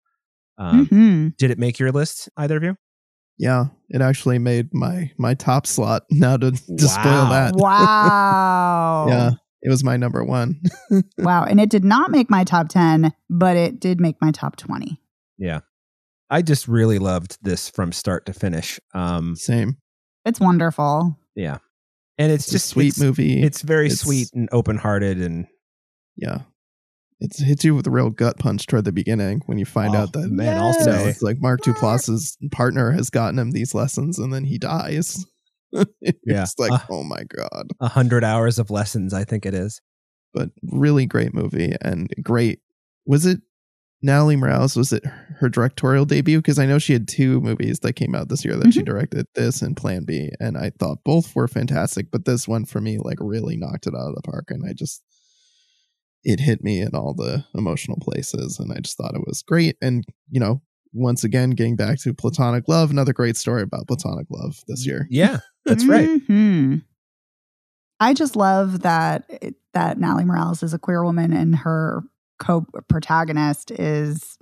um, 0.59 0.87
Mhm. 0.91 1.37
did 1.37 1.51
it 1.51 1.59
make 1.59 1.77
your 1.79 1.91
list 1.91 2.29
either 2.37 2.57
of 2.57 2.63
you 2.63 2.75
Yeah, 3.37 3.65
it 3.89 4.01
actually 4.01 4.39
made 4.39 4.73
my 4.73 5.11
my 5.19 5.35
top 5.35 5.67
slot. 5.67 6.03
Now 6.11 6.37
to 6.37 6.49
to 6.51 6.87
spoil 6.87 7.27
that. 7.27 7.53
Wow. 7.55 9.05
Yeah, 9.07 9.31
it 9.61 9.69
was 9.69 9.83
my 9.83 9.97
number 9.97 10.23
one. 10.23 10.61
Wow. 11.17 11.43
And 11.45 11.59
it 11.59 11.69
did 11.69 11.83
not 11.83 12.11
make 12.11 12.29
my 12.29 12.43
top 12.43 12.69
10, 12.69 13.11
but 13.29 13.57
it 13.57 13.79
did 13.79 13.99
make 13.99 14.15
my 14.21 14.31
top 14.31 14.55
20. 14.55 15.01
Yeah. 15.37 15.61
I 16.29 16.41
just 16.41 16.67
really 16.67 16.99
loved 16.99 17.37
this 17.41 17.69
from 17.69 17.91
start 17.91 18.25
to 18.27 18.33
finish. 18.33 18.79
Um 18.93 19.35
Same. 19.35 19.77
It's 20.25 20.39
wonderful. 20.39 21.17
yeah. 21.35 21.57
And 22.19 22.31
it's, 22.31 22.45
It's, 22.45 22.51
just 22.51 22.65
a 22.65 22.69
sweet 22.69 22.87
it's, 22.89 22.99
movie. 22.99 23.41
It's 23.43 23.61
very 23.61 23.85
It's- 23.87 23.99
sweet 24.01 24.29
and 24.33 24.49
open-hearted 24.51 25.19
and 25.21 25.45
yeah. 26.15 26.39
It 27.19 27.35
hits 27.37 27.63
you 27.63 27.73
with 27.75 27.87
a 27.87 27.91
real 27.91 28.09
gut 28.11 28.37
punch 28.37 28.67
toward 28.67 28.85
the 28.85 28.91
beginning 28.91 29.41
when 29.47 29.57
you 29.57 29.65
find 29.65 29.95
Oh, 29.95 29.99
out 29.99 30.13
that 30.13 30.29
man, 30.29 30.57
I'll 30.57 30.73
Yes. 30.73 30.79
you 30.85 30.91
know, 30.91 30.97
say 30.97 31.09
it's 31.09 31.21
like 31.23 31.37
Mark 31.41 31.61
Duplass's 31.61 32.37
partner 32.51 32.91
has 32.91 33.09
gotten 33.09 33.39
him 33.39 33.51
these 33.51 33.73
lessons 33.73 34.19
and 34.19 34.31
then 34.33 34.43
he 34.45 34.57
dies. 34.59 35.25
it's 36.01 36.19
Yeah. 36.25 36.45
like, 36.57 36.71
Uh. 36.71 36.79
oh 36.89 37.03
my 37.03 37.23
god. 37.35 37.67
a 37.79 37.87
hundred 37.87 38.23
hours 38.23 38.59
of 38.59 38.69
lessons, 38.71 39.13
I 39.13 39.23
think 39.23 39.45
it 39.45 39.53
is. 39.53 39.81
But 40.33 40.49
really 40.63 41.05
great 41.05 41.33
movie 41.33 41.73
and 41.81 42.09
great. 42.23 42.59
Was 43.05 43.25
it 43.25 43.41
Natalie 44.03 44.35
Morales 44.37 44.75
was 44.77 44.93
it 44.93 45.05
her 45.39 45.49
directorial 45.49 46.05
debut? 46.05 46.37
Because 46.39 46.59
I 46.59 46.65
know 46.67 46.79
she 46.79 46.93
had 46.93 47.07
two 47.07 47.41
movies 47.41 47.79
that 47.81 47.93
came 47.93 48.15
out 48.15 48.29
this 48.29 48.45
year 48.45 48.55
that 48.57 48.73
she 48.73 48.81
Mhm. 48.81 48.85
directed, 48.85 49.25
this 49.35 49.61
and 49.63 49.75
Plan 49.77 50.05
B, 50.05 50.31
and 50.39 50.57
I 50.57 50.71
thought 50.79 51.03
both 51.05 51.35
were 51.35 51.47
fantastic. 51.47 52.11
But 52.11 52.25
this 52.25 52.47
one 52.47 52.65
for 52.65 52.81
me, 52.81 52.99
like, 52.99 53.17
really 53.21 53.57
knocked 53.57 53.87
it 53.87 53.95
out 53.95 54.09
of 54.09 54.15
the 54.15 54.21
park, 54.23 54.45
and 54.51 54.63
I 54.69 54.73
just 54.73 55.03
it 56.23 56.39
hit 56.39 56.63
me 56.63 56.81
in 56.81 56.95
all 56.95 57.13
the 57.13 57.45
emotional 57.55 57.97
places, 58.01 58.59
and 58.59 58.71
I 58.71 58.79
just 58.79 58.97
thought 58.97 59.15
it 59.15 59.25
was 59.25 59.43
great. 59.43 59.77
And 59.81 60.03
you 60.29 60.39
know, 60.39 60.61
once 60.97 61.23
again, 61.23 61.51
getting 61.51 61.75
back 61.75 61.99
to 61.99 62.13
platonic 62.13 62.67
love, 62.67 62.91
another 62.91 63.13
great 63.13 63.37
story 63.37 63.61
about 63.61 63.87
platonic 63.87 64.27
love 64.29 64.61
this 64.67 64.85
year. 64.85 65.07
Yeah, 65.09 65.39
that's 65.65 65.85
right. 65.85 66.09
Mhm. 66.09 66.83
I 67.99 68.13
just 68.13 68.35
love 68.35 68.81
that 68.81 69.29
that 69.73 69.99
Natalie 69.99 70.25
Morales 70.25 70.63
is 70.63 70.73
a 70.73 70.79
queer 70.79 71.03
woman 71.03 71.33
and 71.33 71.55
her 71.55 72.03
co-protagonist 72.39 73.71
is 73.71 74.37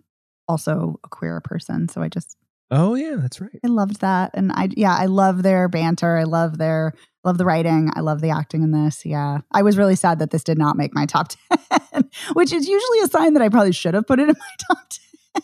also 0.48 1.00
a 1.04 1.10
queer 1.10 1.42
person. 1.42 1.88
So 1.90 2.02
I 2.02 2.10
just 2.10 2.38
Oh 2.72 2.96
yeah, 2.96 3.16
that's 3.18 3.40
right. 3.40 3.60
I 3.64 3.68
loved 3.68 4.02
that, 4.02 4.32
and 4.34 4.52
I 4.52 4.70
yeah 4.76 4.96
I 4.96 5.06
love 5.06 5.44
their 5.44 5.70
banter. 5.70 6.18
I 6.18 6.24
love 6.24 6.58
their 6.58 6.94
love 7.24 7.38
the 7.38 7.46
writing. 7.46 7.92
I 7.96 8.00
love 8.00 8.22
the 8.22 8.32
acting 8.32 8.64
in 8.64 8.72
this. 8.72 9.06
Yeah, 9.06 9.40
I 9.52 9.62
was 9.62 9.78
really 9.78 9.96
sad 9.96 10.18
that 10.20 10.32
this 10.32 10.44
did 10.44 10.58
not 10.58 10.76
make 10.76 10.94
my 10.94 11.06
top 11.06 11.30
ten, 11.72 12.10
which 12.34 12.52
is 12.52 12.68
usually 12.68 13.00
a 13.02 13.08
sign 13.08 13.34
that 13.34 13.44
I 13.44 13.50
probably 13.50 13.72
should 13.72 13.94
have 13.94 14.08
put 14.08 14.20
it 14.20 14.30
in 14.30 14.36
my 14.38 14.56
top 14.68 14.80
ten. 14.90 15.44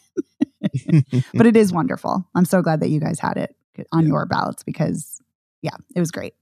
but 1.34 1.48
it 1.48 1.56
is 1.56 1.72
wonderful. 1.74 2.28
I'm 2.36 2.46
so 2.46 2.62
glad 2.62 2.80
that 2.82 2.90
you 2.90 3.00
guys 3.00 3.20
had 3.20 3.38
it 3.38 3.56
on 3.92 4.08
your 4.08 4.26
ballots 4.26 4.64
because 4.64 5.22
yeah, 5.62 5.76
it 5.96 6.00
was 6.00 6.12
great. 6.12 6.34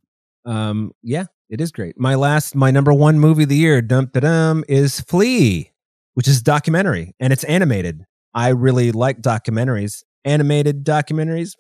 Um, 0.46 0.92
yeah, 1.04 1.26
it 1.50 1.62
is 1.62 1.72
great. 1.72 2.00
My 2.00 2.16
last, 2.16 2.56
my 2.56 2.72
number 2.72 2.94
one 2.94 3.20
movie 3.20 3.44
of 3.44 3.50
the 3.50 3.56
year, 3.56 3.82
dum 3.82 4.10
dum, 4.14 4.64
is 4.68 5.02
Flee, 5.02 5.72
which 6.14 6.28
is 6.28 6.42
documentary 6.42 7.16
and 7.20 7.34
it's 7.34 7.44
animated. 7.46 8.06
I 8.34 8.50
really 8.50 8.92
like 8.92 9.22
documentaries. 9.22 10.04
Animated 10.26 10.84
documentaries, 10.84 11.54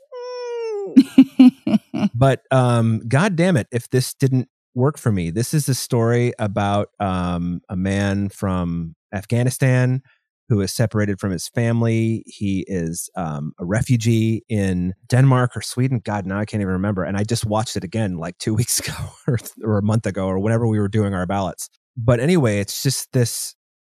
but 2.13 2.41
um, 2.51 3.01
god 3.07 3.37
damn 3.37 3.55
it, 3.55 3.67
if 3.71 3.89
this 3.89 4.13
didn't 4.13 4.49
work 4.75 4.97
for 4.97 5.13
me, 5.13 5.29
this 5.29 5.53
is 5.53 5.69
a 5.69 5.73
story 5.73 6.33
about 6.39 6.89
um 6.99 7.61
a 7.69 7.77
man 7.77 8.27
from 8.27 8.95
Afghanistan 9.13 10.01
who 10.49 10.61
is 10.61 10.73
separated 10.73 11.19
from 11.19 11.31
his 11.31 11.47
family. 11.47 12.23
He 12.25 12.65
is 12.67 13.09
um, 13.15 13.53
a 13.59 13.65
refugee 13.65 14.43
in 14.49 14.95
Denmark 15.07 15.55
or 15.55 15.61
Sweden. 15.61 16.01
God, 16.03 16.25
now 16.25 16.39
I 16.39 16.45
can't 16.45 16.61
even 16.61 16.73
remember. 16.73 17.03
And 17.03 17.15
I 17.15 17.23
just 17.23 17.45
watched 17.45 17.77
it 17.77 17.83
again 17.83 18.17
like 18.17 18.37
two 18.39 18.53
weeks 18.55 18.79
ago 18.79 18.93
or, 19.27 19.37
or 19.63 19.77
a 19.77 19.83
month 19.83 20.07
ago 20.07 20.25
or 20.25 20.39
whenever 20.39 20.67
we 20.67 20.79
were 20.79 20.87
doing 20.87 21.13
our 21.13 21.27
ballots. 21.27 21.69
But 21.95 22.19
anyway, 22.19 22.59
it's 22.59 22.81
just 22.81 23.11
this 23.13 23.55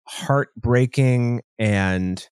heartbreaking 0.08 1.42
and 1.60 2.28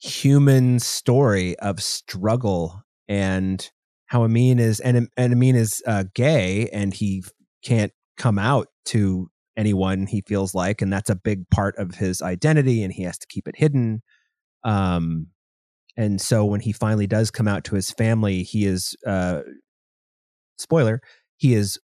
human 0.00 0.78
story 0.78 1.58
of 1.58 1.82
struggle 1.82 2.82
and 3.08 3.70
how 4.06 4.24
Amin 4.24 4.58
is 4.58 4.80
and, 4.80 5.08
and 5.18 5.32
Amin 5.34 5.54
is 5.54 5.82
uh, 5.86 6.04
gay 6.14 6.70
and 6.72 6.94
he 6.94 7.22
can't 7.62 7.92
come 8.16 8.38
out 8.38 8.68
to 8.86 9.30
anyone 9.56 10.06
he 10.06 10.22
feels 10.22 10.54
like 10.54 10.80
and 10.82 10.92
that's 10.92 11.10
a 11.10 11.14
big 11.16 11.48
part 11.50 11.76
of 11.76 11.94
his 11.96 12.22
identity 12.22 12.82
and 12.82 12.92
he 12.92 13.02
has 13.02 13.18
to 13.18 13.26
keep 13.28 13.48
it 13.48 13.56
hidden. 13.56 14.02
Um 14.64 15.28
and 15.96 16.20
so 16.20 16.44
when 16.44 16.60
he 16.60 16.72
finally 16.72 17.06
does 17.06 17.30
come 17.30 17.48
out 17.48 17.64
to 17.64 17.74
his 17.74 17.90
family 17.90 18.42
he 18.42 18.64
is 18.64 18.96
uh 19.06 19.40
spoiler 20.58 21.00
he 21.36 21.54
is 21.54 21.78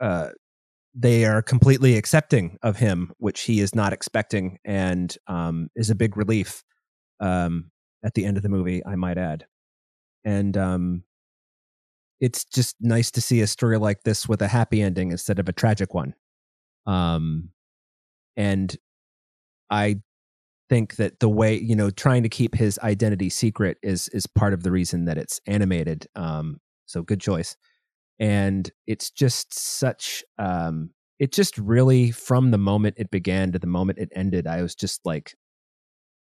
uh 0.00 0.30
they 0.94 1.24
are 1.24 1.40
completely 1.42 1.96
accepting 1.96 2.58
of 2.62 2.76
him 2.76 3.12
which 3.18 3.42
he 3.42 3.60
is 3.60 3.74
not 3.74 3.92
expecting 3.92 4.58
and 4.64 5.16
um 5.28 5.68
is 5.76 5.90
a 5.90 5.94
big 5.94 6.16
relief 6.16 6.62
um 7.20 7.70
at 8.04 8.14
the 8.14 8.24
end 8.24 8.36
of 8.36 8.42
the 8.42 8.48
movie 8.48 8.84
i 8.86 8.96
might 8.96 9.18
add. 9.18 9.46
And 10.24 10.56
um 10.56 11.04
it's 12.20 12.44
just 12.44 12.76
nice 12.80 13.10
to 13.10 13.20
see 13.20 13.40
a 13.40 13.46
story 13.46 13.78
like 13.78 14.02
this 14.04 14.28
with 14.28 14.40
a 14.42 14.48
happy 14.48 14.80
ending 14.80 15.10
instead 15.10 15.38
of 15.38 15.48
a 15.48 15.52
tragic 15.52 15.94
one 15.94 16.14
um 16.86 17.50
and 18.36 18.76
i 19.70 19.96
think 20.68 20.96
that 20.96 21.20
the 21.20 21.28
way 21.28 21.58
you 21.58 21.76
know 21.76 21.90
trying 21.90 22.22
to 22.22 22.28
keep 22.28 22.54
his 22.54 22.78
identity 22.80 23.28
secret 23.28 23.78
is 23.82 24.08
is 24.08 24.26
part 24.26 24.52
of 24.52 24.62
the 24.62 24.70
reason 24.70 25.04
that 25.04 25.18
it's 25.18 25.40
animated 25.46 26.06
um 26.16 26.60
so 26.92 27.02
good 27.02 27.20
choice. 27.20 27.56
And 28.20 28.70
it's 28.86 29.10
just 29.10 29.52
such 29.58 30.22
um 30.38 30.90
it 31.18 31.32
just 31.32 31.56
really 31.58 32.10
from 32.10 32.50
the 32.50 32.58
moment 32.58 32.96
it 32.98 33.10
began 33.10 33.52
to 33.52 33.58
the 33.58 33.66
moment 33.66 33.98
it 33.98 34.08
ended 34.14 34.46
i 34.46 34.60
was 34.62 34.74
just 34.74 35.00
like 35.04 35.34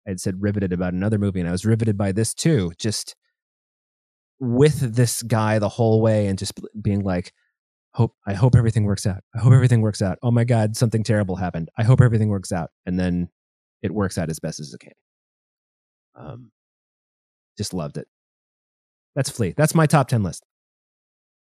i'd 0.06 0.20
said 0.20 0.40
riveted 0.40 0.72
about 0.72 0.94
another 0.94 1.18
movie 1.18 1.40
and 1.40 1.48
i 1.48 1.52
was 1.52 1.66
riveted 1.66 1.96
by 1.96 2.11
this 2.12 2.32
too 2.32 2.72
just 2.78 3.14
with 4.40 4.94
this 4.94 5.22
guy 5.22 5.58
the 5.58 5.68
whole 5.68 6.00
way 6.00 6.26
and 6.26 6.38
just 6.38 6.58
being 6.80 7.00
like 7.00 7.32
hope 7.98 8.14
i 8.26 8.32
hope 8.34 8.54
everything 8.54 8.84
works 8.84 9.06
out. 9.06 9.22
I 9.34 9.40
hope 9.40 9.52
everything 9.52 9.80
works 9.82 10.00
out. 10.02 10.18
Oh 10.22 10.30
my 10.30 10.44
god 10.44 10.76
something 10.76 11.02
terrible 11.02 11.37
happened. 11.37 11.68
I 11.76 11.82
hope 11.84 12.00
everything 12.00 12.28
works 12.28 12.52
out. 12.52 12.70
And 12.87 12.98
then 12.98 13.28
it 13.82 13.92
works 13.92 14.16
out 14.18 14.30
as 14.30 14.38
best 14.40 14.61
as 14.61 14.72
it 14.72 14.80
can. 14.80 14.92
Um 16.14 16.50
just 17.56 17.74
loved 17.74 17.96
it. 17.96 18.06
That's 19.16 19.30
Flee. 19.30 19.52
That's 19.56 19.74
my 19.74 19.87
top 19.87 20.08
10 20.08 20.22
list. 20.22 20.44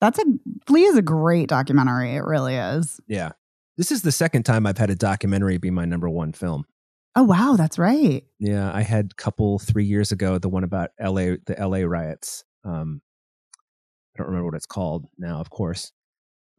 That's 0.02 0.18
a 0.20 0.24
Flee 0.68 0.84
is 0.86 0.98
a 0.98 1.02
great 1.02 1.50
documentary. 1.50 2.16
It 2.16 2.24
really 2.24 2.56
is. 2.56 3.00
yeah. 3.08 3.32
This 3.78 3.92
is 3.92 4.02
the 4.02 4.12
second 4.14 4.44
time 4.44 4.66
i've 4.66 4.78
had 4.78 4.90
a 4.90 4.96
documentary 4.96 5.58
be 5.58 5.72
my 5.72 5.86
number 5.86 6.10
one 6.10 6.32
film. 6.34 6.66
Oh 7.18 7.24
wow, 7.24 7.56
that's 7.58 7.78
right. 7.78 8.24
yeah 8.40 8.72
i 8.74 8.82
had 8.82 9.12
a 9.12 9.16
couple 9.16 9.60
three 9.60 9.86
years 9.86 10.12
ago 10.12 10.38
the 10.38 10.50
one 10.50 10.64
about 10.64 10.90
la 11.00 11.36
the 11.46 11.56
la 11.60 11.80
riots. 11.80 12.44
Um 12.64 13.02
i 14.16 14.18
don't 14.18 14.28
remember 14.28 14.46
what 14.46 14.56
it's 14.56 14.66
called 14.78 15.06
now 15.18 15.40
of 15.42 15.50
course 15.50 15.92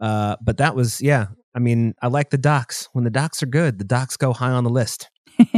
uh 0.00 0.36
but 0.42 0.58
that 0.58 0.74
was 0.76 1.00
yeah 1.00 1.26
i 1.54 1.58
mean 1.58 1.94
i 2.02 2.06
like 2.06 2.30
the 2.30 2.38
docs 2.38 2.88
when 2.92 3.04
the 3.04 3.10
docs 3.10 3.42
are 3.42 3.46
good 3.46 3.78
the 3.78 3.84
docs 3.84 4.16
go 4.16 4.32
high 4.32 4.50
on 4.50 4.64
the 4.64 4.70
list 4.70 5.08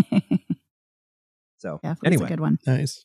so 1.59 1.81
yeah, 1.83 1.94
anyway 2.05 2.24
a 2.24 2.29
good 2.29 2.40
one. 2.40 2.59
nice. 2.66 3.05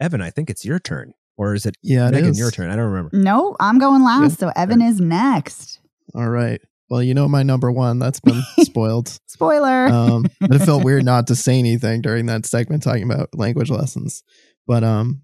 evan 0.00 0.20
i 0.22 0.30
think 0.30 0.48
it's 0.50 0.64
your 0.64 0.78
turn 0.78 1.12
or 1.36 1.54
is 1.54 1.64
it 1.66 1.74
Yeah, 1.82 2.08
it 2.08 2.12
megan 2.12 2.30
is. 2.30 2.38
your 2.38 2.50
turn 2.50 2.70
i 2.70 2.76
don't 2.76 2.90
remember 2.90 3.10
No, 3.12 3.56
I'm 3.60 3.78
going 3.78 4.02
last, 4.02 4.38
so 4.38 4.50
Evan 4.56 4.82
is 4.82 5.00
next. 5.00 5.80
All 6.14 6.28
right. 6.28 6.60
Well, 6.90 7.02
you 7.02 7.14
know 7.14 7.28
my 7.28 7.42
number 7.44 7.70
one. 7.70 7.98
That's 8.00 8.18
been 8.20 8.42
spoiled. 8.60 9.16
Spoiler. 9.26 9.86
um, 9.86 10.24
but 10.40 10.52
it 10.56 10.58
felt 10.66 10.84
weird 10.84 11.04
not 11.12 11.28
to 11.28 11.36
say 11.36 11.58
anything 11.58 12.02
during 12.02 12.26
that 12.26 12.44
segment 12.46 12.82
talking 12.82 13.04
about 13.04 13.28
language 13.32 13.70
lessons. 13.70 14.22
But 14.66 14.82
um, 14.84 15.22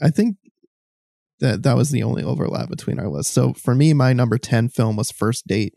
I 0.00 0.08
think 0.10 0.36
that 1.42 1.62
that 1.64 1.76
was 1.76 1.90
the 1.90 2.02
only 2.02 2.22
overlap 2.22 2.70
between 2.70 2.98
our 2.98 3.08
lists. 3.08 3.32
So 3.32 3.52
for 3.52 3.74
me, 3.74 3.92
my 3.92 4.12
number 4.12 4.38
ten 4.38 4.68
film 4.68 4.96
was 4.96 5.10
First 5.10 5.46
Date, 5.46 5.74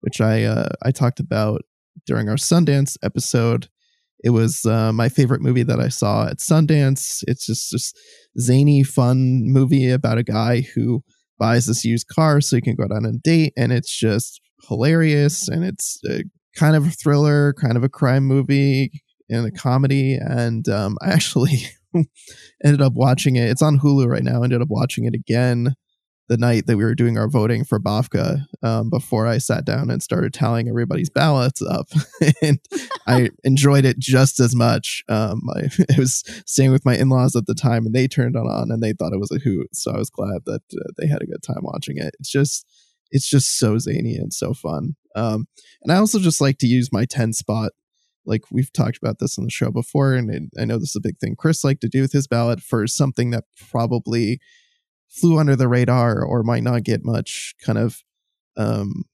which 0.00 0.20
I 0.20 0.42
uh, 0.42 0.68
I 0.82 0.90
talked 0.90 1.20
about 1.20 1.62
during 2.06 2.28
our 2.28 2.36
Sundance 2.36 2.96
episode. 3.02 3.68
It 4.22 4.30
was 4.30 4.64
uh, 4.64 4.92
my 4.92 5.08
favorite 5.08 5.42
movie 5.42 5.62
that 5.62 5.80
I 5.80 5.88
saw 5.88 6.26
at 6.26 6.38
Sundance. 6.38 7.22
It's 7.26 7.46
just 7.46 7.70
just 7.70 7.96
zany, 8.38 8.82
fun 8.82 9.42
movie 9.44 9.90
about 9.90 10.18
a 10.18 10.22
guy 10.22 10.62
who 10.74 11.02
buys 11.38 11.66
this 11.66 11.84
used 11.84 12.08
car 12.08 12.40
so 12.40 12.56
he 12.56 12.62
can 12.62 12.74
go 12.74 12.88
down 12.88 13.06
on 13.06 13.14
a 13.14 13.18
date, 13.18 13.54
and 13.56 13.72
it's 13.72 13.96
just 13.96 14.40
hilarious 14.68 15.48
and 15.48 15.64
it's 15.64 16.00
uh, 16.10 16.20
kind 16.56 16.76
of 16.76 16.86
a 16.86 16.90
thriller, 16.90 17.52
kind 17.54 17.76
of 17.76 17.84
a 17.84 17.88
crime 17.88 18.24
movie 18.24 18.90
and 19.28 19.46
a 19.46 19.50
comedy. 19.50 20.14
And 20.14 20.68
um, 20.68 20.96
I 21.02 21.10
actually 21.10 21.66
ended 22.64 22.82
up 22.82 22.94
watching 22.94 23.36
it. 23.36 23.48
It's 23.48 23.62
on 23.62 23.78
Hulu 23.78 24.06
right 24.06 24.22
now. 24.22 24.42
Ended 24.42 24.62
up 24.62 24.68
watching 24.70 25.04
it 25.04 25.14
again 25.14 25.74
the 26.28 26.36
night 26.38 26.66
that 26.66 26.76
we 26.76 26.84
were 26.84 26.94
doing 26.94 27.18
our 27.18 27.28
voting 27.28 27.64
for 27.64 27.78
Bafka 27.78 28.46
um, 28.62 28.88
before 28.88 29.26
I 29.26 29.38
sat 29.38 29.64
down 29.66 29.90
and 29.90 30.02
started 30.02 30.32
tallying 30.32 30.68
everybody's 30.68 31.10
ballots 31.10 31.60
up. 31.60 31.88
and 32.42 32.58
I 33.06 33.30
enjoyed 33.44 33.84
it 33.84 33.98
just 33.98 34.40
as 34.40 34.56
much. 34.56 35.04
Um, 35.08 35.42
I, 35.54 35.68
was 35.98 36.24
staying 36.46 36.72
with 36.72 36.84
my 36.84 36.96
in 36.96 37.10
laws 37.10 37.36
at 37.36 37.46
the 37.46 37.54
time 37.54 37.84
and 37.84 37.94
they 37.94 38.08
turned 38.08 38.36
it 38.36 38.38
on 38.38 38.70
and 38.70 38.82
they 38.82 38.94
thought 38.94 39.12
it 39.12 39.20
was 39.20 39.32
a 39.32 39.38
hoot. 39.38 39.68
So 39.74 39.92
I 39.92 39.98
was 39.98 40.10
glad 40.10 40.44
that 40.46 40.62
uh, 40.72 40.92
they 40.98 41.06
had 41.06 41.22
a 41.22 41.26
good 41.26 41.42
time 41.42 41.60
watching 41.62 41.98
it. 41.98 42.14
It's 42.18 42.30
just, 42.30 42.66
it's 43.10 43.28
just 43.28 43.58
so 43.58 43.78
zany 43.78 44.16
and 44.16 44.32
so 44.32 44.54
fun. 44.54 44.96
Um, 45.14 45.46
and 45.82 45.92
I 45.92 45.96
also 45.96 46.18
just 46.18 46.40
like 46.40 46.58
to 46.58 46.66
use 46.66 46.88
my 46.90 47.04
10 47.04 47.34
spot. 47.34 47.72
Like 48.26 48.42
we've 48.50 48.72
talked 48.72 48.96
about 48.96 49.18
this 49.18 49.38
on 49.38 49.44
the 49.44 49.50
show 49.50 49.70
before, 49.70 50.14
and 50.14 50.30
it, 50.30 50.42
I 50.58 50.64
know 50.64 50.78
this 50.78 50.90
is 50.90 50.96
a 50.96 51.00
big 51.00 51.18
thing 51.18 51.36
Chris 51.36 51.64
liked 51.64 51.80
to 51.82 51.88
do 51.88 52.00
with 52.02 52.12
his 52.12 52.26
ballot 52.26 52.60
for 52.60 52.86
something 52.86 53.30
that 53.30 53.44
probably 53.70 54.40
flew 55.08 55.38
under 55.38 55.56
the 55.56 55.68
radar 55.68 56.22
or 56.22 56.42
might 56.42 56.62
not 56.62 56.82
get 56.82 57.04
much 57.04 57.54
kind 57.64 57.78
of 57.78 58.02
um, 58.56 59.04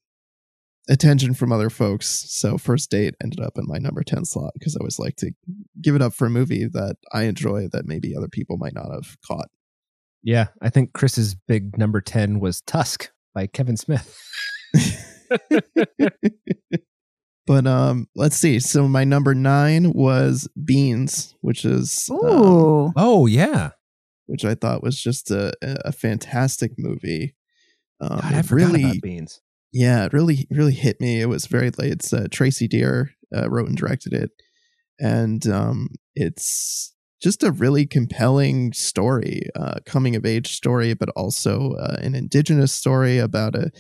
attention 0.88 1.34
from 1.34 1.52
other 1.52 1.70
folks. 1.70 2.24
So 2.28 2.56
first 2.58 2.90
date 2.90 3.14
ended 3.22 3.40
up 3.40 3.52
in 3.56 3.66
my 3.66 3.78
number 3.78 4.02
10 4.02 4.24
slot 4.24 4.52
because 4.54 4.76
I 4.76 4.80
always 4.80 4.98
like 4.98 5.16
to 5.16 5.32
give 5.80 5.94
it 5.94 6.02
up 6.02 6.14
for 6.14 6.26
a 6.26 6.30
movie 6.30 6.66
that 6.66 6.96
I 7.12 7.24
enjoy 7.24 7.68
that 7.72 7.86
maybe 7.86 8.16
other 8.16 8.28
people 8.28 8.56
might 8.56 8.74
not 8.74 8.90
have 8.92 9.16
caught. 9.26 9.48
Yeah, 10.22 10.48
I 10.60 10.68
think 10.68 10.92
Chris's 10.92 11.34
big 11.34 11.78
number 11.78 12.00
10 12.00 12.40
was 12.40 12.60
Tusk 12.62 13.10
by 13.34 13.46
Kevin 13.46 13.76
Smith. 13.76 14.18
But 17.46 17.66
um, 17.66 18.06
let's 18.14 18.36
see. 18.36 18.60
So 18.60 18.86
my 18.86 19.04
number 19.04 19.34
nine 19.34 19.92
was 19.92 20.48
Beans, 20.62 21.34
which 21.40 21.64
is 21.64 22.08
um, 22.10 22.92
Oh 22.96 23.26
yeah, 23.26 23.70
which 24.26 24.44
I 24.44 24.54
thought 24.54 24.82
was 24.82 25.00
just 25.00 25.30
a 25.30 25.52
a 25.62 25.92
fantastic 25.92 26.72
movie. 26.78 27.34
Um, 28.00 28.20
God, 28.20 28.34
I 28.34 28.38
it 28.38 28.44
forgot 28.46 28.66
really, 28.66 28.84
about 28.84 29.02
beans. 29.02 29.40
yeah, 29.72 30.04
it 30.04 30.12
really 30.12 30.46
really 30.50 30.74
hit 30.74 31.00
me. 31.00 31.20
It 31.20 31.28
was 31.28 31.46
very 31.46 31.70
late. 31.70 31.92
It's 31.92 32.12
uh, 32.12 32.28
Tracey 32.30 32.68
Deer 32.68 33.10
uh, 33.34 33.50
wrote 33.50 33.68
and 33.68 33.76
directed 33.76 34.12
it, 34.12 34.30
and 35.00 35.46
um, 35.48 35.88
it's 36.14 36.94
just 37.20 37.42
a 37.42 37.52
really 37.52 37.84
compelling 37.86 38.72
story, 38.72 39.42
uh, 39.54 39.80
coming 39.84 40.16
of 40.16 40.24
age 40.24 40.52
story, 40.54 40.94
but 40.94 41.10
also 41.10 41.72
uh, 41.72 41.96
an 42.00 42.14
indigenous 42.14 42.72
story 42.72 43.18
about 43.18 43.54
a 43.54 43.70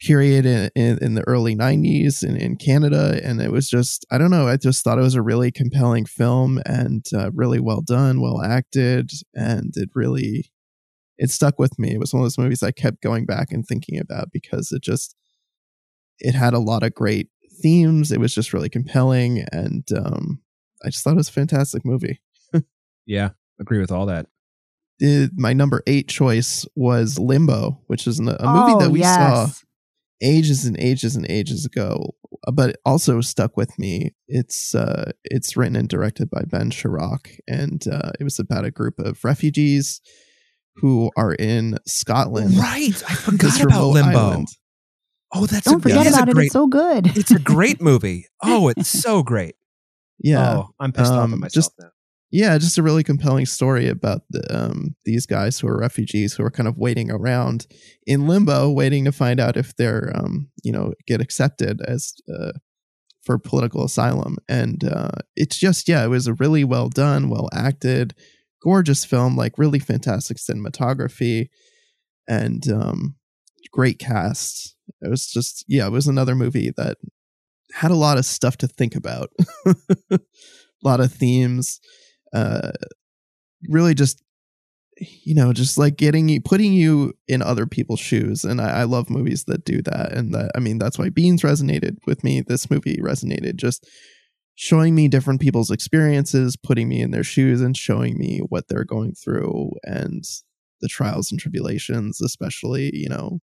period 0.00 0.46
in, 0.46 0.70
in, 0.74 0.98
in 1.02 1.14
the 1.14 1.26
early 1.28 1.54
90s 1.54 2.24
in, 2.24 2.36
in 2.36 2.56
Canada. 2.56 3.20
And 3.22 3.40
it 3.40 3.52
was 3.52 3.68
just, 3.68 4.06
I 4.10 4.18
don't 4.18 4.30
know, 4.30 4.48
I 4.48 4.56
just 4.56 4.82
thought 4.82 4.98
it 4.98 5.02
was 5.02 5.14
a 5.14 5.22
really 5.22 5.50
compelling 5.50 6.06
film 6.06 6.60
and 6.64 7.04
uh, 7.14 7.30
really 7.32 7.60
well 7.60 7.82
done, 7.82 8.20
well 8.20 8.42
acted. 8.42 9.10
And 9.34 9.72
it 9.76 9.90
really, 9.94 10.50
it 11.18 11.30
stuck 11.30 11.58
with 11.58 11.78
me. 11.78 11.92
It 11.92 12.00
was 12.00 12.14
one 12.14 12.22
of 12.22 12.24
those 12.24 12.38
movies 12.38 12.62
I 12.62 12.70
kept 12.70 13.02
going 13.02 13.26
back 13.26 13.52
and 13.52 13.66
thinking 13.66 13.98
about 13.98 14.32
because 14.32 14.72
it 14.72 14.82
just, 14.82 15.14
it 16.18 16.34
had 16.34 16.54
a 16.54 16.58
lot 16.58 16.82
of 16.82 16.94
great 16.94 17.28
themes. 17.62 18.10
It 18.10 18.20
was 18.20 18.34
just 18.34 18.52
really 18.52 18.70
compelling. 18.70 19.44
And 19.52 19.86
um, 19.94 20.40
I 20.84 20.88
just 20.88 21.04
thought 21.04 21.12
it 21.12 21.16
was 21.16 21.28
a 21.28 21.32
fantastic 21.32 21.84
movie. 21.84 22.20
Yeah, 23.06 23.30
agree 23.58 23.80
with 23.80 23.90
all 23.90 24.06
that. 24.06 24.26
Did 25.00 25.30
my 25.36 25.52
number 25.52 25.82
eight 25.88 26.06
choice 26.06 26.64
was 26.76 27.18
Limbo, 27.18 27.80
which 27.88 28.06
is 28.06 28.20
an, 28.20 28.28
a 28.28 28.32
movie 28.32 28.74
Oh, 28.74 28.78
that 28.80 28.90
we 28.90 29.02
saw 29.02 29.46
yes. 29.46 29.64
Ages 30.22 30.64
and 30.64 30.78
ages 30.78 31.16
and 31.16 31.26
ages 31.30 31.64
ago, 31.64 32.14
but 32.52 32.76
also 32.84 33.20
stuck 33.20 33.56
with 33.56 33.78
me. 33.78 34.14
It's 34.28 34.74
uh, 34.74 35.12
it's 35.24 35.56
written 35.56 35.76
and 35.76 35.88
directed 35.88 36.30
by 36.30 36.42
Ben 36.46 36.70
Sharrock, 36.70 37.28
and 37.48 37.82
uh, 37.88 38.10
it 38.20 38.24
was 38.24 38.38
about 38.38 38.64
a 38.64 38.70
group 38.70 38.98
of 38.98 39.22
refugees 39.24 40.00
who 40.76 41.10
are 41.16 41.34
in 41.34 41.78
Scotland. 41.86 42.54
Right, 42.56 43.02
I 43.08 43.14
this 43.14 43.20
forgot 43.24 43.60
about 43.62 43.66
remote 43.74 43.90
Limbo. 43.94 44.18
island. 44.18 44.48
Oh, 45.32 45.46
that's 45.46 45.64
Don't 45.66 45.76
a, 45.78 45.80
forget 45.82 46.06
is 46.06 46.14
a 46.14 46.16
about 46.16 46.28
it. 46.28 46.34
Great, 46.34 46.44
It's 46.46 46.52
so 46.52 46.66
good. 46.66 47.16
it's 47.16 47.30
a 47.30 47.38
great 47.38 47.80
movie. 47.82 48.26
Oh, 48.42 48.68
it's 48.68 48.88
so 48.88 49.22
great. 49.22 49.54
Yeah, 50.18 50.56
Oh, 50.58 50.68
I'm 50.80 50.92
pissed 50.92 51.12
off 51.12 51.24
Um, 51.24 51.34
at 51.34 51.38
myself 51.38 51.52
just- 51.52 51.72
now. 51.78 51.88
Yeah, 52.32 52.56
just 52.58 52.78
a 52.78 52.82
really 52.82 53.02
compelling 53.02 53.46
story 53.46 53.88
about 53.88 54.22
the, 54.30 54.42
um, 54.56 54.94
these 55.04 55.26
guys 55.26 55.58
who 55.58 55.66
are 55.66 55.78
refugees 55.78 56.34
who 56.34 56.44
are 56.44 56.50
kind 56.50 56.68
of 56.68 56.78
waiting 56.78 57.10
around 57.10 57.66
in 58.06 58.28
limbo, 58.28 58.70
waiting 58.70 59.04
to 59.04 59.12
find 59.12 59.40
out 59.40 59.56
if 59.56 59.74
they're, 59.76 60.12
um, 60.14 60.48
you 60.62 60.70
know, 60.70 60.92
get 61.08 61.20
accepted 61.20 61.80
as 61.82 62.14
uh, 62.32 62.52
for 63.24 63.36
political 63.38 63.84
asylum. 63.84 64.36
And 64.48 64.84
uh, 64.84 65.10
it's 65.34 65.58
just, 65.58 65.88
yeah, 65.88 66.04
it 66.04 66.08
was 66.08 66.28
a 66.28 66.34
really 66.34 66.62
well 66.62 66.88
done, 66.88 67.30
well 67.30 67.48
acted, 67.52 68.14
gorgeous 68.62 69.04
film, 69.04 69.36
like 69.36 69.58
really 69.58 69.80
fantastic 69.80 70.36
cinematography, 70.36 71.48
and 72.28 72.70
um, 72.70 73.16
great 73.72 73.98
cast. 73.98 74.76
It 75.02 75.10
was 75.10 75.26
just, 75.26 75.64
yeah, 75.66 75.86
it 75.88 75.92
was 75.92 76.06
another 76.06 76.36
movie 76.36 76.70
that 76.76 76.98
had 77.72 77.90
a 77.90 77.96
lot 77.96 78.18
of 78.18 78.24
stuff 78.24 78.56
to 78.58 78.68
think 78.68 78.94
about, 78.94 79.30
a 80.10 80.20
lot 80.84 81.00
of 81.00 81.12
themes 81.12 81.80
uh 82.32 82.72
really 83.68 83.94
just 83.94 84.22
you 85.00 85.34
know 85.34 85.52
just 85.52 85.78
like 85.78 85.96
getting 85.96 86.28
you 86.28 86.40
putting 86.40 86.72
you 86.72 87.14
in 87.26 87.42
other 87.42 87.66
people's 87.66 88.00
shoes 88.00 88.44
and 88.44 88.60
I, 88.60 88.80
I 88.80 88.82
love 88.84 89.08
movies 89.08 89.44
that 89.44 89.64
do 89.64 89.80
that 89.82 90.12
and 90.12 90.34
that 90.34 90.50
i 90.54 90.60
mean 90.60 90.78
that's 90.78 90.98
why 90.98 91.08
beans 91.08 91.42
resonated 91.42 91.96
with 92.06 92.22
me 92.22 92.42
this 92.42 92.70
movie 92.70 92.98
resonated 92.98 93.56
just 93.56 93.88
showing 94.56 94.94
me 94.94 95.08
different 95.08 95.40
people's 95.40 95.70
experiences 95.70 96.56
putting 96.56 96.88
me 96.88 97.00
in 97.00 97.12
their 97.12 97.24
shoes 97.24 97.62
and 97.62 97.76
showing 97.76 98.18
me 98.18 98.40
what 98.48 98.68
they're 98.68 98.84
going 98.84 99.14
through 99.14 99.72
and 99.84 100.24
the 100.82 100.88
trials 100.88 101.30
and 101.30 101.40
tribulations 101.40 102.20
especially 102.20 102.90
you 102.94 103.08
know 103.08 103.38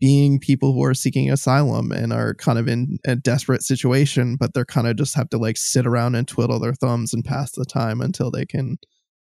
being 0.00 0.38
people 0.40 0.72
who 0.72 0.82
are 0.82 0.94
seeking 0.94 1.30
asylum 1.30 1.92
and 1.92 2.12
are 2.12 2.34
kind 2.34 2.58
of 2.58 2.66
in 2.66 2.98
a 3.06 3.14
desperate 3.14 3.62
situation, 3.62 4.36
but 4.36 4.54
they're 4.54 4.64
kind 4.64 4.86
of 4.86 4.96
just 4.96 5.14
have 5.14 5.28
to 5.30 5.38
like 5.38 5.56
sit 5.58 5.86
around 5.86 6.14
and 6.14 6.26
twiddle 6.26 6.58
their 6.58 6.72
thumbs 6.74 7.12
and 7.12 7.24
pass 7.24 7.52
the 7.52 7.64
time 7.66 8.00
until 8.00 8.30
they 8.30 8.46
can 8.46 8.78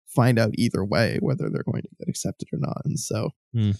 find 0.07 0.37
out 0.39 0.51
either 0.55 0.85
way 0.85 1.17
whether 1.21 1.49
they're 1.49 1.63
going 1.63 1.81
to 1.81 1.89
get 1.99 2.07
accepted 2.09 2.47
or 2.53 2.59
not. 2.59 2.81
And 2.85 2.99
so, 2.99 3.31
Hmm. 3.53 3.71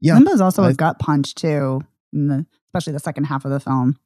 yeah, 0.00 0.14
Limbo's 0.18 0.40
also 0.42 0.62
a 0.64 0.68
I- 0.68 0.72
gut 0.74 0.98
punch 0.98 1.34
too, 1.34 1.80
in 2.12 2.28
the, 2.28 2.46
especially 2.68 2.92
the 2.92 2.98
second 3.00 3.24
half 3.24 3.44
of 3.44 3.50
the 3.50 3.60
film. 3.60 3.96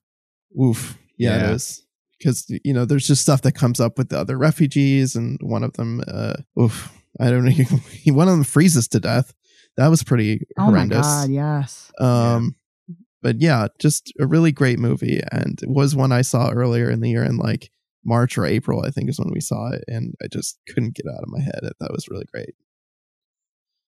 oof, 0.60 0.96
yeah, 1.18 1.36
Yeah. 1.38 1.50
it 1.50 1.54
is 1.56 1.82
because 2.18 2.46
you 2.64 2.72
know 2.72 2.84
there's 2.86 3.06
just 3.06 3.20
stuff 3.22 3.42
that 3.42 3.52
comes 3.52 3.78
up 3.80 3.98
with 3.98 4.08
the 4.08 4.18
other 4.18 4.38
refugees, 4.38 5.16
and 5.16 5.38
one 5.42 5.62
of 5.64 5.72
them, 5.74 6.00
uh, 6.08 6.34
oof, 6.60 6.90
I 7.20 7.30
don't 7.30 7.44
know, 7.44 7.50
he, 7.50 8.10
one 8.10 8.28
of 8.28 8.32
them 8.34 8.44
freezes 8.44 8.88
to 8.88 9.00
death. 9.00 9.34
That 9.76 9.88
was 9.88 10.02
pretty 10.02 10.46
horrendous. 10.58 11.06
Oh 11.06 11.10
my 11.10 11.22
god, 11.26 11.30
yes. 11.30 11.92
Um, 12.00 12.54
but 13.22 13.40
yeah, 13.40 13.66
just 13.78 14.12
a 14.20 14.26
really 14.26 14.52
great 14.52 14.78
movie, 14.78 15.20
and 15.32 15.60
it 15.62 15.68
was 15.68 15.94
one 15.96 16.12
I 16.12 16.22
saw 16.22 16.50
earlier 16.50 16.90
in 16.90 17.00
the 17.00 17.10
year 17.10 17.24
in 17.24 17.36
like 17.36 17.70
March 18.04 18.38
or 18.38 18.46
April, 18.46 18.84
I 18.86 18.90
think 18.90 19.10
is 19.10 19.18
when 19.18 19.30
we 19.32 19.40
saw 19.40 19.70
it, 19.72 19.84
and 19.88 20.14
I 20.22 20.26
just 20.32 20.58
couldn't 20.68 20.94
get 20.94 21.06
out 21.12 21.22
of 21.22 21.28
my 21.28 21.40
head. 21.40 21.60
That 21.80 21.90
was 21.92 22.06
really 22.08 22.26
great. 22.32 22.54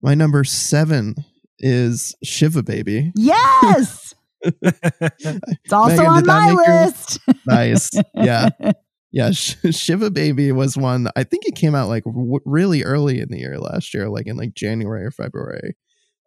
My 0.02 0.14
number 0.14 0.44
seven 0.44 1.14
is 1.58 2.14
Shiva 2.22 2.62
Baby. 2.62 3.12
Yes. 3.16 4.14
It's 4.44 5.72
also 5.72 5.96
Megan, 5.96 6.06
on 6.06 6.26
my 6.26 6.46
make 6.54 6.66
your- 6.66 6.84
list. 6.86 7.18
Nice, 7.46 7.90
yeah, 8.14 8.48
yeah. 9.10 9.30
Sh- 9.32 9.56
Shiva 9.70 10.10
Baby 10.10 10.52
was 10.52 10.76
one. 10.76 11.08
I 11.16 11.24
think 11.24 11.46
it 11.46 11.54
came 11.54 11.74
out 11.74 11.88
like 11.88 12.04
w- 12.04 12.40
really 12.44 12.84
early 12.84 13.20
in 13.20 13.28
the 13.28 13.38
year 13.38 13.58
last 13.58 13.94
year, 13.94 14.08
like 14.08 14.26
in 14.26 14.36
like 14.36 14.54
January 14.54 15.04
or 15.04 15.10
February. 15.10 15.76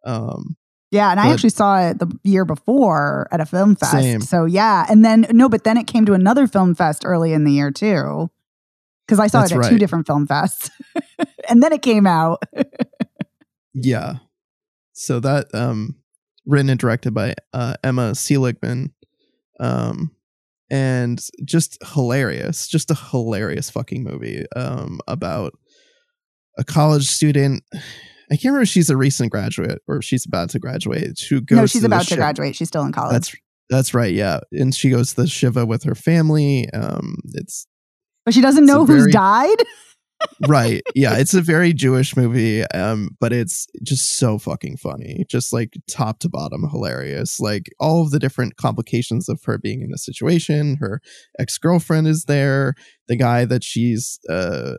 Um, 0.06 0.56
Yeah, 0.92 1.12
and 1.12 1.20
I 1.20 1.32
actually 1.32 1.52
saw 1.52 1.80
it 1.90 2.00
the 2.00 2.08
year 2.24 2.44
before 2.44 3.28
at 3.32 3.40
a 3.40 3.46
film 3.46 3.76
fest. 3.76 3.92
Same. 3.92 4.22
So 4.22 4.46
yeah, 4.46 4.86
and 4.90 5.06
then 5.06 5.28
no, 5.32 5.48
but 5.48 5.64
then 5.64 5.78
it 5.78 5.88
came 5.88 6.06
to 6.06 6.14
another 6.14 6.48
film 6.48 6.76
fest 6.76 7.04
early 7.06 7.34
in 7.34 7.44
the 7.44 7.52
year 7.52 7.72
too, 7.72 8.30
because 9.06 9.20
I 9.20 9.28
saw 9.28 9.42
That's 9.42 9.52
it 9.52 9.58
at 9.58 9.70
two 9.70 9.78
different 9.78 10.08
film 10.08 10.28
fests, 10.28 10.70
and 11.50 11.62
then 11.62 11.72
it 11.74 11.82
came 11.82 12.08
out. 12.08 12.44
Yeah. 13.74 14.16
So 14.92 15.22
that 15.22 15.48
um 15.54 15.96
written 16.46 16.70
and 16.70 16.80
directed 16.80 17.14
by 17.14 17.36
uh 17.54 17.76
Emma 17.84 18.16
Seligman. 18.16 18.94
Um 19.62 20.12
and 20.72 21.22
just 21.46 21.78
hilarious. 21.94 22.68
Just 22.68 22.90
a 22.90 22.96
hilarious 22.96 23.70
fucking 23.70 24.04
movie 24.04 24.46
um 24.56 25.00
about 25.08 25.54
a 26.58 26.64
college 26.64 27.06
student. 27.08 27.64
I 27.74 28.36
can't 28.36 28.46
remember 28.46 28.62
if 28.64 28.70
she's 28.70 28.90
a 28.90 28.96
recent 28.98 29.32
graduate 29.32 29.80
or 29.88 29.98
if 29.98 30.06
she's 30.06 30.26
about 30.26 30.50
to 30.52 30.60
graduate. 30.60 31.20
Who 31.30 31.42
goes 31.42 31.58
no, 31.58 31.66
she's 31.68 31.82
to 31.82 31.88
about 31.88 32.08
to 32.08 32.16
graduate. 32.16 32.56
She's 32.56 32.70
still 32.70 32.84
in 32.86 32.94
college. 32.94 33.12
That's 33.14 33.36
that's 33.70 33.94
right, 33.94 34.14
yeah. 34.14 34.40
And 34.52 34.74
she 34.74 34.90
goes 34.90 35.14
to 35.14 35.22
the 35.22 35.28
Shiva 35.28 35.66
with 35.66 35.84
her 35.84 35.96
family. 35.96 36.70
Um 36.74 37.18
it's 37.34 37.68
but 38.26 38.34
she 38.34 38.42
doesn't 38.42 38.66
know 38.66 38.86
who's 38.86 39.02
very- 39.04 39.12
died. 39.12 39.58
right. 40.48 40.82
Yeah 40.96 41.18
it's 41.18 41.34
a 41.34 41.42
very 41.42 41.74
jewish 41.74 42.16
movie 42.16 42.64
um 42.72 43.10
but 43.20 43.32
it's 43.34 43.68
just 43.84 44.18
so 44.18 44.38
fucking 44.38 44.78
funny. 44.78 45.26
Just 45.30 45.54
like 45.54 45.74
top 45.90 46.20
to 46.20 46.30
bottom 46.30 46.68
hilarious. 46.70 47.40
Like 47.40 47.70
all 47.80 48.02
of 48.02 48.12
the 48.12 48.20
different 48.20 48.58
complications 48.58 49.30
of 49.30 49.44
her 49.46 49.58
being 49.58 49.82
in 49.82 49.92
a 49.94 49.98
situation 49.98 50.78
her 50.80 51.02
ex-girlfriend 51.40 52.08
is 52.08 52.26
there 52.26 52.74
the 53.08 53.16
guy 53.16 53.46
that 53.46 53.64
she's 53.64 54.20
uh 54.30 54.76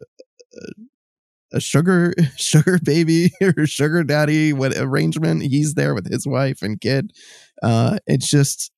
a 1.53 1.61
sugar 1.61 2.15
sugar 2.37 2.79
baby 2.83 3.31
or 3.57 3.67
sugar 3.67 4.03
daddy 4.03 4.53
what 4.53 4.77
arrangement 4.77 5.43
he's 5.43 5.75
there 5.75 5.95
with 5.95 6.11
his 6.11 6.27
wife 6.27 6.63
and 6.63 6.81
kid. 6.81 7.13
Uh 7.63 7.99
it's 8.07 8.29
just 8.29 8.72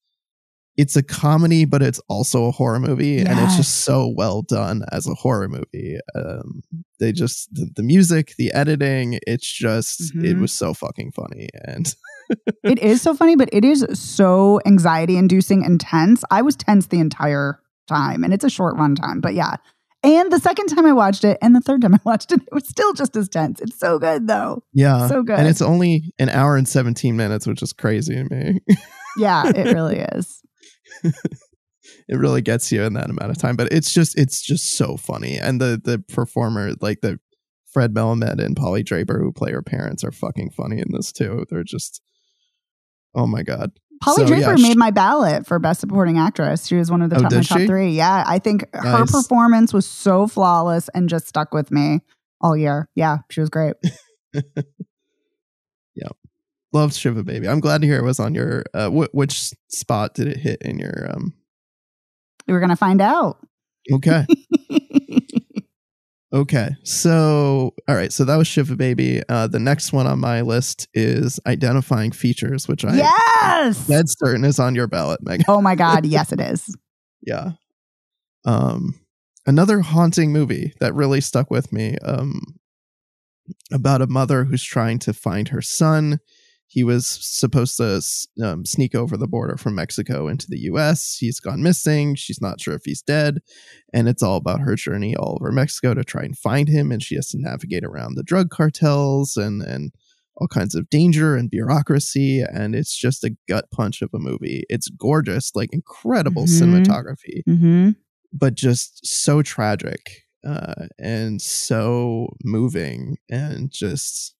it's 0.76 0.96
a 0.96 1.02
comedy 1.02 1.64
but 1.64 1.82
it's 1.82 2.00
also 2.08 2.46
a 2.46 2.50
horror 2.50 2.80
movie 2.80 3.18
and 3.18 3.38
it's 3.38 3.56
just 3.56 3.84
so 3.84 4.12
well 4.16 4.42
done 4.42 4.82
as 4.90 5.06
a 5.06 5.14
horror 5.14 5.48
movie 5.48 5.98
um 6.16 6.62
they 6.98 7.12
just 7.12 7.52
the, 7.54 7.68
the 7.76 7.82
music 7.82 8.34
the 8.38 8.52
editing 8.52 9.18
it's 9.26 9.46
just 9.50 10.00
it 10.16 10.36
Mhm. 10.36 10.40
was 10.40 10.52
so 10.52 10.74
fucking 10.74 11.12
funny 11.12 11.48
and 11.64 11.94
it 12.64 12.78
is 12.78 13.02
so 13.02 13.14
funny, 13.14 13.36
but 13.36 13.50
it 13.52 13.64
is 13.66 13.86
so 13.92 14.58
anxiety 14.64 15.18
inducing 15.18 15.62
and 15.62 15.78
tense. 15.78 16.24
I 16.30 16.40
was 16.40 16.56
tense 16.56 16.86
the 16.86 16.98
entire 16.98 17.60
time, 17.86 18.24
and 18.24 18.32
it's 18.32 18.44
a 18.44 18.48
short 18.48 18.76
run 18.76 18.94
time, 18.94 19.20
but 19.20 19.34
yeah. 19.34 19.56
And 20.02 20.32
the 20.32 20.38
second 20.38 20.68
time 20.68 20.86
I 20.86 20.94
watched 20.94 21.22
it, 21.24 21.36
and 21.42 21.54
the 21.54 21.60
third 21.60 21.82
time 21.82 21.94
I 21.96 22.00
watched 22.02 22.32
it, 22.32 22.40
it 22.40 22.52
was 22.54 22.66
still 22.66 22.94
just 22.94 23.14
as 23.14 23.28
tense. 23.28 23.60
It's 23.60 23.78
so 23.78 23.98
good 23.98 24.26
though. 24.26 24.62
yeah 24.72 25.06
So 25.08 25.22
good. 25.22 25.38
and 25.38 25.46
it's 25.46 25.60
only 25.60 26.14
an 26.18 26.30
hour 26.30 26.56
and 26.56 26.66
17 26.66 27.14
minutes 27.14 27.46
which 27.46 27.62
is 27.62 27.74
crazy 27.74 28.14
to 28.14 28.24
me 28.24 28.60
Yeah, 29.18 29.46
it 29.54 29.74
really 29.74 29.98
is. 30.12 30.40
it 32.08 32.16
really 32.16 32.40
gets 32.42 32.72
you 32.72 32.82
in 32.82 32.94
that 32.94 33.10
amount 33.10 33.30
of 33.30 33.38
time 33.38 33.56
but 33.56 33.70
it's 33.72 33.92
just 33.92 34.18
it's 34.18 34.40
just 34.42 34.74
so 34.76 34.96
funny 34.96 35.36
and 35.36 35.60
the 35.60 35.80
the 35.84 35.98
performer 36.12 36.72
like 36.80 37.00
the 37.02 37.18
fred 37.72 37.92
melamed 37.94 38.42
and 38.42 38.56
polly 38.56 38.82
draper 38.82 39.18
who 39.20 39.30
play 39.32 39.52
her 39.52 39.62
parents 39.62 40.02
are 40.02 40.12
fucking 40.12 40.50
funny 40.50 40.78
in 40.78 40.86
this 40.92 41.12
too 41.12 41.44
they're 41.50 41.62
just 41.64 42.00
oh 43.14 43.26
my 43.26 43.42
god 43.42 43.70
Polly 44.02 44.22
So, 44.22 44.26
Draper 44.26 44.50
yeah, 44.50 44.56
she- 44.56 44.62
made 44.68 44.76
my 44.76 44.90
ballot 44.90 45.46
for 45.46 45.58
best 45.60 45.80
supporting 45.80 46.18
actress. 46.18 46.66
She 46.66 46.74
was 46.74 46.90
one 46.90 47.00
of 47.00 47.10
the 47.10 47.16
Oh, 47.16 47.20
top, 47.20 47.32
my 47.32 47.40
top 47.42 47.58
she? 47.60 47.66
three. 47.66 47.90
Yeah, 47.92 48.24
I 48.26 48.38
think 48.40 48.66
her 48.74 49.06
performance 49.06 49.72
was 49.72 49.86
so 49.86 50.26
flawless 50.26 50.90
and 50.94 51.08
just 51.08 51.28
stuck 51.28 51.54
with 51.54 51.70
me 51.70 52.00
all 52.40 52.56
year. 52.56 52.88
Yeah, 52.96 53.18
she 53.30 53.40
was 53.40 53.48
great. 53.48 53.74
Loved 56.74 56.94
Shiva 56.94 57.22
Baby. 57.22 57.48
I'm 57.48 57.60
glad 57.60 57.80
to 57.80 57.86
hear 57.86 57.98
it 57.98 58.04
was 58.04 58.20
on 58.20 58.34
your. 58.34 58.64
Uh, 58.74 58.90
wh- 58.90 59.14
which 59.14 59.52
spot 59.68 60.14
did 60.14 60.28
it 60.28 60.36
hit 60.36 60.60
in 60.60 60.78
your? 60.78 61.10
um 61.10 61.32
We're 62.46 62.60
gonna 62.60 62.76
find 62.76 63.00
out. 63.00 63.38
Okay. 63.92 64.26
Okay. 66.34 66.70
So, 66.82 67.74
all 67.88 67.94
right. 67.94 68.12
So 68.12 68.24
that 68.24 68.34
was 68.34 68.48
Shiva 68.48 68.74
Baby. 68.74 69.22
Uh, 69.28 69.46
the 69.46 69.60
next 69.60 69.92
one 69.92 70.08
on 70.08 70.18
my 70.18 70.40
list 70.40 70.88
is 70.92 71.38
identifying 71.46 72.10
features, 72.10 72.66
which 72.66 72.84
I 72.84 72.96
yes. 72.96 73.86
dead 73.86 74.06
certain 74.08 74.44
is 74.44 74.58
on 74.58 74.74
your 74.74 74.88
ballot, 74.88 75.20
Megan. 75.22 75.44
Oh 75.46 75.62
my 75.62 75.76
god, 75.76 76.04
yes, 76.06 76.32
it 76.32 76.40
is. 76.40 76.76
Yeah. 77.22 77.52
Um, 78.44 78.98
another 79.46 79.80
haunting 79.80 80.32
movie 80.32 80.72
that 80.80 80.92
really 80.92 81.20
stuck 81.20 81.52
with 81.52 81.72
me. 81.72 81.98
Um, 81.98 82.40
about 83.72 84.02
a 84.02 84.08
mother 84.08 84.44
who's 84.44 84.64
trying 84.64 84.98
to 85.00 85.12
find 85.12 85.48
her 85.48 85.62
son. 85.62 86.18
He 86.74 86.82
was 86.82 87.06
supposed 87.06 87.76
to 87.76 88.02
um, 88.44 88.64
sneak 88.66 88.96
over 88.96 89.16
the 89.16 89.28
border 89.28 89.56
from 89.56 89.76
Mexico 89.76 90.26
into 90.26 90.46
the 90.48 90.58
U.S. 90.72 91.16
He's 91.20 91.38
gone 91.38 91.62
missing. 91.62 92.16
She's 92.16 92.40
not 92.40 92.60
sure 92.60 92.74
if 92.74 92.82
he's 92.84 93.00
dead, 93.00 93.38
and 93.92 94.08
it's 94.08 94.22
all 94.24 94.36
about 94.36 94.60
her 94.60 94.74
journey 94.74 95.14
all 95.14 95.38
over 95.40 95.52
Mexico 95.52 95.94
to 95.94 96.02
try 96.02 96.22
and 96.24 96.36
find 96.36 96.66
him. 96.68 96.90
And 96.90 97.00
she 97.00 97.14
has 97.14 97.28
to 97.28 97.38
navigate 97.40 97.84
around 97.84 98.16
the 98.16 98.24
drug 98.24 98.50
cartels 98.50 99.36
and 99.36 99.62
and 99.62 99.92
all 100.38 100.48
kinds 100.48 100.74
of 100.74 100.90
danger 100.90 101.36
and 101.36 101.48
bureaucracy. 101.48 102.40
And 102.42 102.74
it's 102.74 102.96
just 102.96 103.22
a 103.22 103.36
gut 103.48 103.66
punch 103.70 104.02
of 104.02 104.10
a 104.12 104.18
movie. 104.18 104.64
It's 104.68 104.88
gorgeous, 104.88 105.52
like 105.54 105.70
incredible 105.72 106.46
Mhm. 106.46 106.60
cinematography 106.84 107.42
Mm-hmm. 107.48 107.90
but 108.32 108.56
just 108.56 109.06
so 109.06 109.42
tragic 109.42 110.22
uh, 110.44 110.86
and 110.98 111.40
so 111.40 112.30
moving 112.42 113.16
and 113.30 113.70
just 113.70 114.33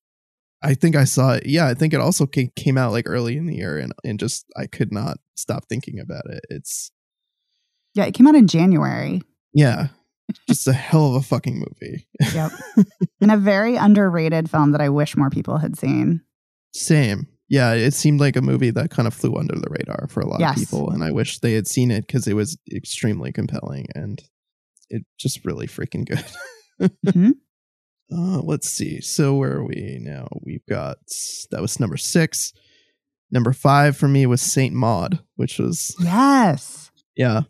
I 0.65 0.75
think 0.75 0.97
I 0.97 1.05
saw 1.05 1.33
it. 1.35 1.47
Yeah, 1.47 1.67
I 1.69 1.75
think 1.75 1.93
it 1.95 2.01
also 2.01 2.27
came 2.27 2.79
out 2.79 2.93
like 2.93 3.09
early 3.09 3.37
in 3.37 3.47
the 3.47 3.55
year, 3.57 3.79
and 3.79 3.93
and 4.03 4.19
just 4.19 4.47
I 4.57 4.67
could 4.67 4.93
not 4.93 5.19
stop 5.37 5.67
thinking 5.69 6.01
about 6.01 6.25
it. 6.31 6.41
It's 6.49 6.91
Yeah, 7.95 8.05
it 8.07 8.15
came 8.15 8.27
out 8.27 8.35
in 8.35 8.47
January. 8.49 9.21
yeah, 9.53 9.89
just 10.49 10.67
a 10.67 10.73
hell 10.73 11.09
of 11.11 11.15
a 11.17 11.23
fucking 11.27 11.59
movie. 11.59 12.07
Yep. 12.35 12.53
and 13.21 13.31
a 13.31 13.37
very 13.37 13.77
underrated 13.77 14.51
film 14.51 14.73
that 14.73 14.81
I 14.81 14.89
wish 14.89 15.17
more 15.17 15.31
people 15.31 15.59
had 15.59 15.77
seen. 15.79 16.23
Same. 16.73 17.29
Yeah, 17.49 17.75
it 17.75 17.93
seemed 17.93 18.21
like 18.21 18.37
a 18.37 18.41
movie 18.43 18.71
that 18.71 18.91
kind 18.91 19.07
of 19.07 19.13
flew 19.15 19.37
under 19.37 19.55
the 19.55 19.69
radar 19.71 20.09
for 20.09 20.21
a 20.21 20.27
lot 20.27 20.41
Yes. 20.41 20.57
of 20.57 20.61
people, 20.63 20.91
and 20.91 21.05
I 21.05 21.11
wish 21.13 21.39
they 21.41 21.53
had 21.53 21.69
seen 21.69 21.91
it 21.91 22.07
because 22.07 22.27
it 22.27 22.33
was 22.35 22.57
extremely 22.73 23.33
compelling 23.33 23.87
and 23.95 24.21
it 24.89 25.03
just 25.19 25.45
really 25.45 25.67
freaking 25.67 26.07
good. 26.09 26.25
Mhm. 27.07 27.35
Uh, 28.13 28.41
let's 28.43 28.69
see. 28.69 29.01
So 29.01 29.35
where 29.35 29.57
are 29.57 29.65
we 29.65 29.99
now? 30.01 30.29
We've 30.43 30.65
got 30.69 30.99
that 31.51 31.61
was 31.63 31.81
number 31.81 31.97
six. 31.97 32.53
Number 33.31 33.53
five 33.53 33.97
for 33.97 34.09
me 34.09 34.27
was 34.27 34.41
Saint 34.43 34.75
Maud, 34.75 35.21
which 35.37 35.59
was 35.59 35.95
Yes. 36.01 36.91
yeah, 37.17 37.43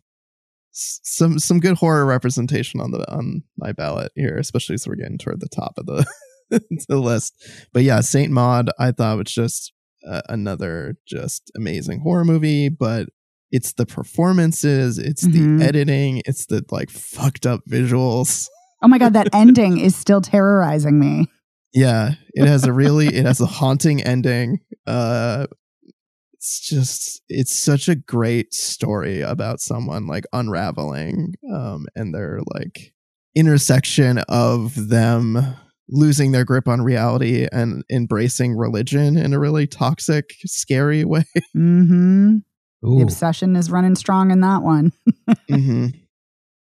s- 0.73 1.01
some 1.03 1.39
some 1.39 1.61
good 1.61 1.77
horror 1.77 2.07
representation 2.07 2.81
on 2.81 2.93
the 2.93 3.11
on 3.13 3.43
my 3.59 3.73
ballot 3.73 4.13
here, 4.15 4.37
especially 4.39 4.75
as 4.75 4.87
we're 4.87 4.95
getting 4.95 5.19
toward 5.19 5.41
the 5.41 5.49
top 5.49 5.75
of 5.77 5.87
the 5.87 6.07
the 6.89 6.99
list. 6.99 7.35
But 7.73 7.83
yeah, 7.83 8.01
Saint 8.01 8.31
Maud, 8.33 8.71
I 8.79 8.93
thought 8.93 9.19
was 9.19 9.33
just 9.35 9.73
uh, 10.09 10.23
another 10.29 10.97
just 11.07 11.51
amazing 11.57 12.01
horror 12.01 12.25
movie, 12.25 12.69
but. 12.69 13.09
It's 13.57 13.75
the 13.75 13.87
performances, 13.87 14.99
it's 14.99 15.25
Mhm. 15.25 15.61
the 15.61 15.65
editing, 15.65 16.23
it's 16.27 16.47
the 16.47 16.65
like 16.73 16.91
fucked 16.91 17.47
up 17.47 17.61
visuals. 17.71 18.49
Oh 18.85 18.89
my 18.89 18.99
god, 18.99 19.15
that 19.15 19.31
ending 19.33 19.79
is 19.79 19.97
still 19.97 20.21
terrorizing 20.21 21.01
me. 21.01 21.27
Yeah, 21.73 22.13
it 22.35 22.47
has 22.47 22.67
a 22.67 22.73
really 22.73 23.09
it 23.09 23.25
has 23.25 23.41
a 23.41 23.47
haunting 23.61 24.03
ending. 24.03 24.61
Uh 24.87 25.47
it's 26.35 26.61
just 26.61 27.23
it's 27.31 27.59
such 27.59 27.89
a 27.89 27.95
great 27.95 28.53
story 28.53 29.23
about 29.23 29.61
someone 29.61 30.07
like 30.07 30.25
unraveling 30.35 31.33
um 31.51 31.87
and 31.97 32.15
their 32.15 32.41
like 32.53 32.93
intersection 33.35 34.19
of 34.29 34.91
them 34.91 35.39
losing 35.89 36.33
their 36.33 36.45
grip 36.45 36.69
on 36.69 36.83
reality 36.83 37.49
and 37.51 37.83
embracing 37.91 38.55
religion 38.57 39.17
in 39.17 39.33
a 39.33 39.39
really 39.39 39.67
toxic, 39.67 40.35
scary 40.45 41.05
way. 41.07 41.25
hmm 41.55 42.37
The 42.83 43.03
obsession 43.03 43.57
is 43.57 43.71
running 43.71 43.95
strong 43.97 44.31
in 44.31 44.41
that 44.41 44.63
one, 44.63 44.93
hmm 45.49 45.87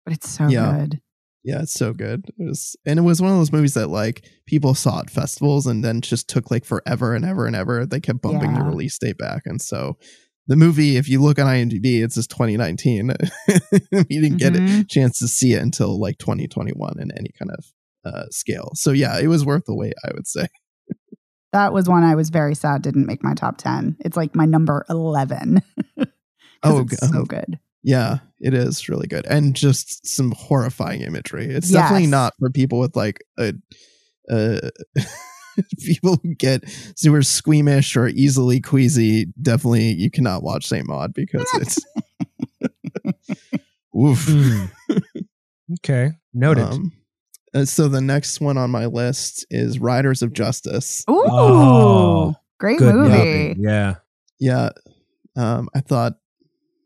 but 0.04 0.14
it's 0.14 0.28
so 0.28 0.48
Yeah. 0.48 0.76
good. 0.78 1.00
Yeah, 1.42 1.62
it's 1.62 1.72
so 1.72 1.92
good. 1.94 2.26
It 2.38 2.44
was, 2.44 2.76
and 2.84 2.98
it 2.98 3.02
was 3.02 3.22
one 3.22 3.30
of 3.32 3.38
those 3.38 3.52
movies 3.52 3.74
that 3.74 3.88
like 3.88 4.28
people 4.46 4.74
saw 4.74 5.00
at 5.00 5.10
festivals 5.10 5.66
and 5.66 5.82
then 5.82 6.02
just 6.02 6.28
took 6.28 6.50
like 6.50 6.64
forever 6.66 7.14
and 7.14 7.24
ever 7.24 7.46
and 7.46 7.56
ever. 7.56 7.86
They 7.86 8.00
kept 8.00 8.20
bumping 8.20 8.52
the 8.54 8.62
release 8.62 8.98
date 8.98 9.16
back, 9.16 9.42
and 9.46 9.60
so 9.60 9.96
the 10.48 10.56
movie, 10.56 10.96
if 10.96 11.08
you 11.08 11.22
look 11.22 11.38
on 11.38 11.46
IMDb, 11.46 12.02
it 12.04 12.12
says 12.12 12.26
2019. 12.26 13.12
we 13.92 14.02
didn't 14.08 14.38
get 14.38 14.56
a 14.56 14.58
Mhm. 14.58 14.88
chance 14.88 15.18
to 15.20 15.28
see 15.28 15.54
it 15.54 15.62
until 15.62 15.98
like 15.98 16.18
2021 16.18 17.00
in 17.00 17.10
any 17.16 17.30
kind 17.38 17.50
of 17.52 17.64
uh, 18.04 18.24
scale. 18.30 18.72
So 18.74 18.90
yeah, 18.90 19.18
it 19.18 19.28
was 19.28 19.44
worth 19.44 19.64
the 19.66 19.74
wait, 19.74 19.94
I 20.04 20.10
would 20.14 20.26
say. 20.26 20.48
That 21.52 21.72
was 21.72 21.88
one 21.88 22.04
I 22.04 22.14
was 22.14 22.30
very 22.30 22.54
sad 22.54 22.82
didn't 22.82 23.06
make 23.06 23.24
my 23.24 23.34
top 23.34 23.58
10. 23.58 23.96
It's 24.00 24.16
like 24.16 24.34
my 24.36 24.44
number 24.44 24.84
11. 24.90 25.62
Oh, 26.62 26.80
it's 26.80 27.08
so 27.08 27.20
oh. 27.20 27.24
good. 27.24 27.58
Yeah, 27.82 28.18
it 28.40 28.52
is 28.54 28.88
really 28.88 29.06
good, 29.06 29.26
and 29.26 29.54
just 29.54 30.06
some 30.06 30.32
horrifying 30.32 31.00
imagery. 31.02 31.46
It's 31.46 31.70
definitely 31.70 32.08
not 32.08 32.34
for 32.38 32.50
people 32.50 32.78
with 32.78 32.94
like 32.94 33.20
a, 33.38 33.54
uh, 34.30 34.70
people 35.78 36.18
who 36.22 36.34
get 36.34 36.68
super 36.96 37.22
squeamish 37.22 37.96
or 37.96 38.08
easily 38.08 38.60
queasy. 38.60 39.26
Definitely, 39.40 39.92
you 39.92 40.10
cannot 40.10 40.42
watch 40.42 40.66
Saint 40.66 40.86
Maud 40.86 41.14
because 41.14 41.48
it's. 41.54 41.78
Oof. 43.96 44.26
Hmm. 44.28 44.66
okay. 45.78 46.12
Noted. 46.32 46.64
Um, 46.64 46.92
uh, 47.54 47.64
so 47.64 47.88
the 47.88 48.00
next 48.00 48.40
one 48.40 48.56
on 48.56 48.70
my 48.70 48.86
list 48.86 49.44
is 49.50 49.80
Riders 49.80 50.22
of 50.22 50.32
Justice. 50.32 51.04
Ooh. 51.10 51.24
Oh, 51.26 52.34
great 52.58 52.78
Good 52.78 52.94
movie. 52.94 53.56
Yeah. 53.58 53.96
Yeah, 54.38 54.70
um, 55.36 55.68
I 55.74 55.80
thought 55.80 56.14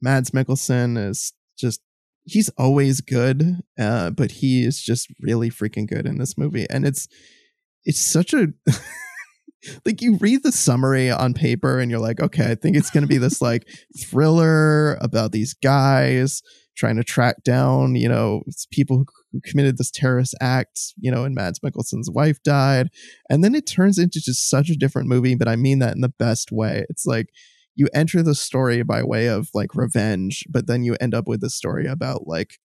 Mads 0.05 0.31
Mikkelsen 0.31 0.99
is 0.99 1.33
just 1.59 1.81
he's 2.25 2.51
always 2.59 3.01
good, 3.01 3.63
uh, 3.79 4.11
but 4.11 4.31
he 4.33 4.65
is 4.65 4.81
just 4.81 5.09
really 5.21 5.51
freaking 5.51 5.89
good 5.89 6.07
in 6.07 6.19
this 6.19 6.37
movie, 6.39 6.67
and 6.71 6.87
it's 6.87 7.09
it's 7.85 8.05
such 8.05 8.35
a 8.35 8.49
like 9.87 10.03
you 10.03 10.17
read 10.19 10.43
the 10.43 10.53
summary 10.53 11.11
on 11.11 11.33
paper 11.35 11.79
and 11.81 11.91
you're 11.91 12.01
like, 12.01 12.21
okay, 12.21 12.51
I 12.51 12.55
think 12.55 12.77
it's 12.77 12.91
gonna 12.91 13.07
be 13.07 13.19
this 13.19 13.41
like 13.41 13.67
thriller 13.99 14.95
about 15.01 15.33
these 15.33 15.55
guys 15.55 16.43
trying 16.77 16.97
to 16.97 17.05
track 17.05 17.43
down, 17.45 17.95
you 17.95 18.09
know, 18.09 18.43
people 18.71 18.99
who 18.99 19.07
who 19.35 19.41
committed 19.45 19.77
this 19.77 19.91
terrorist 19.91 20.35
act, 20.41 20.79
you 20.97 21.11
know, 21.11 21.25
and 21.25 21.35
Mads 21.35 21.59
Mikkelsen's 21.59 22.09
wife 22.09 22.41
died. 22.45 22.89
And 23.29 23.43
then 23.43 23.55
it 23.55 23.67
turns 23.67 23.99
into 23.99 24.21
just 24.21 24.49
such 24.49 24.71
a 24.71 24.77
different 24.77 25.09
movie, 25.09 25.35
but 25.35 25.49
I 25.49 25.57
mean 25.57 25.81
that 25.81 25.97
in 25.97 26.03
the 26.03 26.09
best 26.09 26.53
way. 26.53 26.87
It's 26.89 27.05
like 27.05 27.31
you 27.75 27.89
enter 27.95 28.23
the 28.23 28.35
story 28.35 28.83
by 28.83 29.03
way 29.03 29.27
of 29.27 29.49
like 29.55 29.75
revenge, 29.75 30.45
but 30.51 30.67
then 30.67 30.85
you 30.85 30.97
end 31.01 31.15
up 31.15 31.27
with 31.27 31.43
a 31.43 31.51
story 31.51 31.87
about 31.87 32.27
like 32.27 32.59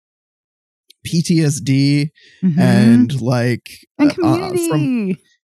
PTSD 1.07 2.11
Mhm. 2.43 2.59
and 2.59 3.21
like 3.21 3.71
and 3.99 4.11
uh, 4.11 4.13
uh, 4.13 4.15
community. 4.15 4.69
from 4.69 4.81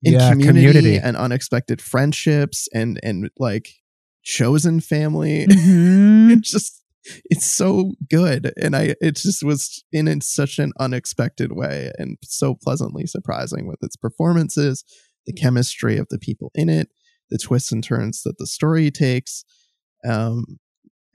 in 0.02 0.12
Yeah, 0.12 0.30
community, 0.30 0.66
community. 0.66 0.96
and 0.98 1.16
unexpected 1.16 1.80
friendships 1.80 2.68
and 2.74 2.98
and 3.02 3.30
like 3.38 3.68
chosen 4.22 4.80
family. 4.80 5.46
Mhm. 5.48 6.36
It's 6.38 6.50
just 6.50 6.80
it's 7.30 7.44
so 7.44 7.92
good 8.08 8.50
and 8.56 8.74
i 8.74 8.94
it 9.02 9.14
just 9.16 9.42
was 9.44 9.84
in, 9.92 10.08
in 10.08 10.22
such 10.22 10.58
an 10.58 10.72
unexpected 10.80 11.52
way 11.52 11.92
and 11.98 12.16
so 12.24 12.54
pleasantly 12.54 13.04
surprising 13.06 13.66
with 13.66 13.76
its 13.82 13.94
performances 13.94 14.84
the 15.26 15.32
chemistry 15.34 15.98
of 15.98 16.06
the 16.08 16.18
people 16.18 16.50
in 16.54 16.70
it 16.70 16.88
the 17.34 17.38
twists 17.38 17.72
and 17.72 17.82
turns 17.82 18.22
that 18.22 18.38
the 18.38 18.46
story 18.46 18.92
takes 18.92 19.44
um 20.06 20.44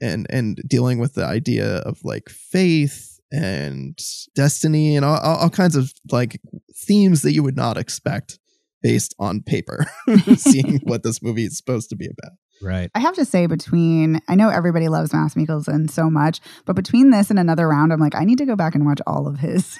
and 0.02 0.26
and 0.28 0.60
dealing 0.68 0.98
with 0.98 1.14
the 1.14 1.24
idea 1.24 1.78
of 1.78 1.98
like 2.04 2.28
faith 2.28 3.18
and 3.32 3.98
destiny 4.34 4.96
and 4.96 5.04
all, 5.04 5.16
all, 5.18 5.36
all 5.36 5.50
kinds 5.50 5.76
of 5.76 5.94
like 6.12 6.38
themes 6.74 7.22
that 7.22 7.32
you 7.32 7.42
would 7.42 7.56
not 7.56 7.78
expect 7.78 8.38
based 8.82 9.14
on 9.18 9.40
paper 9.40 9.86
seeing 10.36 10.78
what 10.84 11.02
this 11.02 11.22
movie 11.22 11.46
is 11.46 11.56
supposed 11.56 11.88
to 11.88 11.96
be 11.96 12.06
about 12.06 12.36
Right. 12.62 12.90
I 12.94 13.00
have 13.00 13.14
to 13.14 13.24
say, 13.24 13.46
between 13.46 14.20
I 14.28 14.34
know 14.34 14.50
everybody 14.50 14.90
loves 14.90 15.14
Mads 15.14 15.34
Mikkelsen 15.34 15.90
so 15.90 16.10
much, 16.10 16.42
but 16.66 16.76
between 16.76 17.08
this 17.08 17.30
and 17.30 17.38
another 17.38 17.66
round, 17.66 17.90
I'm 17.90 18.00
like, 18.00 18.14
I 18.14 18.24
need 18.24 18.36
to 18.36 18.44
go 18.44 18.54
back 18.54 18.74
and 18.74 18.84
watch 18.84 19.00
all 19.06 19.26
of 19.26 19.38
his. 19.38 19.78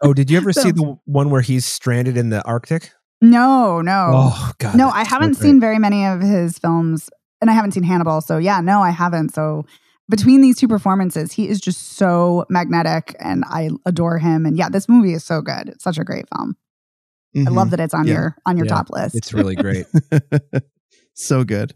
Oh, 0.00 0.14
did 0.14 0.30
you 0.30 0.38
ever 0.38 0.52
see 0.54 0.70
the 0.70 0.96
one 1.04 1.28
where 1.28 1.42
he's 1.42 1.66
stranded 1.66 2.16
in 2.16 2.30
the 2.30 2.42
Arctic? 2.46 2.92
No, 3.22 3.80
no, 3.80 4.10
Oh 4.14 4.52
God. 4.58 4.76
no. 4.76 4.88
I 4.90 5.04
haven't 5.04 5.32
great. 5.38 5.42
seen 5.42 5.60
very 5.60 5.78
many 5.78 6.04
of 6.04 6.20
his 6.20 6.58
films 6.58 7.08
and 7.40 7.50
I 7.50 7.54
haven't 7.54 7.72
seen 7.72 7.82
Hannibal. 7.84 8.20
So 8.20 8.36
yeah, 8.38 8.60
no, 8.60 8.82
I 8.82 8.90
haven't. 8.90 9.32
So 9.32 9.64
between 10.10 10.40
these 10.42 10.58
two 10.58 10.68
performances, 10.68 11.32
he 11.32 11.48
is 11.48 11.60
just 11.60 11.92
so 11.94 12.44
magnetic 12.50 13.14
and 13.20 13.44
I 13.46 13.70
adore 13.86 14.18
him. 14.18 14.44
And 14.44 14.56
yeah, 14.58 14.68
this 14.68 14.88
movie 14.88 15.14
is 15.14 15.24
so 15.24 15.40
good. 15.40 15.68
It's 15.68 15.84
such 15.84 15.98
a 15.98 16.04
great 16.04 16.26
film. 16.36 16.56
I 17.34 17.48
love 17.50 17.70
that 17.70 17.80
it's 17.80 17.94
on 17.94 18.06
Yeah. 18.06 18.12
your 18.14 18.36
on 18.44 18.56
your 18.58 18.66
Yeah. 18.66 18.74
top 18.74 18.90
list. 18.90 19.14
It's 19.14 19.32
really 19.32 19.54
great. 19.56 19.86
Mm-hmm. 19.92 20.58
so 21.14 21.44
good. 21.44 21.74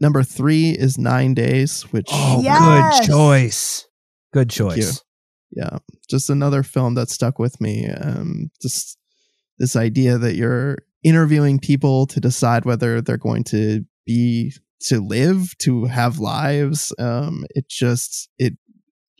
Number 0.00 0.22
three 0.22 0.70
is 0.70 0.98
Nine 0.98 1.32
Days, 1.34 1.82
which 1.92 2.08
Oh, 2.10 2.40
Yes. 2.42 3.00
good 3.00 3.06
choice. 3.06 3.86
Good 4.32 4.50
choice. 4.50 5.02
yeah, 5.52 5.78
just 6.10 6.28
another 6.28 6.62
film 6.62 6.94
that 6.94 7.08
stuck 7.08 7.38
with 7.38 7.60
me. 7.60 7.86
Um, 7.88 8.50
just 8.60 8.98
this 9.58 9.76
idea 9.76 10.18
that 10.18 10.36
you're 10.36 10.78
interviewing 11.02 11.58
people 11.58 12.06
to 12.06 12.20
decide 12.20 12.64
whether 12.64 13.00
they're 13.00 13.16
going 13.16 13.44
to 13.44 13.84
be 14.04 14.52
to 14.80 15.00
live, 15.00 15.56
to 15.58 15.84
have 15.86 16.18
lives. 16.18 16.92
Um, 16.98 17.44
it 17.50 17.68
just 17.68 18.28
it 18.38 18.54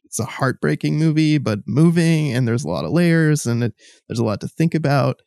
it's 0.05 0.21
a 0.21 0.25
heartbreaking 0.25 0.99
movie, 0.99 1.39
but 1.39 1.61
moving, 1.67 2.33
and 2.33 2.47
there's 2.47 2.65
a 2.65 2.69
lot 2.69 2.85
of 2.85 2.93
layers, 2.93 3.47
and 3.47 3.65
it, 3.65 3.75
there's 4.09 4.19
a 4.21 4.25
lot 4.25 4.41
to 4.41 4.49
think 4.49 4.75
about. 4.75 5.21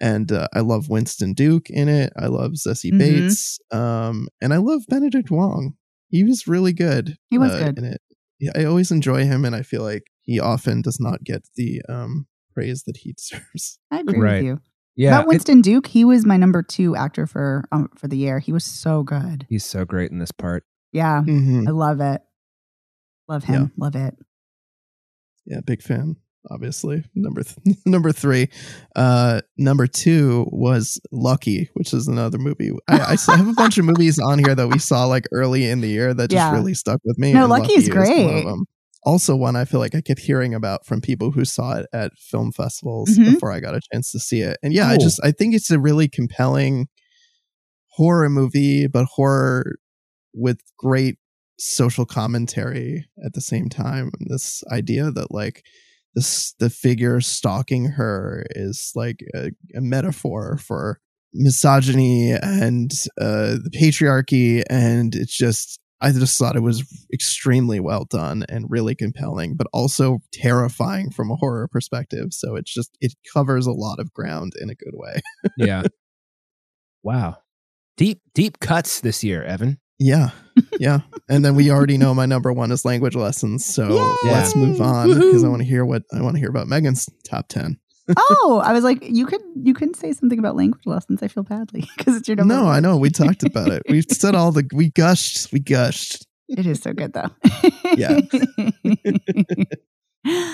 And 0.00 0.30
uh, 0.30 0.48
I 0.52 0.60
love 0.60 0.90
Winston 0.90 1.32
Duke 1.32 1.70
in 1.70 1.88
it. 1.88 2.12
I 2.18 2.26
love 2.26 2.52
Zazie 2.52 2.92
Mhm. 2.92 3.00
Beetz, 3.00 3.74
um, 3.74 4.28
and 4.42 4.52
I 4.52 4.58
love 4.58 4.82
Benedict 4.88 5.30
Wong. 5.30 5.74
He 6.08 6.22
was 6.22 6.46
really 6.46 6.72
good. 6.74 7.16
He 7.30 7.38
was 7.38 7.52
uh, 7.52 7.64
good. 7.64 7.78
in 7.78 7.84
it. 7.84 8.00
Yeah, 8.38 8.50
I 8.54 8.64
always 8.64 8.90
enjoy 8.90 9.24
him, 9.24 9.44
and 9.46 9.54
I 9.56 9.62
feel 9.62 9.82
like 9.82 10.04
he 10.22 10.38
often 10.38 10.82
does 10.82 11.00
not 11.00 11.24
get 11.24 11.48
the 11.56 11.80
um, 11.88 12.26
praise 12.56 12.82
that 12.86 12.96
he 12.96 13.12
deserves. 13.18 13.78
I 13.90 14.00
agree 14.00 14.18
Right. 14.18 14.34
with 14.36 14.44
you. 14.44 14.60
Yeah. 14.96 15.08
About 15.10 15.24
it- 15.24 15.28
Winston 15.28 15.60
Duke, 15.60 15.86
he 15.88 16.04
was 16.04 16.24
my 16.24 16.36
number 16.38 16.62
two 16.62 16.96
actor 16.96 17.26
for 17.26 17.64
um, 17.70 17.90
for 17.96 18.08
the 18.08 18.16
year. 18.16 18.38
He 18.38 18.52
was 18.52 18.64
so 18.64 19.02
good. 19.02 19.46
he's 19.50 19.64
so 19.64 19.84
great 19.84 20.10
in 20.10 20.18
this 20.18 20.32
part. 20.32 20.64
Yeah, 20.92 21.20
Mm-hmm. 21.20 21.68
I 21.68 21.70
love 21.72 22.00
it. 22.00 22.22
Love 23.28 23.44
him. 23.44 23.72
Love 23.76 23.94
it. 23.96 24.16
Yeah, 25.44 25.60
big 25.66 25.82
fan. 25.82 26.16
Obviously, 26.48 27.02
number 27.14 27.42
th- 27.42 27.76
number 27.86 28.12
three, 28.12 28.48
uh, 28.94 29.40
number 29.58 29.86
two 29.88 30.46
was 30.52 31.00
Lucky, 31.10 31.68
which 31.74 31.92
is 31.92 32.06
another 32.06 32.38
movie. 32.38 32.70
I, 32.88 32.98
I 32.98 33.12
s- 33.14 33.28
I 33.28 33.36
have 33.36 33.48
a 33.48 33.52
bunch 33.52 33.78
of 33.78 33.84
movies 33.92 34.18
on 34.20 34.38
here 34.38 34.54
that 34.54 34.68
we 34.68 34.78
saw 34.78 35.06
like 35.06 35.26
early 35.32 35.66
in 35.68 35.80
the 35.80 35.88
year 35.88 36.14
that 36.14 36.30
just 36.30 36.36
Yeah. 36.36 36.52
really 36.54 36.74
stuck 36.74 37.00
with 37.04 37.18
me. 37.18 37.32
No, 37.32 37.42
and 37.42 37.50
Lucky 37.50 37.72
is 37.74 37.88
great. 37.88 38.44
them. 38.44 38.64
Also, 39.06 39.36
one 39.36 39.56
I 39.56 39.64
feel 39.64 39.80
like 39.80 39.94
I 39.94 40.00
kept 40.02 40.20
hearing 40.20 40.52
about 40.52 40.84
from 40.84 41.00
people 41.00 41.30
who 41.30 41.44
saw 41.44 41.74
it 41.78 41.86
at 41.92 42.12
film 42.18 42.50
festivals 42.52 43.10
Mhm. 43.10 43.34
before 43.34 43.52
I 43.52 43.60
got 43.60 43.74
a 43.76 43.80
chance 43.92 44.10
to 44.12 44.18
see 44.18 44.40
it. 44.40 44.58
And 44.62 44.74
yeah, 44.74 44.88
I 44.88 44.96
just 44.98 45.20
I 45.22 45.30
think 45.30 45.54
it's 45.54 45.70
a 45.70 45.78
really 45.78 46.08
compelling 46.08 46.88
horror 47.90 48.28
movie, 48.28 48.86
but 48.86 49.06
horror 49.06 49.76
with 50.34 50.58
great 50.78 51.16
social 51.58 52.04
commentary 52.04 53.06
at 53.24 53.32
the 53.32 53.40
same 53.40 53.68
time. 53.68 54.10
This 54.20 54.62
idea 54.70 55.10
that 55.12 55.30
like 55.30 55.64
this 56.14 56.52
the 56.58 56.68
figure 56.68 57.20
stalking 57.20 57.86
her 57.86 58.44
is 58.50 58.92
like 58.94 59.24
a, 59.34 59.50
a 59.74 59.80
metaphor 59.80 60.58
for 60.58 61.00
misogyny 61.32 62.32
and 62.32 62.90
uh, 63.20 63.56
the 63.62 63.70
patriarchy, 63.72 64.62
and 64.68 65.14
it's 65.14 65.36
just 65.36 65.78
I 66.00 66.12
just 66.12 66.38
thought 66.38 66.56
it 66.56 66.62
was 66.62 66.84
extremely 67.12 67.80
well 67.80 68.04
done 68.04 68.44
and 68.48 68.66
really 68.68 68.94
compelling, 68.94 69.56
but 69.56 69.66
also 69.72 70.18
terrifying 70.32 71.10
from 71.10 71.30
a 71.30 71.36
horror 71.36 71.68
perspective. 71.68 72.28
So 72.32 72.54
it's 72.54 72.72
just 72.72 72.96
it 73.00 73.14
covers 73.32 73.66
a 73.66 73.72
lot 73.72 73.98
of 73.98 74.12
ground 74.12 74.52
in 74.60 74.68
a 74.70 74.74
good 74.74 74.94
way. 74.94 75.20
Yeah. 75.56 75.84
wow. 77.02 77.38
Deep, 77.96 78.20
deep 78.34 78.58
cuts 78.60 79.00
this 79.00 79.24
year, 79.24 79.42
Evan. 79.42 79.78
Yeah, 79.98 80.30
yeah. 80.78 81.00
And 81.28 81.42
then 81.44 81.54
we 81.54 81.70
already 81.70 81.96
know 81.96 82.12
my 82.12 82.26
number 82.26 82.52
one 82.52 82.70
is 82.70 82.84
language 82.84 83.14
lessons. 83.14 83.64
So 83.64 83.88
Yay! 83.88 84.30
let's 84.30 84.54
move 84.54 84.80
on 84.82 85.08
because 85.14 85.42
I 85.42 85.48
want 85.48 85.62
to 85.62 85.68
hear 85.68 85.84
what 85.84 86.02
I 86.12 86.20
want 86.20 86.34
to 86.36 86.40
hear 86.40 86.50
about 86.50 86.68
Megan's 86.68 87.08
top 87.26 87.48
ten. 87.48 87.78
Oh, 88.16 88.62
I 88.64 88.72
was 88.72 88.84
like, 88.84 89.02
you 89.02 89.26
could 89.26 89.40
you 89.62 89.74
couldn't 89.74 89.94
say 89.96 90.12
something 90.12 90.38
about 90.38 90.56
language 90.56 90.86
lessons. 90.86 91.22
I 91.22 91.28
feel 91.28 91.42
badly 91.42 91.84
because 91.96 92.16
it's 92.16 92.28
your 92.28 92.36
number. 92.36 92.54
No, 92.54 92.64
one. 92.64 92.74
I 92.76 92.80
know 92.80 92.96
we 92.96 93.10
talked 93.10 93.42
about 93.42 93.68
it. 93.68 93.82
We 93.88 94.02
said 94.02 94.34
all 94.34 94.52
the 94.52 94.68
we 94.72 94.90
gushed, 94.90 95.52
we 95.52 95.60
gushed. 95.60 96.26
It 96.48 96.66
is 96.66 96.80
so 96.80 96.92
good 96.92 97.12
though. 97.12 97.30
Yeah. 97.96 98.20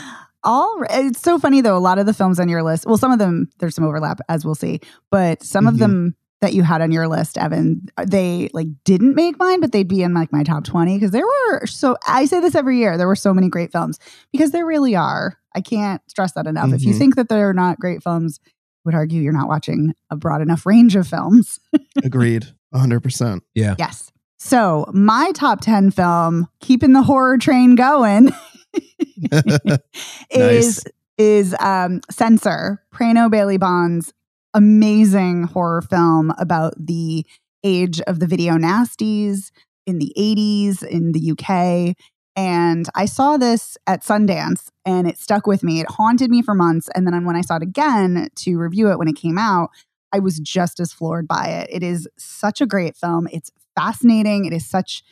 All 0.44 0.76
right. 0.80 1.04
It's 1.06 1.20
so 1.20 1.38
funny 1.38 1.60
though. 1.60 1.76
A 1.76 1.78
lot 1.78 1.98
of 1.98 2.06
the 2.06 2.12
films 2.14 2.40
on 2.40 2.48
your 2.48 2.62
list, 2.64 2.84
well, 2.84 2.96
some 2.98 3.12
of 3.12 3.18
them 3.20 3.48
there's 3.58 3.74
some 3.76 3.84
overlap 3.84 4.20
as 4.28 4.44
we'll 4.44 4.54
see, 4.56 4.80
but 5.10 5.42
some 5.42 5.66
of 5.68 5.74
Mhm. 5.74 5.78
them 5.78 6.16
that 6.42 6.52
you 6.52 6.62
had 6.62 6.82
on 6.82 6.92
your 6.92 7.08
list, 7.08 7.38
Evan, 7.38 7.86
they 8.06 8.50
like 8.52 8.66
didn't 8.84 9.14
make 9.14 9.38
mine, 9.38 9.60
but 9.60 9.72
they'd 9.72 9.88
be 9.88 10.02
in 10.02 10.12
like 10.12 10.30
my 10.32 10.42
top 10.42 10.64
20 10.64 10.96
because 10.96 11.10
there 11.12 11.24
were 11.24 11.66
so 11.66 11.96
I 12.06 12.26
say 12.26 12.40
this 12.40 12.54
every 12.54 12.76
year, 12.78 12.98
there 12.98 13.06
were 13.06 13.16
so 13.16 13.32
many 13.32 13.48
great 13.48 13.72
films 13.72 13.98
because 14.32 14.50
there 14.50 14.66
really 14.66 14.94
are. 14.94 15.38
I 15.54 15.60
can't 15.62 16.02
stress 16.10 16.32
that 16.32 16.46
enough. 16.46 16.72
If 16.72 16.82
you 16.82 16.92
Mhm. 16.94 16.98
think 16.98 17.16
that 17.16 17.28
they're 17.28 17.54
not 17.54 17.78
great 17.78 18.02
films, 18.02 18.40
I 18.44 18.50
would 18.84 18.94
argue 18.94 19.22
you're 19.22 19.32
not 19.32 19.48
watching 19.48 19.94
a 20.10 20.16
broad 20.16 20.42
enough 20.42 20.66
range 20.66 20.96
of 20.96 21.06
films. 21.06 21.60
Agreed, 22.04 22.48
hundred 22.74 23.00
percent. 23.00 23.42
Yeah. 23.54 23.76
Yes. 23.78 24.10
So, 24.38 24.90
my 24.92 25.30
top 25.36 25.60
10 25.60 25.92
film, 25.92 26.48
keeping 26.60 26.92
the 26.92 27.02
horror 27.02 27.38
train 27.38 27.76
going, 27.76 28.32
is 30.30 30.84
is 31.18 31.54
um 31.60 32.00
Censor, 32.10 32.82
Prano 32.92 33.30
Bailey 33.30 33.58
Bond's 33.58 34.12
amazing 34.54 35.44
horror 35.44 35.82
film 35.82 36.32
about 36.38 36.74
the 36.78 37.26
age 37.64 38.00
of 38.02 38.20
the 38.20 38.26
video 38.26 38.54
nasties 38.54 39.50
in 39.86 39.98
the 39.98 40.12
80s 40.16 40.82
in 40.82 41.12
the 41.12 41.32
UK. 41.32 41.96
And 42.34 42.88
I 42.94 43.04
saw 43.04 43.36
this 43.36 43.76
at 43.86 44.02
Sundance 44.02 44.68
and 44.84 45.06
it 45.06 45.18
stuck 45.18 45.46
with 45.46 45.62
me. 45.62 45.80
It 45.80 45.90
haunted 45.90 46.30
me 46.30 46.42
for 46.42 46.54
months. 46.54 46.88
And 46.94 47.06
then 47.06 47.24
when 47.24 47.36
I 47.36 47.42
saw 47.42 47.56
it 47.56 47.62
again 47.62 48.28
to 48.36 48.58
review 48.58 48.90
it 48.90 48.98
when 48.98 49.08
it 49.08 49.16
came 49.16 49.38
out, 49.38 49.70
I 50.12 50.18
was 50.18 50.38
just 50.38 50.80
as 50.80 50.92
floored 50.92 51.28
by 51.28 51.46
it. 51.46 51.68
It 51.70 51.82
is 51.82 52.08
such 52.18 52.60
a 52.60 52.66
great 52.66 52.96
film. 52.96 53.28
It's 53.32 53.50
fascinating. 53.76 54.44
It 54.44 54.52
is 54.52 54.68
such 54.68 55.02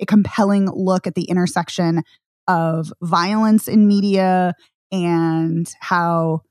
a 0.00 0.06
compelling 0.06 0.68
look 0.70 1.06
at 1.06 1.14
the 1.14 1.24
intersection 1.24 2.02
of 2.48 2.92
violence 3.00 3.68
in 3.68 3.86
media 3.86 4.54
and 4.92 5.72
how 5.80 6.42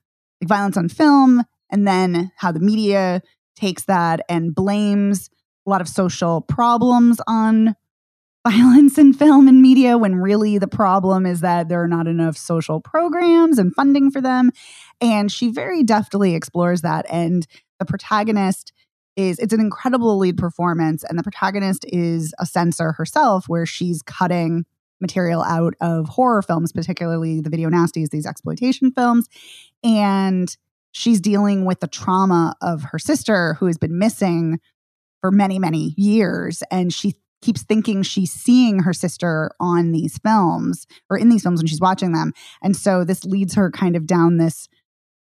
like 0.42 0.50
violence 0.50 0.78
on 0.78 0.90
film 0.90 1.44
and 1.74 1.88
then 1.88 2.32
how 2.38 2.52
the 2.52 2.60
media 2.60 3.22
takes 3.56 3.86
that 3.86 4.22
and 4.30 4.56
blames 4.56 5.30
a 5.66 5.70
lot 5.70 5.82
of 5.82 5.90
social 5.90 6.42
problems 6.42 7.20
on 7.28 7.76
violence 8.48 8.98
in 8.98 9.14
film 9.14 9.48
and 9.48 9.62
media 9.62 9.98
when 9.98 10.16
really 10.16 10.58
the 10.58 10.68
problem 10.68 11.26
is 11.26 11.42
that 11.42 11.70
there 11.70 11.82
are 11.82 11.88
not 11.88 12.08
enough 12.08 12.38
social 12.38 12.82
programs 12.82 13.58
and 13.58 13.74
funding 13.74 14.12
for 14.12 14.22
them. 14.22 14.52
And 15.00 15.32
she 15.32 15.50
very 15.50 15.82
deftly 15.82 16.36
explores 16.36 16.82
that 16.82 17.06
and 17.10 17.48
the 17.80 17.86
protagonist 17.86 18.74
is 19.16 19.40
it's 19.40 19.54
an 19.54 19.62
incredible 19.62 20.18
lead 20.18 20.38
performance 20.38 21.04
and 21.08 21.18
the 21.18 21.24
protagonist 21.24 21.86
is 21.88 22.34
a 22.40 22.46
censor 22.46 22.92
herself 22.94 23.48
where 23.48 23.66
she's 23.66 24.02
cutting 24.02 24.66
material 25.00 25.44
out 25.44 25.74
of 25.82 26.08
horror 26.10 26.42
films 26.42 26.72
particularly 26.72 27.40
the 27.40 27.50
video 27.50 27.70
nasties 27.70 28.10
these 28.10 28.26
exploitation 28.26 28.92
films. 28.92 29.28
And 29.84 30.56
she's 30.94 31.20
dealing 31.20 31.66
with 31.66 31.82
the 31.82 31.88
trauma 31.88 32.56
of 32.62 32.84
her 32.84 33.00
sister 33.00 33.56
who 33.56 33.66
has 33.66 33.78
been 33.78 34.00
missing 34.00 34.60
for 35.20 35.30
many 35.30 35.60
many 35.60 35.94
years 35.98 36.64
and 36.72 36.94
she 36.94 37.16
keeps 37.44 37.64
thinking 37.64 38.02
she's 38.02 38.32
seeing 38.32 38.80
her 38.80 38.94
sister 38.94 39.52
on 39.60 39.92
these 39.92 40.18
films 40.20 40.88
or 41.10 41.18
in 41.18 41.30
these 41.30 41.44
films 41.44 41.60
when 41.60 41.68
she's 41.68 41.82
watching 41.82 42.14
them. 42.14 42.32
And 42.64 42.76
so 42.76 43.04
this 43.04 43.26
leads 43.26 43.54
her 43.56 43.70
kind 43.70 43.96
of 43.96 44.08
down 44.08 44.38
this 44.38 44.70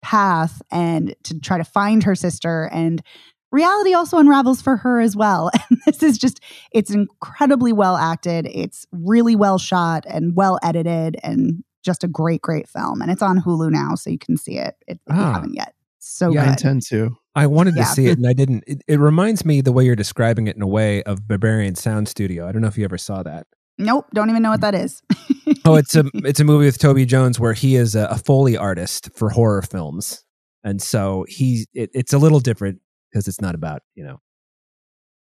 path 0.02 0.62
and 0.70 1.14
to 1.24 1.38
try 1.40 1.58
to 1.58 1.64
find 1.64 2.04
her 2.04 2.14
sister 2.14 2.70
and 2.72 3.02
reality 3.50 3.92
also 3.92 4.18
unravels 4.18 4.62
for 4.62 4.76
her 4.76 5.00
as 5.00 5.16
well. 5.16 5.50
And 5.70 5.80
this 5.84 6.02
is 6.02 6.16
just 6.16 6.40
it's 6.72 6.92
incredibly 6.92 7.72
well 7.72 7.96
acted. 7.96 8.46
It's 8.46 8.86
really 8.92 9.34
well 9.34 9.58
shot 9.58 10.04
and 10.08 10.36
well 10.36 10.60
edited 10.62 11.16
and 11.24 11.64
just 11.86 12.04
a 12.04 12.08
great 12.08 12.42
great 12.42 12.68
film 12.68 13.00
and 13.00 13.10
it's 13.10 13.22
on 13.22 13.40
hulu 13.40 13.70
now 13.70 13.94
so 13.94 14.10
you 14.10 14.18
can 14.18 14.36
see 14.36 14.58
it 14.58 14.74
if, 14.86 14.98
if 15.06 15.14
you 15.16 15.22
Ah. 15.22 15.32
haven't 15.34 15.54
yet 15.54 15.72
so 15.98 16.30
Yeah, 16.32 16.44
I 16.44 16.48
intend 16.50 16.82
to. 16.88 17.16
I 17.34 17.46
wanted 17.48 17.74
to 17.76 17.84
see 17.84 18.06
it 18.06 18.16
and 18.16 18.26
I 18.28 18.32
didn't. 18.32 18.62
It, 18.68 18.82
it 18.86 19.00
reminds 19.00 19.44
me 19.44 19.60
the 19.60 19.72
way 19.72 19.84
you're 19.84 19.96
describing 19.96 20.46
it 20.46 20.54
in 20.54 20.62
a 20.62 20.66
way 20.66 21.02
of 21.02 21.22
Berberian 21.22 21.76
Sound 21.76 22.08
Studio. 22.08 22.46
I 22.46 22.52
don't 22.52 22.62
know 22.62 22.68
if 22.68 22.78
you 22.78 22.84
ever 22.84 22.96
saw 22.98 23.22
that. 23.24 23.46
nope 23.78 24.06
don't 24.14 24.30
even 24.30 24.40
know 24.42 24.50
what 24.50 24.60
that 24.60 24.74
is 24.74 25.02
Oh, 25.64 25.74
it's 25.74 25.96
a 25.96 26.04
it's 26.14 26.38
a 26.40 26.44
movie 26.44 26.66
with 26.66 26.78
Toby 26.78 27.06
Jones 27.06 27.40
where 27.40 27.54
he 27.54 27.74
is 27.76 27.94
a, 27.96 28.04
a 28.06 28.18
foley 28.18 28.56
artist 28.56 29.10
for 29.16 29.30
horror 29.30 29.62
films, 29.62 30.24
and 30.64 30.80
so 30.80 31.24
he 31.28 31.66
it, 31.74 31.90
it's 31.92 32.12
a 32.12 32.18
little 32.18 32.40
different 32.40 32.80
because 33.10 33.26
it's 33.28 33.40
not 33.40 33.54
about 33.56 33.82
you 33.96 34.04
know 34.04 34.18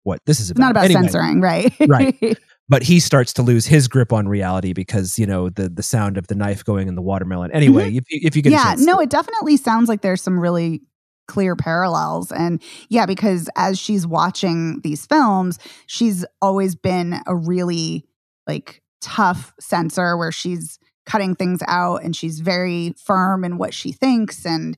what 0.03 0.19
this 0.25 0.39
is 0.39 0.49
it's 0.49 0.57
about. 0.59 0.65
not 0.65 0.71
about 0.71 0.85
Anyway, 0.85 1.01
censoring 1.01 1.41
right 1.41 1.73
Right. 1.87 2.37
But 2.71 2.83
he 2.83 3.01
starts 3.01 3.33
to 3.33 3.41
lose 3.41 3.65
his 3.65 3.89
grip 3.89 4.13
on 4.13 4.29
reality 4.29 4.71
because 4.71 5.19
you 5.19 5.25
know 5.27 5.49
the 5.49 5.67
the 5.67 5.83
sound 5.83 6.17
of 6.17 6.27
the 6.27 6.35
knife 6.35 6.63
going 6.63 6.87
in 6.87 6.95
the 6.95 7.01
watermelon. 7.01 7.51
Anyway, 7.51 7.89
if 7.89 8.09
you, 8.09 8.19
if 8.23 8.35
you 8.35 8.41
get 8.41 8.53
Mm-hmm. 8.53 8.79
yeah 8.79 8.85
no 8.85 8.99
it 8.99 9.09
definitely 9.09 9.57
sounds 9.57 9.89
like 9.89 10.01
there's 10.01 10.21
some 10.21 10.39
really 10.39 10.81
clear 11.27 11.55
parallels. 11.55 12.31
And 12.31 12.61
yeah, 12.89 13.05
because 13.05 13.49
as 13.55 13.79
she's 13.79 14.07
watching 14.07 14.81
these 14.81 15.05
films, 15.05 15.59
she's 15.85 16.25
always 16.41 16.75
been 16.75 17.21
a 17.25 17.35
really 17.35 18.05
like 18.47 18.81
tough 19.01 19.53
censor 19.59 20.17
where 20.17 20.31
she's 20.31 20.79
cutting 21.05 21.35
things 21.35 21.61
out 21.67 22.03
and 22.03 22.15
she's 22.15 22.39
very 22.39 22.93
firm 22.97 23.43
in 23.43 23.57
what 23.57 23.73
she 23.73 23.91
thinks 23.91 24.45
and 24.45 24.77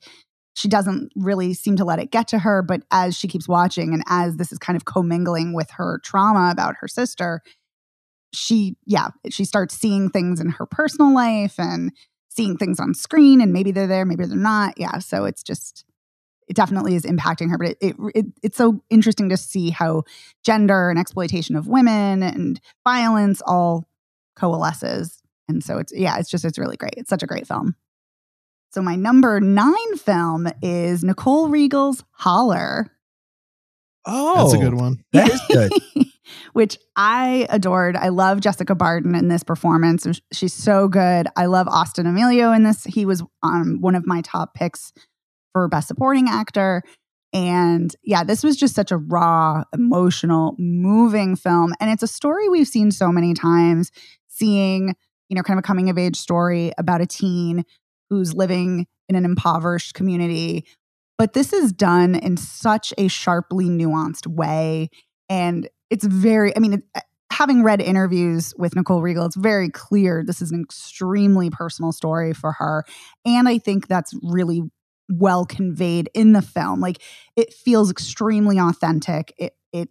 she 0.56 0.68
doesn't 0.68 1.12
really 1.16 1.54
seem 1.54 1.76
to 1.76 1.86
let 1.86 2.00
it 2.00 2.12
get 2.12 2.28
to 2.30 2.40
her. 2.40 2.62
But 2.62 2.84
as 2.92 3.18
she 3.18 3.28
keeps 3.28 3.48
watching 3.48 3.94
and 3.94 4.04
as 4.08 4.38
this 4.38 4.52
is 4.52 4.60
kind 4.60 4.78
of 4.78 4.86
commingling 4.86 5.54
with 5.54 5.72
her 5.72 6.00
trauma 6.04 6.52
about 6.52 6.76
her 6.80 6.88
sister, 6.88 7.42
she, 8.34 8.76
yeah, 8.86 9.10
she 9.30 9.46
starts 9.46 9.78
seeing 9.78 10.10
things 10.10 10.40
in 10.40 10.50
her 10.50 10.66
personal 10.66 11.14
life 11.14 11.60
and 11.60 11.92
seeing 12.30 12.58
things 12.58 12.80
on 12.80 12.94
screen 12.94 13.42
and 13.42 13.54
maybe 13.54 13.72
they're 13.72 13.88
there, 13.88 14.06
maybe 14.06 14.26
they're 14.26 14.36
not. 14.36 14.78
Yeah. 14.78 14.98
So 15.00 15.26
it's 15.26 15.44
just, 15.44 15.86
it 16.48 16.56
definitely 16.56 16.96
is 16.96 17.06
impacting 17.06 17.50
her. 17.52 17.58
But 17.58 17.68
it, 17.70 17.78
it, 17.82 17.96
it, 18.16 18.26
it's 18.42 18.58
so 18.58 18.82
interesting 18.90 19.30
to 19.30 19.38
see 19.38 19.70
how 19.70 20.04
gender 20.44 20.90
and 20.90 21.00
exploitation 21.00 21.56
of 21.56 21.68
women 21.68 22.24
and 22.24 22.60
violence 22.84 23.42
all 23.46 23.88
coalesces. 24.36 25.22
And 25.48 25.64
so 25.64 25.78
it's, 25.78 25.94
yeah, 25.96 26.18
it's 26.18 26.30
just, 26.30 26.44
it's 26.44 26.58
really 26.58 26.78
great. 26.78 26.96
It's 26.98 27.10
such 27.10 27.24
a 27.24 27.28
great 27.28 27.48
film. 27.48 27.76
So 28.72 28.82
my 28.82 28.96
number 28.96 29.40
nine 29.40 29.98
film 29.98 30.48
is 30.64 31.04
Nicole 31.04 31.50
Riegel's 31.50 32.04
Holler. 32.12 32.88
Oh, 34.06 34.36
That's 34.36 34.54
a 34.54 34.58
good 34.58 34.74
one. 34.74 35.04
That 35.14 35.32
is 35.32 35.42
good. 35.48 35.72
Which 36.54 36.78
I 36.96 37.48
adored. 37.50 37.96
I 37.96 38.10
love 38.10 38.42
Jessica 38.42 38.76
Barden 38.76 39.16
in 39.16 39.28
this 39.28 39.44
performance. 39.44 40.06
She's 40.32 40.54
so 40.54 40.88
good. 40.88 41.28
I 41.36 41.46
love 41.46 41.68
Austin 41.68 42.06
Amelio 42.06 42.56
in 42.56 42.64
this. 42.64 42.84
He 42.84 43.06
was 43.06 43.24
um, 43.42 43.80
one 43.82 43.96
of 43.96 44.06
my 44.06 44.22
top 44.22 44.54
picks 44.54 44.94
for 45.52 45.68
Best 45.68 45.88
Supporting 45.88 46.28
Actor. 46.30 46.84
And 47.34 47.96
yeah, 48.04 48.24
this 48.24 48.44
was 48.44 48.56
just 48.56 48.76
such 48.76 48.92
a 48.92 48.98
raw, 48.98 49.64
emotional, 49.74 50.56
moving 50.60 51.36
film. 51.36 51.74
And 51.80 51.90
it's 51.90 52.04
a 52.04 52.08
story 52.08 52.48
we've 52.48 52.68
seen 52.68 52.92
so 52.92 53.12
many 53.12 53.34
times, 53.34 53.92
seeing, 54.28 54.96
you 55.30 55.36
know, 55.36 55.42
kind 55.42 55.58
of 55.58 55.64
a 55.64 55.68
coming 55.68 55.90
of 55.90 55.98
age 55.98 56.16
story 56.16 56.72
about 56.78 57.02
a 57.02 57.08
teen 57.08 57.66
who's 58.10 58.36
living 58.36 58.86
in 59.10 59.16
an 59.16 59.26
impoverished 59.26 59.96
community. 59.96 60.66
But 61.18 61.34
this 61.34 61.54
is 61.54 61.72
done 61.72 62.16
in 62.16 62.38
such 62.38 62.94
a 62.98 63.08
sharply 63.08 63.66
nuanced 63.66 64.28
way. 64.28 64.90
And 65.30 65.70
it's 65.94 66.06
very, 66.06 66.56
I 66.58 66.60
mean, 66.60 66.74
it, 66.74 66.84
having 67.32 67.62
read 67.62 67.80
interviews 67.80 68.52
with 68.58 68.76
Nicole 68.76 69.04
Riegel, 69.04 69.28
it's 69.28 69.36
very 69.36 69.70
clear 69.70 70.24
this 70.26 70.42
is 70.42 70.52
an 70.52 70.60
extremely 70.60 71.52
personal 71.52 71.92
story 71.92 72.34
for 72.34 72.52
her. 72.54 72.84
And 73.26 73.48
I 73.48 73.60
think 73.60 73.88
that's 73.88 74.12
really 74.24 74.64
well 75.08 75.46
conveyed 75.46 76.10
in 76.16 76.34
the 76.34 76.42
film. 76.42 76.80
Like 76.80 77.00
it 77.36 77.54
feels 77.54 77.92
extremely 77.92 78.58
authentic. 78.60 79.36
It 79.38 79.54
it 79.72 79.90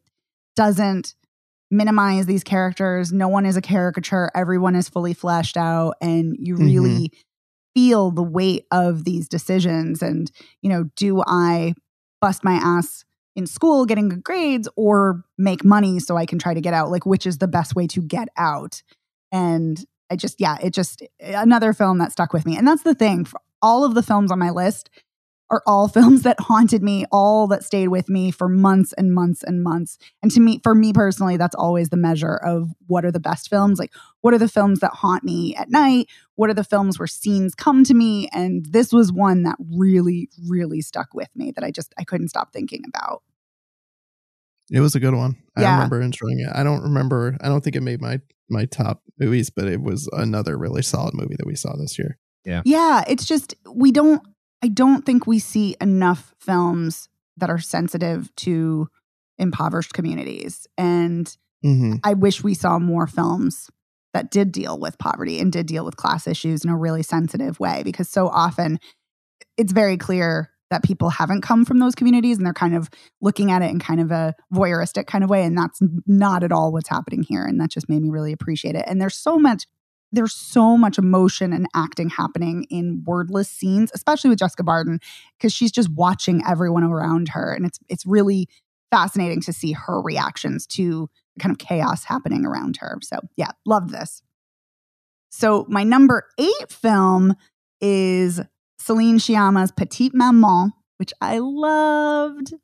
doesn't 0.57 1.15
minimize 1.71 2.27
these 2.27 2.43
characters. 2.43 3.13
No 3.13 3.29
one 3.29 3.47
is 3.47 3.57
a 3.57 3.63
caricature. 3.63 4.29
Everyone 4.35 4.75
is 4.75 4.89
fully 4.89 5.15
fleshed 5.15 5.57
out 5.57 5.95
and 6.03 6.35
you 6.37 6.57
really 6.57 7.11
mm-hmm. 7.11 7.21
feel 7.75 8.11
the 8.11 8.25
weight 8.25 8.67
of 8.73 9.05
these 9.05 9.29
decisions 9.29 10.03
and, 10.03 10.33
you 10.63 10.69
know, 10.69 10.91
do 10.97 11.23
I 11.25 11.75
bust 12.21 12.43
my 12.43 12.55
ass 12.55 13.05
in 13.35 13.47
school 13.47 13.87
getting 13.87 14.09
good 14.09 14.25
grades 14.25 14.69
or 14.77 15.25
make 15.39 15.65
money 15.65 15.99
so 15.99 16.17
I 16.17 16.27
can 16.27 16.39
try 16.39 16.55
to 16.55 16.61
get 16.61 16.75
out? 16.75 16.91
Like 16.91 17.07
which 17.07 17.27
is 17.27 17.39
the 17.39 17.49
best 17.49 17.75
way 17.75 17.87
to 17.89 18.01
get 18.01 18.29
out? 18.37 18.83
And 19.31 19.83
I 20.11 20.17
just 20.17 20.41
yeah, 20.41 20.59
it 20.63 20.75
just 20.75 21.03
another 21.21 21.73
film 21.73 21.99
that 21.99 22.13
stuck 22.13 22.33
with 22.33 22.45
me. 22.45 22.57
And 22.57 22.67
that's 22.67 22.83
the 22.83 22.95
thing. 22.95 23.25
For 23.25 23.41
all 23.63 23.85
of 23.85 23.95
the 23.95 24.03
films 24.03 24.31
on 24.31 24.39
my 24.39 24.51
list 24.51 24.91
are 25.53 25.63
all 25.67 25.87
films 25.89 26.23
that 26.23 26.41
haunted 26.41 26.83
me, 26.83 27.05
all 27.13 27.47
that 27.47 27.63
stayed 27.63 27.89
with 27.89 28.09
me 28.09 28.33
for 28.33 28.49
months 28.49 28.93
and 28.95 29.15
months 29.15 29.45
and 29.45 29.63
months. 29.63 29.99
And 30.23 30.33
to 30.33 30.41
me, 30.41 30.59
for 30.65 30.75
me 30.75 30.93
personally, 30.93 31.37
that's 31.37 31.55
always 31.55 31.91
the 31.91 31.97
measure 31.97 32.35
of 32.35 32.71
what 32.89 33.05
are 33.05 33.13
the 33.13 33.21
best 33.21 33.49
films. 33.49 33.79
Like, 33.79 33.93
what 34.23 34.35
are 34.35 34.39
the 34.39 34.49
films 34.49 34.81
that 34.81 34.93
haunt 34.93 35.23
me 35.23 35.55
at 35.55 35.71
night? 35.71 36.09
What 36.35 36.51
are 36.51 36.55
the 36.55 36.65
films 36.65 36.99
where 36.99 37.07
scenes 37.07 37.55
come 37.55 37.85
to 37.85 37.95
me? 37.95 38.29
And 38.33 38.67
this 38.67 38.93
was 38.93 39.13
one 39.13 39.45
that 39.45 39.57
really, 39.77 40.29
really 40.49 40.81
stuck 40.81 41.15
with 41.15 41.29
me 41.37 41.53
that 41.53 41.63
I 41.63 41.71
just 41.71 41.95
I 41.99 42.05
couldn't 42.05 42.29
stop 42.29 42.53
thinking 42.53 42.83
about. 42.89 43.23
It 44.71 44.81
was 44.81 44.95
a 44.95 45.01
good 45.01 45.15
one. 45.15 45.37
Yeah. 45.59 45.71
I 45.71 45.75
remember 45.75 46.01
enjoying 46.01 46.41
it. 46.41 46.49
I 46.55 46.65
don't 46.65 46.83
remember. 46.83 47.37
I 47.43 47.49
don't 47.49 47.63
think 47.63 47.77
it 47.77 47.83
made 47.83 48.01
my 48.01 48.21
my 48.49 48.65
top 48.65 49.03
movies, 49.19 49.51
but 49.51 49.67
it 49.67 49.83
was 49.83 50.09
another 50.13 50.57
really 50.57 50.83
solid 50.83 51.15
movie 51.15 51.37
that 51.37 51.47
we 51.47 51.57
saw 51.57 51.77
this 51.77 51.99
year. 51.99 52.19
Yeah. 52.45 52.63
Yeah. 52.65 53.05
It's 53.07 53.25
just, 53.25 53.55
we 53.73 53.93
don't, 53.93 54.23
I 54.63 54.69
don't 54.69 55.05
think 55.05 55.27
we 55.27 55.39
see 55.39 55.77
enough 55.81 56.35
films 56.39 57.09
that 57.37 57.51
are 57.51 57.59
sensitive 57.59 58.35
to 58.37 58.89
impoverished 59.39 59.93
communities. 59.93 60.67
And 60.79 61.27
mm-hmm. 61.65 61.95
I 62.05 62.15
wish 62.15 62.45
we 62.45 62.55
saw 62.55 62.79
more 62.79 63.07
films 63.07 63.69
that 64.15 64.31
did 64.31 64.53
deal 64.53 64.79
with 64.79 64.99
poverty 64.99 65.41
and 65.41 65.51
did 65.51 65.67
deal 65.67 65.85
with 65.85 65.97
class 65.97 66.27
issues 66.27 66.65
in 66.65 66.71
a 66.71 66.77
really 66.77 67.03
sensitive 67.03 67.59
way 67.59 67.83
because 67.83 68.09
so 68.09 68.29
often 68.29 68.79
it's 69.57 69.73
very 69.73 69.97
clear 69.97 70.51
that 70.71 70.83
people 70.83 71.11
haven't 71.11 71.43
come 71.43 71.65
from 71.65 71.79
those 71.79 71.95
communities 71.95 72.39
and 72.39 72.47
they're 72.47 72.55
kind 72.55 72.75
of 72.75 72.89
looking 73.21 73.51
at 73.51 73.63
it 73.63 73.71
in 73.71 73.79
kind 73.79 74.01
of 74.01 74.11
a 74.11 74.35
voyeuristic 74.55 75.07
kind 75.07 75.23
of 75.25 75.31
way 75.31 75.45
and 75.45 75.57
that's 75.57 75.81
not 76.07 76.43
at 76.43 76.53
all 76.53 76.73
what's 76.73 76.89
happening 76.89 77.23
here 77.23 77.45
and 77.45 77.61
that 77.61 77.71
just 77.71 77.89
made 77.89 78.03
me 78.03 78.11
really 78.11 78.33
appreciate 78.33 78.75
it 78.75 78.85
and 78.87 79.01
there's 79.01 79.17
so 79.17 79.39
much 79.39 79.65
there's 80.13 80.35
so 80.35 80.77
much 80.77 80.99
emotion 80.99 81.53
and 81.53 81.67
acting 81.75 82.11
happening 82.11 82.67
in 82.71 83.03
wordless 83.05 83.49
scenes, 83.49 83.91
especially 83.95 84.31
with 84.31 84.39
Jessica 84.39 84.63
Barden, 84.63 85.01
because 85.39 85.53
she's 85.53 85.73
just 85.73 85.89
watching 85.91 86.43
everyone 86.47 86.85
around 86.85 87.31
her. 87.31 87.53
And 87.53 87.65
it's 87.65 87.79
it's 87.89 88.07
really 88.07 88.49
fascinating 88.91 89.41
to 89.41 89.53
see 89.53 89.73
her 89.73 90.01
reactions 90.03 90.67
to 90.67 91.09
the 91.35 91.41
kind 91.41 91.51
of 91.51 91.59
chaos 91.59 92.05
happening 92.05 92.45
around 92.45 92.77
her. 92.77 92.99
So 93.03 93.21
yeah, 93.37 93.53
love 93.65 93.91
this. 93.91 94.23
So 95.31 95.65
my 95.69 95.83
number 95.83 96.27
eight 96.39 96.71
film 96.71 97.35
is 97.81 98.41
Celine 98.79 99.19
Sciamma's 99.19 99.73
Petite 99.73 100.15
Maman, 100.15 100.73
which 100.99 101.13
I 101.23 101.39
loved. 101.39 102.49
So 102.49 102.57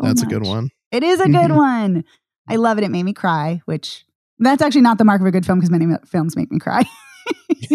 That's 0.00 0.22
much. 0.22 0.32
a 0.32 0.34
good 0.34 0.46
one. 0.46 0.70
It 0.90 1.04
is 1.04 1.20
a 1.20 1.26
good 1.26 1.50
mm-hmm. 1.50 1.56
one. 1.56 2.04
I 2.48 2.54
mm-hmm. 2.54 2.62
love 2.62 2.78
it. 2.78 2.84
It 2.84 2.90
made 2.90 3.04
me 3.04 3.12
cry, 3.12 3.62
which 3.64 4.05
that's 4.38 4.62
actually 4.62 4.82
not 4.82 4.98
the 4.98 5.04
mark 5.04 5.20
of 5.20 5.26
a 5.26 5.30
good 5.30 5.46
film 5.46 5.58
because 5.58 5.70
many 5.70 5.86
films 6.06 6.36
make 6.36 6.50
me 6.50 6.58
cry. 6.58 6.82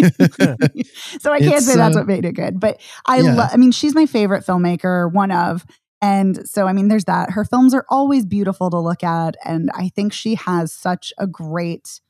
so 1.20 1.32
I 1.32 1.40
can't 1.40 1.56
it's, 1.56 1.66
say 1.66 1.76
that's 1.76 1.96
uh, 1.96 2.00
what 2.00 2.08
made 2.08 2.26
it 2.26 2.34
good. 2.34 2.60
But 2.60 2.80
I 3.06 3.20
yeah. 3.20 3.34
love, 3.34 3.50
I 3.52 3.58
mean, 3.58 3.72
she's 3.72 3.96
my 3.96 4.06
favorite 4.06 4.46
filmmaker, 4.46 5.12
one 5.12 5.32
of. 5.32 5.66
And 6.02 6.48
so, 6.48 6.68
I 6.68 6.74
mean, 6.74 6.88
there's 6.88 7.06
that. 7.06 7.32
Her 7.32 7.46
films 7.46 7.74
are 7.74 7.86
always 7.90 8.26
beautiful 8.26 8.70
to 8.70 8.80
look 8.80 9.04
at. 9.04 9.36
And 9.46 9.70
I 9.74 9.90
think 9.90 10.14
she 10.14 10.36
has 10.36 10.74
such 10.74 11.14
a 11.18 11.28
great, 11.28 12.02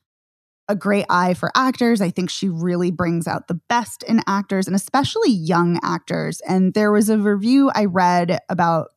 a 0.68 0.74
great 0.74 1.04
eye 1.10 1.34
for 1.34 1.50
actors. 1.54 2.00
I 2.00 2.10
think 2.10 2.30
she 2.30 2.48
really 2.48 2.90
brings 2.90 3.26
out 3.26 3.48
the 3.48 3.60
best 3.68 4.02
in 4.04 4.22
actors 4.26 4.66
and 4.66 4.76
especially 4.76 5.30
young 5.30 5.78
actors. 5.82 6.40
And 6.48 6.72
there 6.72 6.92
was 6.92 7.10
a 7.10 7.18
review 7.18 7.70
I 7.74 7.86
read 7.86 8.38
about 8.48 8.88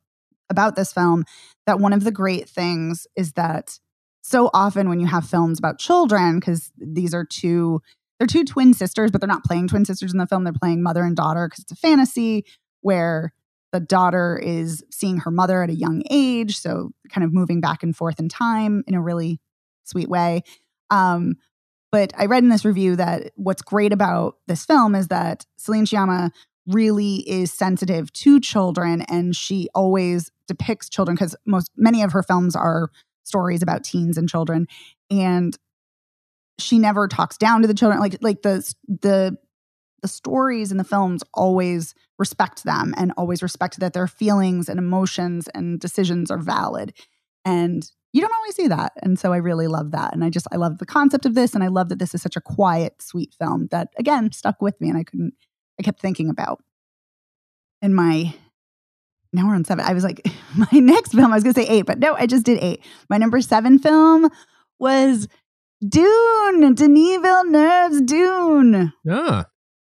about 0.48 0.76
this 0.76 0.94
film 0.94 1.26
that 1.66 1.80
one 1.80 1.92
of 1.92 2.04
the 2.04 2.12
great 2.12 2.48
things 2.48 3.08
is 3.16 3.34
that 3.34 3.80
so 4.28 4.50
often 4.56 4.90
when 4.90 5.00
you 5.00 5.06
have 5.06 5.30
films 5.30 5.60
about 5.60 5.78
children, 5.78 6.40
because 6.40 6.72
these 6.80 7.14
are 7.14 7.24
two, 7.24 7.80
they're 8.18 8.26
two 8.26 8.44
twin 8.44 8.74
sisters, 8.74 9.12
but 9.12 9.22
they're 9.22 9.28
not 9.28 9.44
playing 9.44 9.68
twin 9.68 9.86
sisters 9.86 10.12
in 10.12 10.18
the 10.18 10.26
film. 10.26 10.44
They're 10.44 10.52
playing 10.52 10.82
mother 10.82 11.04
and 11.04 11.16
daughter 11.16 11.48
because 11.48 11.62
it's 11.64 11.72
a 11.72 11.76
fantasy 11.76 12.44
where 12.82 13.34
the 13.72 13.80
daughter 13.80 14.42
is 14.42 14.84
seeing 14.90 15.18
her 15.18 15.30
mother 15.30 15.62
at 15.62 15.70
a 15.70 15.76
young 15.76 16.02
age. 16.10 16.58
So 16.58 16.90
kind 17.08 17.24
of 17.24 17.36
moving 17.36 17.62
back 17.62 17.84
and 17.84 17.96
forth 17.96 18.20
in 18.20 18.28
time 18.28 18.84
in 18.88 18.96
a 18.96 19.02
really 19.02 19.40
sweet 19.84 20.10
way. 20.10 20.42
Um, 20.90 21.36
but 21.92 22.12
I 22.18 22.26
read 22.26 22.42
in 22.42 22.50
this 22.50 22.66
review 22.66 22.96
that 22.96 23.32
what's 23.36 23.62
great 23.62 23.94
about 23.94 24.38
this 24.48 24.66
film 24.66 24.96
is 24.96 25.10
that 25.10 25.46
Celine 25.58 25.86
Sciamma 25.86 26.32
really 26.66 27.18
is 27.30 27.54
sensitive 27.54 28.12
to 28.14 28.40
children 28.40 29.04
and 29.04 29.36
she 29.36 29.70
always 29.76 30.32
depicts 30.48 30.90
children 30.90 31.14
because 31.14 31.36
most 31.46 31.70
many 31.78 32.02
of 32.02 32.12
her 32.12 32.24
films 32.24 32.56
are 32.56 32.90
stories 33.26 33.62
about 33.62 33.84
teens 33.84 34.18
and 34.18 34.30
children 34.30 34.68
and 35.10 35.58
she 36.58 36.80
never 36.80 37.08
talks 37.08 37.38
down 37.38 37.62
to 37.62 37.68
the 37.68 37.74
children 37.74 38.00
like 38.00 38.18
like 38.22 38.42
the 38.42 38.74
the 38.88 39.38
the 40.02 40.08
stories 40.08 40.72
and 40.72 40.80
the 40.80 40.86
films 40.86 41.24
always 41.34 41.96
respect 42.18 42.64
them 42.64 42.94
and 42.98 43.12
always 43.18 43.42
respect 43.42 43.80
that 43.80 43.94
their 43.94 44.08
feelings 44.08 44.70
and 44.70 44.80
emotions 44.80 45.48
and 45.54 45.80
decisions 45.80 46.30
are 46.32 46.38
valid 46.38 46.94
and 47.44 47.92
you 48.14 48.22
don't 48.22 48.34
always 48.34 48.56
see 48.56 48.68
that 48.68 48.94
and 49.02 49.20
so 49.20 49.34
i 49.34 49.38
really 49.38 49.68
love 49.68 49.92
that 49.92 50.14
and 50.14 50.24
i 50.24 50.30
just 50.30 50.48
i 50.52 50.56
love 50.56 50.78
the 50.78 50.86
concept 50.86 51.26
of 51.26 51.34
this 51.34 51.54
and 51.54 51.64
i 51.64 51.68
love 51.68 51.90
that 51.90 52.00
this 52.00 52.14
is 52.14 52.22
such 52.22 52.36
a 52.36 52.42
quiet 52.42 53.02
sweet 53.02 53.34
film 53.34 53.68
that 53.72 53.90
again 53.98 54.32
stuck 54.32 54.62
with 54.62 54.80
me 54.80 54.90
and 54.90 54.98
i 54.98 55.04
couldn't 55.04 55.34
i 55.80 55.84
kept 55.84 56.00
thinking 56.00 56.30
about 56.30 56.62
in 57.82 57.94
my 57.94 58.34
now 59.36 59.48
we're 59.48 59.56
on 59.56 59.66
seven. 59.66 59.86
I 59.86 59.94
was 59.94 60.04
like, 60.04 60.26
my 60.56 60.80
next 60.80 61.12
film, 61.12 61.32
I 61.32 61.36
was 61.36 61.44
going 61.44 61.54
to 61.54 61.62
say 61.62 61.68
eight, 61.68 61.86
but 61.86 62.00
no, 62.00 62.16
I 62.16 62.26
just 62.26 62.46
did 62.46 62.58
eight. 62.64 62.82
My 63.10 63.18
number 63.18 63.42
seven 63.42 63.78
film 63.78 64.30
was 64.80 65.28
Dune, 65.88 66.74
Denis 66.74 67.22
Villeneuve's 67.22 68.02
Dune. 68.02 68.94
Yeah. 69.04 69.44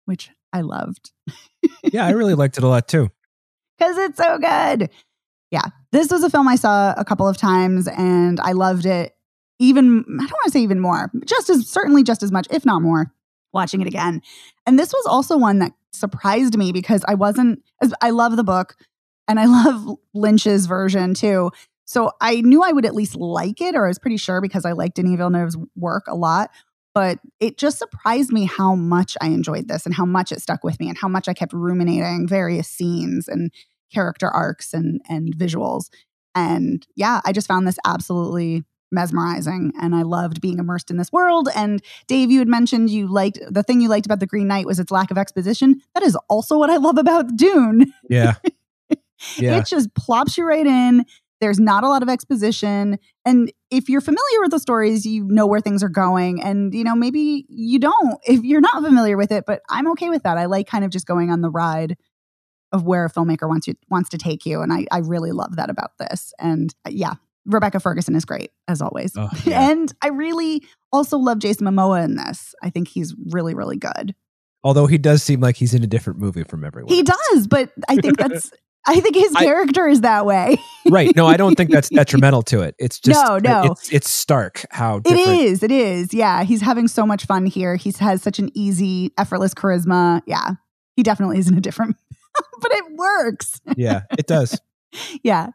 Which 0.04 0.30
I 0.52 0.60
loved. 0.60 1.10
yeah, 1.82 2.06
I 2.06 2.10
really 2.10 2.34
liked 2.34 2.58
it 2.58 2.64
a 2.64 2.68
lot 2.68 2.86
too. 2.86 3.10
because 3.78 3.96
it's 3.98 4.18
so 4.18 4.38
good. 4.38 4.90
Yeah, 5.50 5.66
this 5.90 6.10
was 6.10 6.22
a 6.22 6.30
film 6.30 6.46
I 6.46 6.54
saw 6.54 6.94
a 6.96 7.04
couple 7.04 7.26
of 7.26 7.36
times 7.36 7.88
and 7.88 8.38
I 8.40 8.52
loved 8.52 8.86
it. 8.86 9.14
Even, 9.58 10.04
I 10.08 10.22
don't 10.22 10.30
want 10.30 10.44
to 10.44 10.50
say 10.50 10.60
even 10.60 10.80
more, 10.80 11.10
just 11.26 11.50
as 11.50 11.68
certainly 11.68 12.02
just 12.02 12.22
as 12.22 12.32
much, 12.32 12.46
if 12.50 12.64
not 12.64 12.80
more, 12.80 13.12
watching 13.52 13.80
it 13.80 13.86
again. 13.86 14.22
And 14.64 14.78
this 14.78 14.92
was 14.92 15.04
also 15.06 15.36
one 15.36 15.58
that 15.58 15.72
surprised 15.92 16.56
me 16.56 16.72
because 16.72 17.04
I 17.06 17.14
wasn't, 17.14 17.62
I 18.00 18.10
love 18.10 18.36
the 18.36 18.44
book 18.44 18.76
and 19.30 19.38
I 19.38 19.44
love 19.46 19.96
Lynch's 20.12 20.66
version 20.66 21.14
too. 21.14 21.50
So 21.84 22.12
I 22.20 22.40
knew 22.42 22.62
I 22.62 22.72
would 22.72 22.84
at 22.84 22.94
least 22.94 23.16
like 23.16 23.60
it, 23.60 23.74
or 23.74 23.86
I 23.86 23.88
was 23.88 23.98
pretty 23.98 24.16
sure 24.16 24.40
because 24.40 24.64
I 24.64 24.72
liked 24.72 24.96
Denis 24.96 25.16
Villeneuve's 25.16 25.56
work 25.76 26.04
a 26.06 26.14
lot. 26.14 26.50
But 26.92 27.20
it 27.38 27.56
just 27.56 27.78
surprised 27.78 28.32
me 28.32 28.44
how 28.44 28.74
much 28.74 29.16
I 29.20 29.28
enjoyed 29.28 29.68
this 29.68 29.86
and 29.86 29.94
how 29.94 30.04
much 30.04 30.32
it 30.32 30.40
stuck 30.40 30.64
with 30.64 30.78
me 30.80 30.88
and 30.88 30.98
how 30.98 31.08
much 31.08 31.28
I 31.28 31.34
kept 31.34 31.52
ruminating 31.52 32.26
various 32.28 32.68
scenes 32.68 33.28
and 33.28 33.52
character 33.92 34.28
arcs 34.28 34.74
and 34.74 35.00
and 35.08 35.36
visuals. 35.36 35.88
And 36.34 36.86
yeah, 36.96 37.20
I 37.24 37.32
just 37.32 37.48
found 37.48 37.66
this 37.66 37.78
absolutely 37.84 38.64
mesmerizing 38.92 39.72
and 39.80 39.94
I 39.94 40.02
loved 40.02 40.40
being 40.40 40.58
immersed 40.58 40.90
in 40.90 40.96
this 40.96 41.12
world. 41.12 41.48
And 41.54 41.80
Dave, 42.08 42.30
you 42.30 42.40
had 42.40 42.48
mentioned 42.48 42.90
you 42.90 43.06
liked 43.06 43.38
the 43.48 43.62
thing 43.62 43.80
you 43.80 43.88
liked 43.88 44.06
about 44.06 44.18
the 44.18 44.26
Green 44.26 44.48
Knight 44.48 44.66
was 44.66 44.80
its 44.80 44.90
lack 44.90 45.12
of 45.12 45.18
exposition. 45.18 45.80
That 45.94 46.02
is 46.02 46.16
also 46.28 46.58
what 46.58 46.70
I 46.70 46.76
love 46.76 46.98
about 46.98 47.36
Dune. 47.36 47.92
Yeah. 48.08 48.34
Yeah. 49.36 49.58
It 49.58 49.66
just 49.66 49.94
plops 49.94 50.36
you 50.36 50.46
right 50.46 50.66
in. 50.66 51.04
There's 51.40 51.58
not 51.58 51.84
a 51.84 51.88
lot 51.88 52.02
of 52.02 52.08
exposition. 52.08 52.98
And 53.24 53.50
if 53.70 53.88
you're 53.88 54.02
familiar 54.02 54.40
with 54.40 54.50
the 54.50 54.58
stories, 54.58 55.06
you 55.06 55.24
know 55.24 55.46
where 55.46 55.60
things 55.60 55.82
are 55.82 55.88
going. 55.88 56.42
And, 56.42 56.74
you 56.74 56.84
know, 56.84 56.94
maybe 56.94 57.46
you 57.48 57.78
don't 57.78 58.18
if 58.26 58.42
you're 58.42 58.60
not 58.60 58.82
familiar 58.82 59.16
with 59.16 59.32
it, 59.32 59.44
but 59.46 59.62
I'm 59.70 59.90
okay 59.92 60.10
with 60.10 60.22
that. 60.24 60.38
I 60.38 60.46
like 60.46 60.66
kind 60.66 60.84
of 60.84 60.90
just 60.90 61.06
going 61.06 61.30
on 61.30 61.40
the 61.40 61.50
ride 61.50 61.96
of 62.72 62.84
where 62.84 63.04
a 63.04 63.10
filmmaker 63.10 63.48
wants 63.48 63.66
you 63.66 63.74
wants 63.88 64.10
to 64.10 64.18
take 64.18 64.46
you. 64.46 64.60
And 64.60 64.72
I, 64.72 64.86
I 64.92 64.98
really 64.98 65.32
love 65.32 65.56
that 65.56 65.70
about 65.70 65.92
this. 65.98 66.32
And 66.38 66.74
uh, 66.86 66.90
yeah, 66.92 67.14
Rebecca 67.46 67.80
Ferguson 67.80 68.14
is 68.14 68.24
great 68.24 68.50
as 68.68 68.82
always. 68.82 69.12
Oh, 69.16 69.30
yeah. 69.44 69.70
and 69.70 69.92
I 70.02 70.08
really 70.08 70.62
also 70.92 71.18
love 71.18 71.38
Jason 71.38 71.66
Momoa 71.66 72.04
in 72.04 72.16
this. 72.16 72.54
I 72.62 72.70
think 72.70 72.88
he's 72.88 73.14
really, 73.30 73.54
really 73.54 73.76
good. 73.76 74.14
Although 74.62 74.86
he 74.86 74.98
does 74.98 75.22
seem 75.22 75.40
like 75.40 75.56
he's 75.56 75.72
in 75.72 75.82
a 75.82 75.86
different 75.86 76.18
movie 76.18 76.44
from 76.44 76.64
everyone. 76.64 76.92
He 76.92 77.02
does, 77.02 77.46
but 77.46 77.72
I 77.88 77.96
think 77.96 78.18
that's 78.18 78.52
I 78.86 79.00
think 79.00 79.14
his 79.14 79.34
I- 79.36 79.44
character 79.44 79.86
is 79.88 80.00
that 80.02 80.24
way. 80.26 80.56
right. 80.90 81.14
No, 81.14 81.26
I 81.26 81.36
don't 81.36 81.54
think 81.54 81.70
that's 81.70 81.88
detrimental 81.90 82.42
to 82.44 82.60
it. 82.60 82.74
It's 82.78 82.98
just 82.98 83.22
No, 83.24 83.38
no. 83.38 83.72
It's, 83.72 83.92
it's 83.92 84.08
stark 84.10 84.64
how 84.70 84.96
It 84.96 85.04
different. 85.04 85.40
is. 85.40 85.62
It 85.62 85.70
is. 85.70 86.14
Yeah. 86.14 86.42
He's 86.44 86.62
having 86.62 86.88
so 86.88 87.04
much 87.06 87.26
fun 87.26 87.46
here. 87.46 87.76
He 87.76 87.92
has 88.00 88.22
such 88.22 88.38
an 88.38 88.50
easy, 88.54 89.12
effortless 89.18 89.52
charisma. 89.54 90.22
Yeah. 90.26 90.52
He 90.96 91.02
definitely 91.02 91.38
is 91.38 91.48
in 91.48 91.56
a 91.56 91.60
different, 91.60 91.96
but 92.60 92.72
it 92.72 92.84
works. 92.96 93.60
Yeah, 93.76 94.02
it 94.18 94.26
does. 94.26 94.58
Yeah. 95.22 95.50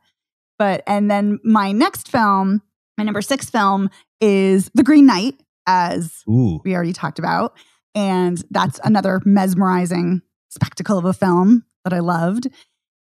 But, 0.57 0.82
and 0.88 1.11
then 1.11 1.39
my 1.43 1.73
next 1.73 2.09
film, 2.09 2.61
my 2.97 3.03
number 3.03 3.21
six 3.21 3.49
film 3.49 3.89
is 4.21 4.71
The 4.73 4.84
Green 4.84 5.05
Knight, 5.05 5.36
as 5.67 6.23
Ooh. 6.30 6.61
we 6.63 6.73
already 6.73 6.93
talked 6.93 7.19
about. 7.19 7.57
And 7.93 8.41
that's 8.49 8.80
another 8.86 9.21
mesmerizing 9.26 10.21
spectacle 10.49 10.97
of 10.97 11.03
a 11.03 11.11
film 11.11 11.65
that 11.84 11.91
I 11.91 11.99
loved. 11.99 12.47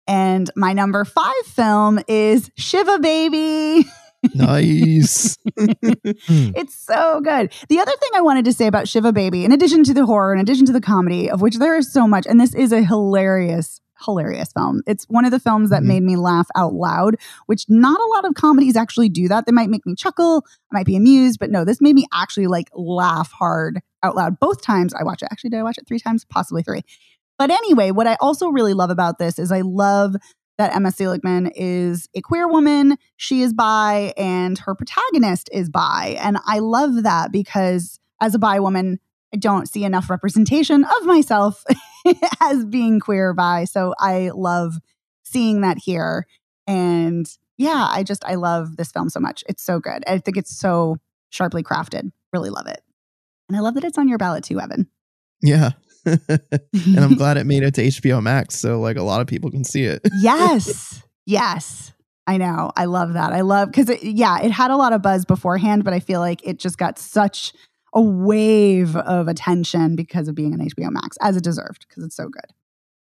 And 0.07 0.49
my 0.55 0.73
number 0.73 1.05
five 1.05 1.33
film 1.45 1.99
is 2.07 2.49
Shiva 2.57 2.99
Baby. 2.99 3.85
nice. 4.35 5.37
It's 5.57 6.75
so 6.75 7.21
good. 7.21 7.51
The 7.69 7.79
other 7.79 7.91
thing 7.91 8.09
I 8.15 8.21
wanted 8.21 8.45
to 8.45 8.53
say 8.53 8.67
about 8.67 8.87
Shiva 8.87 9.11
Baby, 9.13 9.45
in 9.45 9.51
addition 9.51 9.83
to 9.85 9.93
the 9.93 10.05
horror, 10.05 10.33
in 10.33 10.39
addition 10.39 10.65
to 10.67 10.73
the 10.73 10.81
comedy, 10.81 11.29
of 11.29 11.41
which 11.41 11.57
there 11.57 11.75
is 11.77 11.91
so 11.91 12.07
much, 12.07 12.25
and 12.27 12.39
this 12.39 12.53
is 12.53 12.71
a 12.71 12.83
hilarious, 12.83 13.79
hilarious 14.05 14.51
film. 14.51 14.81
It's 14.87 15.05
one 15.05 15.25
of 15.25 15.31
the 15.31 15.39
films 15.39 15.69
that 15.71 15.81
Mhm. 15.83 15.87
made 15.87 16.03
me 16.03 16.15
laugh 16.17 16.47
out 16.55 16.73
loud, 16.73 17.15
which 17.47 17.65
not 17.69 17.99
a 17.99 18.05
lot 18.15 18.25
of 18.25 18.33
comedies 18.35 18.75
actually 18.75 19.09
do 19.09 19.27
that. 19.27 19.45
They 19.45 19.51
might 19.51 19.69
make 19.69 19.85
me 19.85 19.95
chuckle, 19.95 20.43
I 20.71 20.77
might 20.79 20.85
be 20.85 20.95
amused, 20.95 21.39
but 21.39 21.49
no, 21.51 21.63
this 21.65 21.81
made 21.81 21.95
me 21.95 22.05
actually 22.13 22.47
like 22.47 22.69
laugh 22.75 23.31
hard 23.31 23.81
out 24.03 24.15
loud 24.15 24.39
both 24.39 24.63
times 24.63 24.93
I 24.95 25.03
watch 25.03 25.21
it. 25.21 25.29
Actually, 25.31 25.51
did 25.51 25.59
I 25.59 25.63
watch 25.63 25.77
it 25.77 25.87
three 25.87 25.99
times? 25.99 26.25
Possibly 26.25 26.63
three. 26.63 26.81
But 27.41 27.49
anyway, 27.49 27.89
what 27.89 28.05
I 28.05 28.17
also 28.21 28.49
really 28.49 28.75
love 28.75 28.91
about 28.91 29.17
this 29.17 29.39
is 29.39 29.51
I 29.51 29.61
love 29.61 30.15
that 30.59 30.75
Emma 30.75 30.91
Seligman 30.91 31.51
is 31.55 32.07
a 32.13 32.21
queer 32.21 32.47
woman. 32.47 32.97
She 33.17 33.41
is 33.41 33.51
bi, 33.51 34.13
and 34.15 34.59
her 34.59 34.75
protagonist 34.75 35.49
is 35.51 35.67
bi. 35.67 36.17
And 36.19 36.37
I 36.45 36.59
love 36.59 37.01
that 37.01 37.31
because 37.31 37.99
as 38.21 38.35
a 38.35 38.37
bi 38.37 38.59
woman, 38.59 38.99
I 39.33 39.37
don't 39.37 39.67
see 39.67 39.83
enough 39.83 40.07
representation 40.07 40.83
of 40.83 41.05
myself 41.07 41.63
as 42.41 42.63
being 42.63 42.99
queer 42.99 43.33
bi. 43.33 43.65
So 43.65 43.95
I 43.97 44.29
love 44.35 44.75
seeing 45.23 45.61
that 45.61 45.79
here. 45.79 46.27
And 46.67 47.25
yeah, 47.57 47.87
I 47.89 48.03
just, 48.03 48.23
I 48.23 48.35
love 48.35 48.77
this 48.77 48.91
film 48.91 49.09
so 49.09 49.19
much. 49.19 49.43
It's 49.49 49.63
so 49.63 49.79
good. 49.79 50.03
I 50.05 50.19
think 50.19 50.37
it's 50.37 50.55
so 50.55 50.97
sharply 51.31 51.63
crafted. 51.63 52.11
Really 52.33 52.51
love 52.51 52.67
it. 52.67 52.83
And 53.49 53.57
I 53.57 53.61
love 53.61 53.73
that 53.73 53.83
it's 53.83 53.97
on 53.97 54.07
your 54.07 54.19
ballot 54.19 54.43
too, 54.43 54.59
Evan. 54.59 54.87
yeah. 55.41 55.71
and 56.05 56.99
I'm 56.99 57.15
glad 57.17 57.37
it 57.37 57.45
made 57.45 57.63
it 57.63 57.73
to 57.75 57.83
HBO 57.83 58.21
Max, 58.21 58.59
so 58.59 58.79
like 58.79 58.97
a 58.97 59.03
lot 59.03 59.21
of 59.21 59.27
people 59.27 59.51
can 59.51 59.63
see 59.63 59.83
it. 59.83 60.01
yes. 60.19 61.03
Yes. 61.27 61.93
I 62.25 62.37
know. 62.37 62.71
I 62.75 62.85
love 62.85 63.13
that. 63.13 63.31
I 63.31 63.41
love 63.41 63.69
because 63.69 63.89
it, 63.89 64.01
yeah, 64.01 64.41
it 64.41 64.49
had 64.49 64.71
a 64.71 64.75
lot 64.75 64.91
of 64.91 65.03
buzz 65.03 65.23
beforehand, 65.23 65.83
but 65.83 65.93
I 65.93 65.99
feel 65.99 66.19
like 66.19 66.45
it 66.45 66.57
just 66.57 66.79
got 66.79 66.97
such 66.97 67.53
a 67.93 68.01
wave 68.01 68.95
of 68.95 69.27
attention 69.27 69.95
because 69.95 70.27
of 70.27 70.33
being 70.35 70.51
on 70.53 70.59
HBO 70.59 70.89
Max, 70.89 71.17
as 71.21 71.37
it 71.37 71.43
deserved, 71.43 71.85
because 71.87 72.03
it's 72.03 72.15
so 72.15 72.27
good. 72.27 72.45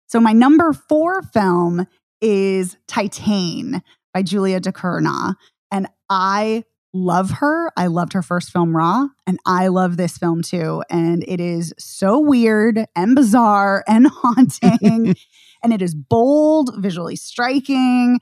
So 0.09 0.21
my 0.21 0.35
number 0.35 0.75
four 0.75 1.23
film 1.23 1.87
is 2.21 2.77
Titane 2.87 3.83
by 4.13 4.23
Julia 4.23 4.61
Ducournau, 4.61 5.35
and 5.71 5.89
I 6.11 6.65
love 6.95 7.31
her. 7.31 7.71
I 7.77 7.87
loved 7.87 8.13
her 8.13 8.23
first 8.23 8.51
film 8.51 8.77
Raw, 8.77 9.07
and 9.27 9.39
I 9.47 9.69
love 9.69 9.97
this 9.97 10.19
film 10.19 10.43
too. 10.43 10.83
And 10.91 11.25
it 11.27 11.41
is 11.41 11.73
so 11.79 12.19
weird 12.19 12.87
and 12.95 13.15
bizarre 13.15 13.85
and 13.89 14.07
haunting 14.07 15.15
and 15.63 15.73
it 15.73 15.81
is 15.81 15.95
bold, 15.95 16.71
visually 16.79 17.17
striking. 17.17 18.21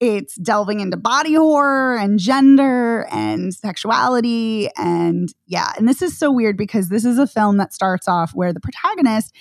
It's 0.00 0.34
delving 0.36 0.80
into 0.80 0.96
body 0.96 1.34
horror 1.34 1.96
and 1.96 2.18
gender 2.18 3.06
and 3.10 3.54
sexuality. 3.54 4.68
And 4.76 5.32
yeah, 5.46 5.72
and 5.78 5.88
this 5.88 6.02
is 6.02 6.18
so 6.18 6.30
weird 6.30 6.56
because 6.56 6.88
this 6.88 7.04
is 7.04 7.18
a 7.18 7.26
film 7.26 7.56
that 7.56 7.72
starts 7.72 8.06
off 8.06 8.32
where 8.34 8.52
the 8.52 8.60
protagonist 8.60 9.34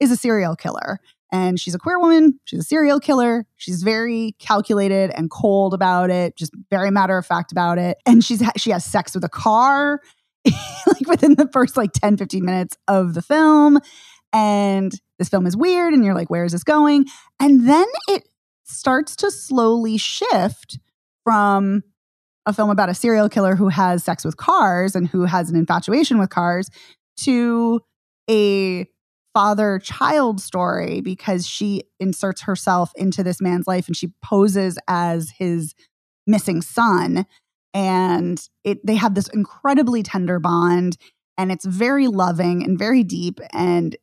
is 0.00 0.10
a 0.10 0.16
serial 0.16 0.56
killer. 0.56 0.98
And 1.30 1.60
she's 1.60 1.74
a 1.74 1.78
queer 1.78 1.98
woman. 1.98 2.40
She's 2.44 2.60
a 2.60 2.64
serial 2.64 3.00
killer. 3.00 3.46
She's 3.56 3.82
very 3.82 4.34
calculated 4.38 5.10
and 5.14 5.30
cold 5.30 5.74
about 5.74 6.10
it, 6.10 6.36
just 6.36 6.52
very 6.70 6.90
matter 6.90 7.18
of 7.18 7.26
fact 7.26 7.52
about 7.52 7.78
it. 7.78 7.98
And 8.06 8.24
she's 8.24 8.42
she 8.56 8.70
has 8.70 8.84
sex 8.84 9.14
with 9.14 9.24
a 9.24 9.28
car 9.28 10.00
like 10.86 11.06
within 11.06 11.34
the 11.34 11.48
first 11.52 11.76
like 11.76 11.92
10 11.92 12.16
15 12.16 12.44
minutes 12.44 12.76
of 12.86 13.14
the 13.14 13.22
film 13.22 13.78
and 14.32 14.92
this 15.18 15.28
film 15.28 15.46
is 15.46 15.56
weird 15.56 15.94
and 15.94 16.04
you're 16.04 16.14
like 16.14 16.30
where 16.30 16.44
is 16.44 16.52
this 16.52 16.64
going 16.64 17.06
and 17.40 17.68
then 17.68 17.86
it 18.08 18.28
starts 18.64 19.16
to 19.16 19.30
slowly 19.30 19.96
shift 19.96 20.78
from 21.24 21.82
a 22.46 22.52
film 22.52 22.70
about 22.70 22.88
a 22.88 22.94
serial 22.94 23.28
killer 23.28 23.56
who 23.56 23.68
has 23.68 24.04
sex 24.04 24.24
with 24.24 24.36
cars 24.36 24.94
and 24.94 25.08
who 25.08 25.24
has 25.24 25.50
an 25.50 25.56
infatuation 25.56 26.18
with 26.18 26.30
cars 26.30 26.70
to 27.16 27.80
a 28.30 28.86
father 29.34 29.78
child 29.78 30.40
story 30.40 31.00
because 31.00 31.46
she 31.46 31.82
inserts 32.00 32.42
herself 32.42 32.90
into 32.96 33.22
this 33.22 33.40
man's 33.40 33.66
life 33.66 33.86
and 33.86 33.96
she 33.96 34.12
poses 34.22 34.78
as 34.88 35.30
his 35.38 35.74
missing 36.26 36.62
son. 36.62 37.26
And 37.74 38.40
it 38.64 38.84
they 38.84 38.96
have 38.96 39.14
this 39.14 39.28
incredibly 39.28 40.02
tender 40.02 40.38
bond 40.38 40.96
and 41.36 41.52
it's 41.52 41.64
very 41.64 42.08
loving 42.08 42.64
and 42.64 42.78
very 42.78 43.04
deep. 43.04 43.40
And 43.52 43.96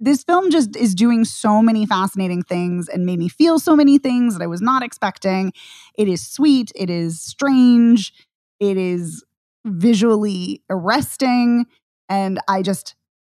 this 0.00 0.22
film 0.24 0.50
just 0.50 0.76
is 0.76 0.94
doing 0.94 1.24
so 1.24 1.62
many 1.62 1.86
fascinating 1.86 2.42
things 2.42 2.88
and 2.88 3.06
made 3.06 3.18
me 3.18 3.28
feel 3.28 3.58
so 3.58 3.74
many 3.74 3.96
things 3.96 4.34
that 4.34 4.42
I 4.42 4.46
was 4.46 4.60
not 4.60 4.82
expecting. 4.82 5.52
It 5.96 6.08
is 6.08 6.26
sweet, 6.26 6.72
it 6.74 6.90
is 6.90 7.22
strange, 7.22 8.12
it 8.60 8.76
is 8.76 9.24
visually 9.64 10.62
arresting. 10.68 11.66
And 12.08 12.38
I 12.48 12.60
just 12.60 12.94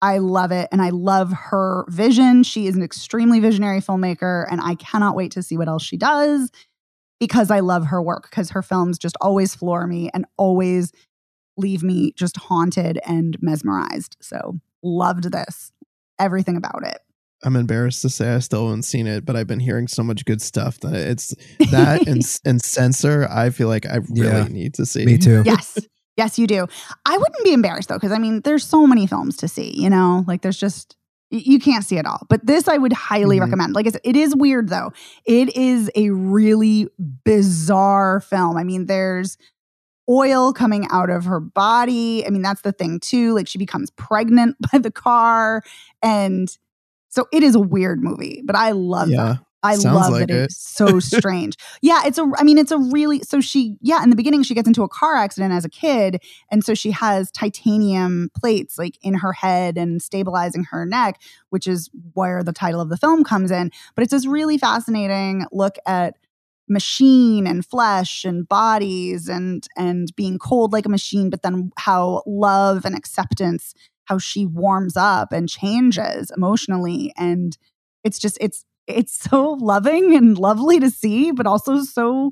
I 0.05 0.19
love 0.19 0.51
it 0.51 0.67
and 0.71 0.83
I 0.83 0.89
love 0.91 1.31
her 1.33 1.83
vision. 1.89 2.43
She 2.43 2.67
is 2.67 2.75
an 2.75 2.83
extremely 2.83 3.39
visionary 3.39 3.81
filmmaker 3.81 4.45
and 4.51 4.61
I 4.61 4.75
cannot 4.75 5.15
wait 5.15 5.31
to 5.31 5.41
see 5.41 5.57
what 5.57 5.67
else 5.67 5.81
she 5.83 5.97
does 5.97 6.51
because 7.19 7.49
I 7.49 7.61
love 7.61 7.87
her 7.87 8.01
work 8.03 8.29
because 8.29 8.51
her 8.51 8.61
films 8.61 8.99
just 8.99 9.15
always 9.19 9.55
floor 9.55 9.87
me 9.87 10.11
and 10.13 10.25
always 10.37 10.91
leave 11.57 11.81
me 11.81 12.11
just 12.15 12.37
haunted 12.37 12.99
and 13.05 13.35
mesmerized. 13.41 14.15
So, 14.21 14.59
loved 14.83 15.31
this. 15.31 15.71
Everything 16.19 16.55
about 16.55 16.85
it. 16.85 16.99
I'm 17.43 17.55
embarrassed 17.55 18.01
to 18.03 18.09
say 18.09 18.33
I 18.33 18.39
still 18.39 18.65
haven't 18.67 18.83
seen 18.83 19.07
it, 19.07 19.25
but 19.25 19.35
I've 19.35 19.47
been 19.47 19.59
hearing 19.59 19.87
so 19.87 20.03
much 20.03 20.25
good 20.25 20.41
stuff 20.41 20.79
that 20.81 20.93
it's 20.93 21.33
that 21.71 22.07
and 22.07 22.21
and 22.45 22.61
censor. 22.61 23.27
I 23.29 23.49
feel 23.49 23.67
like 23.69 23.85
I 23.87 23.97
really 24.09 24.21
Yeah. 24.29 24.47
need 24.49 24.75
to 24.75 24.85
see. 24.85 25.05
Me 25.05 25.17
too. 25.17 25.41
yes. 25.45 25.79
Yes, 26.17 26.39
you 26.39 26.47
do. 26.47 26.67
I 27.05 27.17
wouldn't 27.17 27.43
be 27.43 27.51
embarrassed 27.53 27.89
though, 27.89 27.95
because 27.95 28.11
I 28.11 28.17
mean, 28.19 28.41
there's 28.41 28.63
so 28.65 28.87
many 28.87 29.05
films 29.07 29.35
to 29.37 29.47
see, 29.47 29.73
you 29.75 29.89
know, 29.89 30.23
like 30.27 30.41
there's 30.41 30.57
just, 30.57 30.95
You 31.31 31.59
can't 31.59 31.83
see 31.83 31.97
it 31.97 32.05
all, 32.05 32.21
but 32.29 32.45
this 32.45 32.67
I 32.67 32.77
would 32.77 32.93
highly 32.93 33.37
Mhm. 33.37 33.41
recommend. 33.41 33.73
Like 33.73 33.87
I 33.87 33.89
said, 33.91 34.01
it 34.05 34.15
is 34.15 34.35
weird 34.35 34.69
though. 34.69 34.93
It 35.25 35.55
is 35.57 35.89
a 35.95 36.11
really 36.11 36.87
bizarre 37.25 38.19
film. 38.21 38.55
I 38.57 38.63
mean, 38.63 38.85
there's 38.85 39.37
oil 40.07 40.53
coming 40.53 40.87
out 40.91 41.09
of 41.09 41.25
her 41.25 41.39
body. 41.39 42.25
I 42.25 42.29
mean, 42.29 42.43
that's 42.43 42.61
the 42.61 42.71
thing 42.71 42.99
too. 42.99 43.33
Like 43.33 43.47
she 43.47 43.57
becomes 43.57 43.89
pregnant 43.91 44.55
by 44.71 44.77
the 44.77 44.91
car. 44.91 45.63
And 46.01 46.55
so 47.09 47.27
it 47.33 47.43
is 47.43 47.55
a 47.55 47.59
weird 47.59 48.03
movie, 48.03 48.41
but 48.45 48.55
I 48.55 48.71
love 48.71 49.09
yeah. 49.09 49.23
that. 49.25 49.44
I 49.65 49.75
Sounds 49.75 49.95
love 49.95 50.11
like 50.11 50.27
that 50.27 50.33
it. 50.33 50.43
it's 50.45 50.57
so 50.57 50.99
strange. 51.17 51.57
yeah, 51.81 52.03
it's 52.05 52.17
a 52.17 52.31
I 52.37 52.43
mean 52.43 52.57
it's 52.57 52.71
a 52.71 52.77
really 52.77 53.21
so 53.21 53.41
she 53.41 53.77
yeah, 53.81 54.03
in 54.03 54.09
the 54.09 54.15
beginning 54.15 54.43
she 54.43 54.53
gets 54.53 54.67
into 54.67 54.83
a 54.83 54.89
car 54.89 55.15
accident 55.15 55.53
as 55.53 55.65
a 55.65 55.69
kid 55.69 56.21
and 56.51 56.63
so 56.63 56.73
she 56.73 56.91
has 56.91 57.31
titanium 57.31 58.29
plates 58.37 58.77
like 58.77 58.97
in 59.01 59.15
her 59.15 59.33
head 59.33 59.77
and 59.77 60.01
stabilizing 60.01 60.65
her 60.65 60.85
neck, 60.85 61.19
which 61.49 61.67
is 61.67 61.89
where 62.13 62.43
the 62.43 62.53
title 62.53 62.81
of 62.81 62.89
the 62.89 62.97
film 62.97 63.23
comes 63.23 63.51
in. 63.51 63.71
But 63.95 64.03
it's 64.03 64.11
this 64.11 64.25
really 64.27 64.57
fascinating 64.57 65.45
look 65.51 65.75
at 65.85 66.15
machine 66.67 67.45
and 67.45 67.65
flesh 67.65 68.25
and 68.25 68.47
bodies 68.49 69.29
and 69.29 69.67
and 69.77 70.15
being 70.15 70.39
cold 70.39 70.73
like 70.73 70.85
a 70.85 70.89
machine 70.89 71.29
but 71.29 71.43
then 71.43 71.71
how 71.77 72.23
love 72.25 72.85
and 72.85 72.95
acceptance 72.95 73.75
how 74.05 74.17
she 74.17 74.47
warms 74.47 74.97
up 74.97 75.31
and 75.31 75.47
changes 75.47 76.31
emotionally 76.35 77.13
and 77.17 77.57
it's 78.03 78.17
just 78.17 78.37
it's 78.41 78.64
it's 78.87 79.17
so 79.17 79.53
loving 79.53 80.15
and 80.15 80.37
lovely 80.37 80.79
to 80.79 80.89
see 80.89 81.31
but 81.31 81.47
also 81.47 81.81
so 81.83 82.31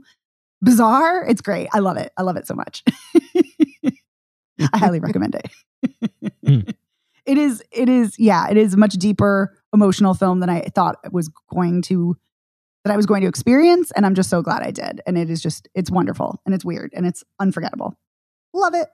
bizarre 0.62 1.26
it's 1.26 1.42
great. 1.42 1.68
I 1.74 1.80
love 1.80 1.98
it. 1.98 2.12
I 2.18 2.22
love 2.22 2.38
it 2.38 2.48
so 2.48 2.56
much. 2.56 2.84
I 3.86 4.78
highly 4.78 5.00
recommend 5.02 5.36
it. 5.36 6.34
Hmm. 6.46 6.60
it 7.26 7.38
is 7.38 7.64
it 7.72 7.90
is 7.90 8.18
yeah 8.20 8.50
it 8.50 8.58
is 8.58 8.74
a 8.74 8.78
much 8.78 8.94
deeper 8.94 9.58
emotional 9.74 10.14
film 10.14 10.40
than 10.40 10.50
i 10.50 10.62
thought 10.76 10.98
it 11.04 11.14
was 11.14 11.30
going 11.50 11.82
to 11.82 12.18
that 12.84 12.92
i 12.94 12.98
was 12.98 13.06
going 13.06 13.22
to 13.22 13.28
experience 13.28 13.92
and 13.92 14.06
i'm 14.06 14.14
just 14.14 14.30
so 14.30 14.42
glad 14.42 14.62
i 14.62 14.72
did 14.72 15.02
and 15.08 15.18
it 15.18 15.30
is 15.30 15.42
just 15.42 15.68
it's 15.74 15.90
wonderful 15.90 16.42
and 16.46 16.54
it's 16.54 16.66
weird 16.66 16.92
and 16.94 17.06
it's 17.06 17.24
unforgettable. 17.40 17.98
Love 18.54 18.74
it. 18.76 18.88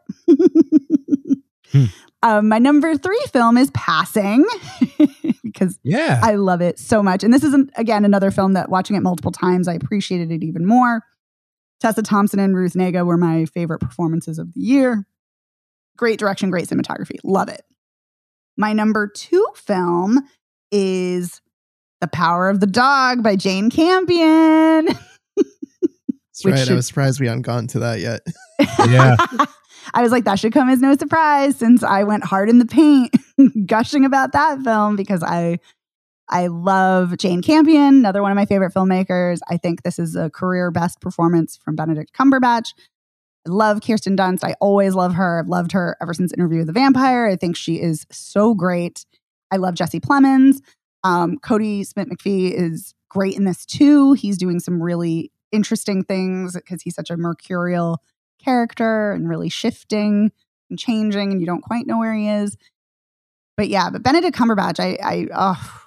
Hmm. 1.72 1.86
um, 2.24 2.48
my 2.48 2.58
number 2.58 2.98
three 2.98 3.24
film 3.32 3.56
is 3.58 3.70
passing 3.72 4.44
because 5.60 5.80
Yeah. 5.84 6.20
I 6.24 6.36
love 6.36 6.62
it 6.62 6.80
so 6.80 7.04
much. 7.04 7.24
And 7.24 7.34
this 7.34 7.44
is, 7.44 7.54
an, 7.54 7.70
again, 7.76 8.06
another 8.06 8.32
film 8.32 8.54
that 8.54 8.70
watching 8.70 8.96
it 8.96 9.02
multiple 9.02 9.32
times, 9.32 9.68
I 9.68 9.74
appreciated 9.74 10.32
it 10.32 10.44
even 10.44 10.66
more. 10.66 11.04
Tessa 11.80 12.02
Thompson 12.02 12.40
and 12.40 12.56
Ruth 12.56 12.74
Negga 12.74 13.06
were 13.06 13.18
my 13.18 13.46
favorite 13.46 13.80
performances 13.80 14.40
of 14.40 14.54
the 14.54 14.60
year. 14.60 15.06
Great 15.98 16.20
direction, 16.20 16.50
great 16.50 16.68
cinematography. 16.68 17.18
Love 17.24 17.50
it. 17.50 17.62
My 18.58 18.74
number 18.74 19.08
two 19.08 19.46
film 19.56 20.20
is 20.72 21.42
The 22.02 22.08
Power 22.08 22.50
of 22.50 22.60
the 22.60 22.68
Dog 22.68 23.24
by 23.24 23.36
Jane 23.36 23.70
Campion. 23.70 24.88
That's 25.38 26.46
right. 26.46 26.60
should- 26.60 26.72
I 26.72 26.76
was 26.76 26.88
surprised 26.88 27.20
we 27.20 27.28
hadn't 27.28 27.44
gotten 27.44 27.68
to 27.68 27.80
that 27.80 28.00
yet. 28.00 28.22
Yeah. 28.88 29.16
I 29.94 30.02
was 30.02 30.12
like, 30.12 30.26
that 30.26 30.40
should 30.40 30.54
come 30.54 30.70
as 30.70 30.82
no 30.82 30.96
surprise 30.96 31.56
since 31.58 31.84
I 31.84 32.04
went 32.04 32.24
hard 32.24 32.50
in 32.50 32.60
the 32.60 32.66
paint 32.66 33.16
gushing 33.66 34.06
about 34.06 34.32
that 34.34 34.62
film 34.62 34.96
because 34.96 35.24
I 35.24 35.60
I 36.32 36.46
love 36.48 37.18
Jane 37.18 37.42
Campion, 37.42 37.96
another 37.96 38.22
one 38.22 38.32
of 38.32 38.36
my 38.36 38.46
favorite 38.46 38.74
filmmakers. 38.74 39.40
I 39.50 39.58
think 39.58 39.82
this 39.82 39.98
is 39.98 40.16
a 40.16 40.30
career 40.30 40.70
best 40.70 41.02
performance 41.02 41.58
from 41.58 41.76
Benedict 41.76 42.14
Cumberbatch. 42.14 42.74
I 43.48 43.50
love 43.50 43.82
Kirsten 43.82 44.16
Dunst. 44.16 44.44
I 44.44 44.54
always 44.62 44.94
love 44.94 45.16
her. 45.16 45.40
I've 45.40 45.50
loved 45.50 45.72
her 45.72 45.98
ever 46.02 46.14
since 46.14 46.32
Interview 46.32 46.60
with 46.60 46.68
the 46.68 46.74
Vampire. 46.74 47.28
I 47.28 47.36
think 47.36 47.56
she 47.56 47.82
is 47.82 48.06
so 48.12 48.54
great. 48.54 49.06
I 49.52 49.58
love 49.58 49.74
Jesse 49.74 50.00
Plemons. 50.00 50.58
Um, 51.04 51.38
Kodi 51.40 51.84
Smit-McPhee 51.86 52.52
is 52.52 52.94
great 53.10 53.36
in 53.36 53.46
this 53.46 53.66
too. 53.66 54.14
He's 54.14 54.38
doing 54.38 54.60
some 54.60 54.84
really 54.84 55.32
interesting 55.52 56.04
things 56.04 56.54
because 56.54 56.84
he's 56.84 56.94
such 56.94 57.10
a 57.10 57.18
mercurial 57.18 58.04
character 58.44 59.12
and 59.12 59.30
really 59.30 59.50
shifting 59.50 60.32
and 60.70 60.80
changing, 60.80 61.32
and 61.32 61.42
you 61.42 61.48
don't 61.48 61.62
quite 61.62 61.88
know 61.88 62.00
where 62.00 62.14
he 62.14 62.28
is. 62.28 62.58
But 63.58 63.70
yeah, 63.70 63.90
but 63.90 64.04
Benedict 64.04 64.38
Cumberbatch, 64.38 64.80
I, 64.80 64.98
I, 65.04 65.28
oh, 65.34 65.82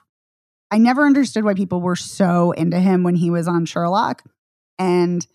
I 0.70 0.78
never 0.78 1.06
understood 1.06 1.44
why 1.44 1.54
people 1.54 1.80
were 1.80 1.96
so 1.96 2.52
into 2.52 2.78
him 2.78 3.02
when 3.02 3.14
he 3.14 3.30
was 3.30 3.48
on 3.48 3.64
Sherlock, 3.64 4.22
and 4.78 5.26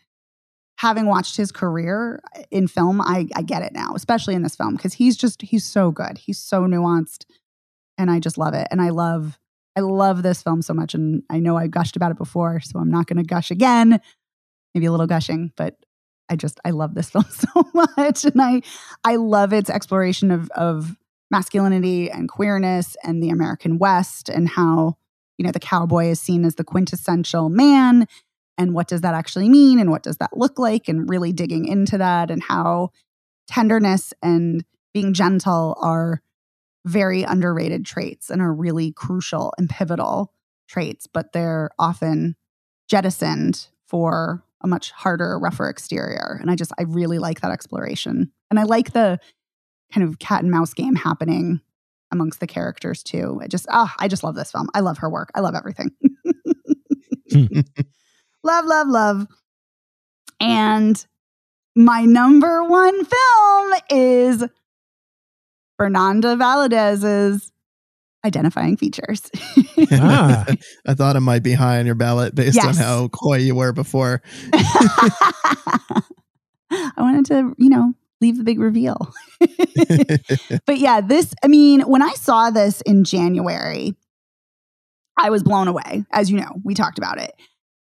having 0.78 1.08
watched 1.08 1.38
his 1.38 1.52
career 1.52 2.22
uh, 2.36 2.44
in 2.52 2.68
film, 2.68 3.02
I, 3.02 3.28
I 3.36 3.42
get 3.42 3.64
it 3.64 3.74
now, 3.74 3.94
especially 3.96 4.36
in 4.36 4.44
this 4.44 4.56
film 4.56 4.76
because 4.76 4.94
he's 4.94 5.18
just 5.18 5.42
he's 5.42 5.66
so 5.66 5.92
good, 5.92 6.18
he's 6.18 6.40
so 6.40 6.64
nuanced, 6.64 7.26
and 7.98 8.12
I 8.12 8.20
just 8.20 8.38
love 8.38 8.54
it, 8.54 8.68
and 8.72 8.82
I 8.82 8.90
love. 8.90 9.38
I 9.76 9.82
love 9.82 10.24
this 10.24 10.42
film 10.42 10.64
so 10.64 10.74
much, 10.74 10.96
and 10.96 11.22
I 11.30 11.38
know 11.38 11.56
I 11.56 11.68
gushed 11.68 11.96
about 11.96 12.10
it 12.10 12.18
before, 12.18 12.60
so 12.62 12.80
I'm 12.80 12.90
not 12.90 13.06
going 13.06 13.18
to 13.18 13.24
gush 13.24 13.52
again. 13.52 14.02
Maybe 14.74 14.88
a 14.88 14.92
little 14.92 15.06
gushing, 15.06 15.52
but 15.56 15.76
I 16.30 16.36
just 16.36 16.60
I 16.66 16.72
love 16.72 16.96
this 16.96 17.10
film 17.12 17.26
so 17.30 17.64
much, 17.74 18.26
and 18.26 18.42
I 18.42 18.62
I 19.04 19.16
love 19.16 19.54
its 19.54 19.70
exploration 19.70 20.32
of 20.32 20.50
of 20.52 20.96
masculinity 21.30 22.10
and 22.10 22.30
queerness 22.30 22.96
and 23.04 23.22
the 23.22 23.30
American 23.30 23.78
West 23.78 24.30
and 24.30 24.48
how 24.48 24.98
you 25.38 25.46
know 25.46 25.52
the 25.52 25.60
cowboy 25.60 26.08
is 26.08 26.20
seen 26.20 26.46
as 26.46 26.56
the 26.56 26.64
quintessential 26.64 27.50
man 27.50 28.08
and 28.58 28.74
what 28.74 28.88
does 28.88 29.02
that 29.02 29.14
actually 29.14 29.50
mean 29.50 29.80
and 29.80 29.92
what 29.92 30.04
does 30.04 30.18
that 30.18 30.36
look 30.36 30.58
like 30.58 30.88
and 30.88 31.10
really 31.10 31.32
digging 31.32 31.66
into 31.66 31.98
that 31.98 32.32
and 32.32 32.42
how 32.44 32.92
tenderness 33.48 34.14
and 34.22 34.66
being 34.94 35.14
gentle 35.14 35.78
are 35.82 36.22
very 36.86 37.24
underrated 37.24 37.86
traits 37.86 38.30
and 38.30 38.42
are 38.42 38.54
really 38.54 38.92
crucial 38.92 39.54
and 39.58 39.70
pivotal 39.70 40.32
traits 40.68 41.08
but 41.08 41.34
they're 41.34 41.70
often 41.78 42.36
jettisoned 42.88 43.68
for 43.86 44.44
a 44.62 44.68
much 44.68 44.92
harder, 44.92 45.38
rougher 45.40 45.70
exterior. 45.70 46.38
And 46.42 46.50
I 46.50 46.56
just, 46.56 46.72
I 46.80 46.84
really 46.84 47.20
like 47.20 47.42
that 47.42 47.52
exploration. 47.52 48.32
And 48.50 48.60
I 48.60 48.64
like 48.64 48.94
the 48.94 49.20
kind 49.94 50.08
of 50.08 50.20
cat 50.20 50.42
and 50.42 50.52
mouse 50.52 50.74
game 50.74 50.96
happening 50.96 51.62
amongst 52.12 52.40
the 52.40 52.48
characters 52.48 53.04
too. 53.04 53.40
I 53.42 53.48
just, 53.48 53.68
ah, 53.70 53.94
I 54.00 54.08
just 54.08 54.24
love 54.24 54.36
this 54.36 54.52
film. 54.52 54.70
I 54.74 54.80
love 54.80 55.00
her 55.00 55.10
work. 55.10 55.30
I 55.36 55.42
love 55.42 55.56
everything. 55.56 55.92
love, 58.44 58.66
love, 58.66 58.88
love. 58.88 59.28
And 60.40 61.06
my 61.76 62.06
number 62.06 62.64
one 62.64 63.06
film 63.06 63.74
is 63.90 64.44
Fernanda 65.78 66.36
Valadez's 66.36 67.52
Identifying 68.26 68.78
Features. 68.78 69.22
Ah. 69.92 70.46
I 70.88 70.94
thought 70.94 71.16
it 71.16 71.22
might 71.22 71.44
be 71.44 71.54
high 71.54 71.80
on 71.80 71.86
your 71.86 71.96
ballot 71.96 72.36
based 72.36 72.64
on 72.64 72.76
how 72.76 73.08
coy 73.10 73.38
you 73.38 73.56
were 73.56 73.72
before. 73.72 74.22
I 74.54 76.02
wanted 76.98 77.26
to, 77.28 77.56
you 77.58 77.70
know, 77.70 77.94
leave 78.20 78.38
the 78.38 78.44
big 78.44 78.60
reveal. 78.60 79.14
but 80.66 80.78
yeah, 80.78 81.02
this, 81.02 81.34
I 81.44 81.48
mean, 81.48 81.82
when 81.82 82.02
I 82.02 82.14
saw 82.14 82.50
this 82.50 82.82
in 82.82 83.04
January, 83.04 83.96
I 85.18 85.30
was 85.30 85.44
blown 85.44 85.68
away. 85.68 86.04
As 86.12 86.30
you 86.30 86.38
know, 86.38 86.52
we 86.64 86.74
talked 86.74 86.98
about 86.98 87.20
it. 87.22 87.34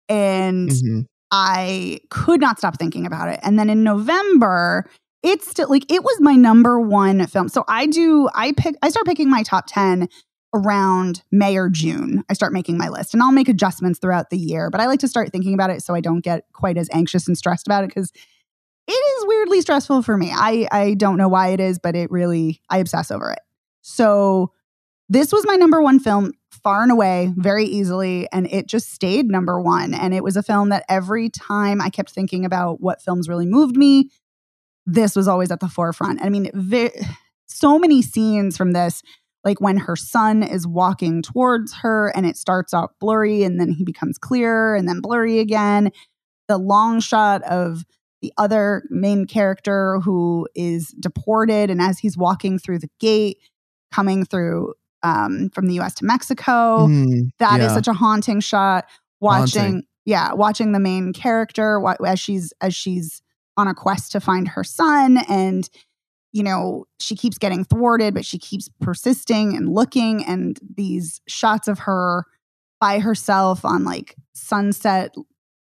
And 0.08 0.70
Mhm. 0.70 1.06
I 1.32 2.00
could 2.10 2.40
not 2.40 2.58
stop 2.58 2.78
thinking 2.78 3.06
about 3.06 3.28
it. 3.28 3.40
And 3.42 3.58
then 3.58 3.70
in 3.70 3.82
November, 3.84 4.88
it's 5.22 5.48
still 5.48 5.68
like 5.68 5.90
it 5.90 6.02
was 6.02 6.16
my 6.20 6.34
number 6.34 6.80
one 6.80 7.26
film. 7.26 7.48
So 7.48 7.64
I 7.68 7.86
do, 7.86 8.28
I 8.34 8.52
pick, 8.52 8.76
I 8.82 8.88
start 8.88 9.06
picking 9.06 9.30
my 9.30 9.42
top 9.42 9.64
10 9.68 10.08
around 10.52 11.22
May 11.30 11.56
or 11.56 11.68
June. 11.68 12.24
I 12.28 12.32
start 12.32 12.52
making 12.52 12.78
my 12.78 12.88
list 12.88 13.14
and 13.14 13.22
I'll 13.22 13.32
make 13.32 13.48
adjustments 13.48 13.98
throughout 13.98 14.30
the 14.30 14.38
year, 14.38 14.70
but 14.70 14.80
I 14.80 14.86
like 14.86 15.00
to 15.00 15.08
start 15.08 15.30
thinking 15.30 15.54
about 15.54 15.70
it 15.70 15.82
so 15.82 15.94
I 15.94 16.00
don't 16.00 16.24
get 16.24 16.44
quite 16.52 16.76
as 16.76 16.88
anxious 16.92 17.28
and 17.28 17.36
stressed 17.36 17.66
about 17.66 17.84
it 17.84 17.88
because 17.88 18.12
it 18.88 18.92
is 18.92 19.26
weirdly 19.26 19.60
stressful 19.60 20.02
for 20.02 20.16
me. 20.16 20.32
I, 20.34 20.66
I 20.72 20.94
don't 20.94 21.16
know 21.16 21.28
why 21.28 21.48
it 21.48 21.60
is, 21.60 21.78
but 21.78 21.94
it 21.94 22.10
really, 22.10 22.60
I 22.68 22.78
obsess 22.78 23.10
over 23.10 23.30
it. 23.30 23.40
So 23.82 24.52
this 25.08 25.32
was 25.32 25.46
my 25.46 25.56
number 25.56 25.80
one 25.80 26.00
film 26.00 26.32
far 26.62 26.82
and 26.82 26.92
away, 26.92 27.32
very 27.36 27.64
easily, 27.64 28.28
and 28.32 28.46
it 28.50 28.66
just 28.66 28.92
stayed 28.92 29.26
number 29.26 29.60
one. 29.60 29.94
And 29.94 30.12
it 30.12 30.24
was 30.24 30.36
a 30.36 30.42
film 30.42 30.70
that 30.70 30.84
every 30.88 31.30
time 31.30 31.80
I 31.80 31.90
kept 31.90 32.10
thinking 32.10 32.44
about 32.44 32.80
what 32.80 33.02
films 33.02 33.28
really 33.28 33.46
moved 33.46 33.76
me, 33.76 34.10
this 34.92 35.14
was 35.16 35.28
always 35.28 35.50
at 35.50 35.60
the 35.60 35.68
forefront. 35.68 36.22
I 36.22 36.28
mean, 36.28 36.50
ve- 36.54 36.90
so 37.46 37.78
many 37.78 38.02
scenes 38.02 38.56
from 38.56 38.72
this, 38.72 39.02
like 39.44 39.60
when 39.60 39.76
her 39.78 39.96
son 39.96 40.42
is 40.42 40.66
walking 40.66 41.22
towards 41.22 41.72
her 41.82 42.08
and 42.14 42.26
it 42.26 42.36
starts 42.36 42.72
out 42.74 42.94
blurry 43.00 43.42
and 43.42 43.58
then 43.60 43.72
he 43.72 43.84
becomes 43.84 44.18
clear 44.18 44.74
and 44.74 44.88
then 44.88 45.00
blurry 45.00 45.38
again. 45.38 45.90
The 46.48 46.58
long 46.58 47.00
shot 47.00 47.42
of 47.44 47.84
the 48.22 48.32
other 48.36 48.82
main 48.90 49.26
character 49.26 49.98
who 50.00 50.46
is 50.54 50.88
deported, 51.00 51.70
and 51.70 51.80
as 51.80 51.98
he's 51.98 52.18
walking 52.18 52.58
through 52.58 52.80
the 52.80 52.90
gate, 52.98 53.38
coming 53.92 54.24
through 54.26 54.74
um, 55.02 55.48
from 55.54 55.66
the 55.66 55.80
US 55.80 55.94
to 55.94 56.04
Mexico. 56.04 56.86
Mm, 56.86 57.30
That 57.38 57.60
is 57.60 57.68
yeah. 57.68 57.74
such 57.74 57.88
a 57.88 57.92
haunting 57.94 58.40
shot. 58.40 58.84
Watching, 59.20 59.60
Haunting. 59.62 59.82
yeah, 60.04 60.32
watching 60.34 60.72
the 60.72 60.80
main 60.80 61.12
character 61.14 61.80
wa- 61.80 61.96
as 62.06 62.20
she's 62.20 62.52
as 62.60 62.74
she's 62.74 63.22
on 63.60 63.68
a 63.68 63.74
quest 63.74 64.12
to 64.12 64.20
find 64.20 64.48
her 64.48 64.64
son, 64.64 65.18
and 65.28 65.68
you 66.32 66.42
know, 66.42 66.86
she 67.00 67.16
keeps 67.16 67.38
getting 67.38 67.64
thwarted, 67.64 68.14
but 68.14 68.24
she 68.24 68.38
keeps 68.38 68.68
persisting 68.80 69.56
and 69.56 69.68
looking. 69.68 70.24
And 70.24 70.58
these 70.76 71.20
shots 71.26 71.66
of 71.66 71.80
her 71.80 72.24
by 72.80 72.98
herself 72.98 73.64
on 73.64 73.84
like 73.84 74.16
sunset 74.34 75.14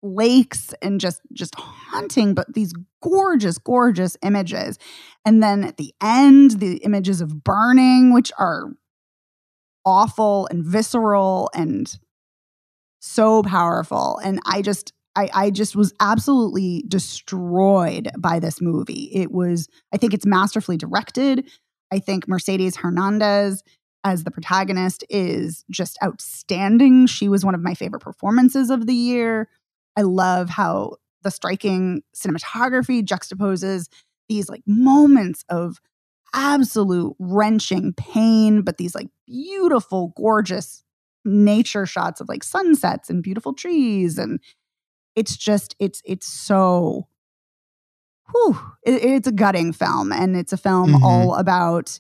lakes 0.03 0.75
and 0.83 1.01
just 1.01 1.21
just 1.33 1.55
haunting 1.57 2.35
but 2.35 2.53
these 2.55 2.73
gorgeous 3.03 3.59
gorgeous 3.59 4.17
images 4.23 4.79
and 5.25 5.43
then 5.43 5.65
at 5.65 5.79
the 5.79 5.93
end 6.03 6.61
the 6.61 6.77
images 6.79 7.21
of 7.21 7.43
burning 7.43 8.13
which 8.13 8.31
are 8.39 8.65
awful 9.85 10.47
and 10.51 10.65
visceral 10.65 11.51
and 11.55 11.99
so 13.01 13.43
powerful 13.43 14.21
and 14.23 14.39
i 14.47 14.61
just 14.63 14.93
I, 15.17 15.31
I 15.33 15.51
just 15.51 15.75
was 15.75 15.93
absolutely 15.99 16.85
destroyed 16.87 18.11
by 18.19 18.39
this 18.39 18.61
movie. 18.61 19.11
It 19.13 19.33
was, 19.33 19.69
I 19.93 19.97
think 19.97 20.13
it's 20.15 20.27
masterfully 20.27 20.77
directed. 20.77 21.51
I 21.91 21.99
think 21.99 22.29
Mercedes 22.29 22.77
Hernandez 22.77 23.63
as 24.05 24.25
the 24.25 24.31
protagonist 24.31 25.05
is 25.09 25.65
just 25.71 25.99
outstanding. 26.05 27.07
She 27.07 27.29
was 27.29 27.45
one 27.45 27.55
of 27.55 27.63
my 27.63 27.75
favorite 27.75 28.03
performances 28.03 28.71
of 28.71 28.87
the 28.87 28.95
year. 28.95 29.49
I 29.97 30.03
love 30.03 30.51
how 30.51 30.97
the 31.23 31.31
striking 31.31 32.03
cinematography 32.15 33.03
juxtaposes 33.03 33.89
these 34.29 34.49
like 34.49 34.63
moments 34.67 35.45
of 35.49 35.81
absolute 36.35 37.17
wrenching 37.19 37.95
pain, 37.95 38.63
but 38.63 38.77
these 38.77 38.95
like 38.95 39.09
beautiful, 39.27 40.13
gorgeous 40.17 40.85
nature 41.25 41.87
shots 41.87 42.21
of 42.21 42.29
like 42.29 42.45
sunsets 42.45 43.09
and 43.09 43.23
beautiful 43.23 43.55
trees. 43.55 44.19
And 44.19 44.41
it's 45.17 45.37
just, 45.37 45.75
it's, 45.81 46.01
it's 46.05 46.27
so, 46.27 47.09
whew, 48.31 48.59
it, 48.85 49.03
it's 49.03 49.27
a 49.27 49.33
gutting 49.33 49.73
film. 49.73 50.13
And 50.13 50.37
it's 50.37 50.53
a 50.53 50.57
film 50.57 50.95
Mhm. 50.95 51.03
all 51.03 51.35
about 51.35 51.99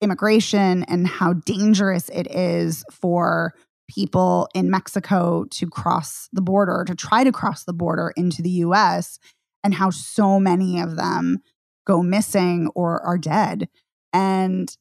immigration 0.00 0.84
and 0.84 1.06
how 1.06 1.34
dangerous 1.34 2.08
it 2.08 2.26
is 2.30 2.84
for 2.90 3.54
people 3.88 4.48
in 4.54 4.70
Mexico 4.70 5.44
to 5.50 5.66
cross 5.68 6.28
the 6.32 6.42
border, 6.42 6.84
to 6.86 6.94
try 6.94 7.22
to 7.24 7.30
cross 7.32 7.64
the 7.64 7.72
border 7.72 8.12
into 8.16 8.42
the 8.42 8.50
US, 8.50 9.18
and 9.62 9.74
how 9.74 9.90
so 9.90 10.40
many 10.40 10.80
of 10.80 10.96
them 10.96 11.38
go 11.86 12.02
missing 12.02 12.68
or 12.74 13.00
are 13.02 13.18
dead. 13.18 13.68
And 14.12 14.74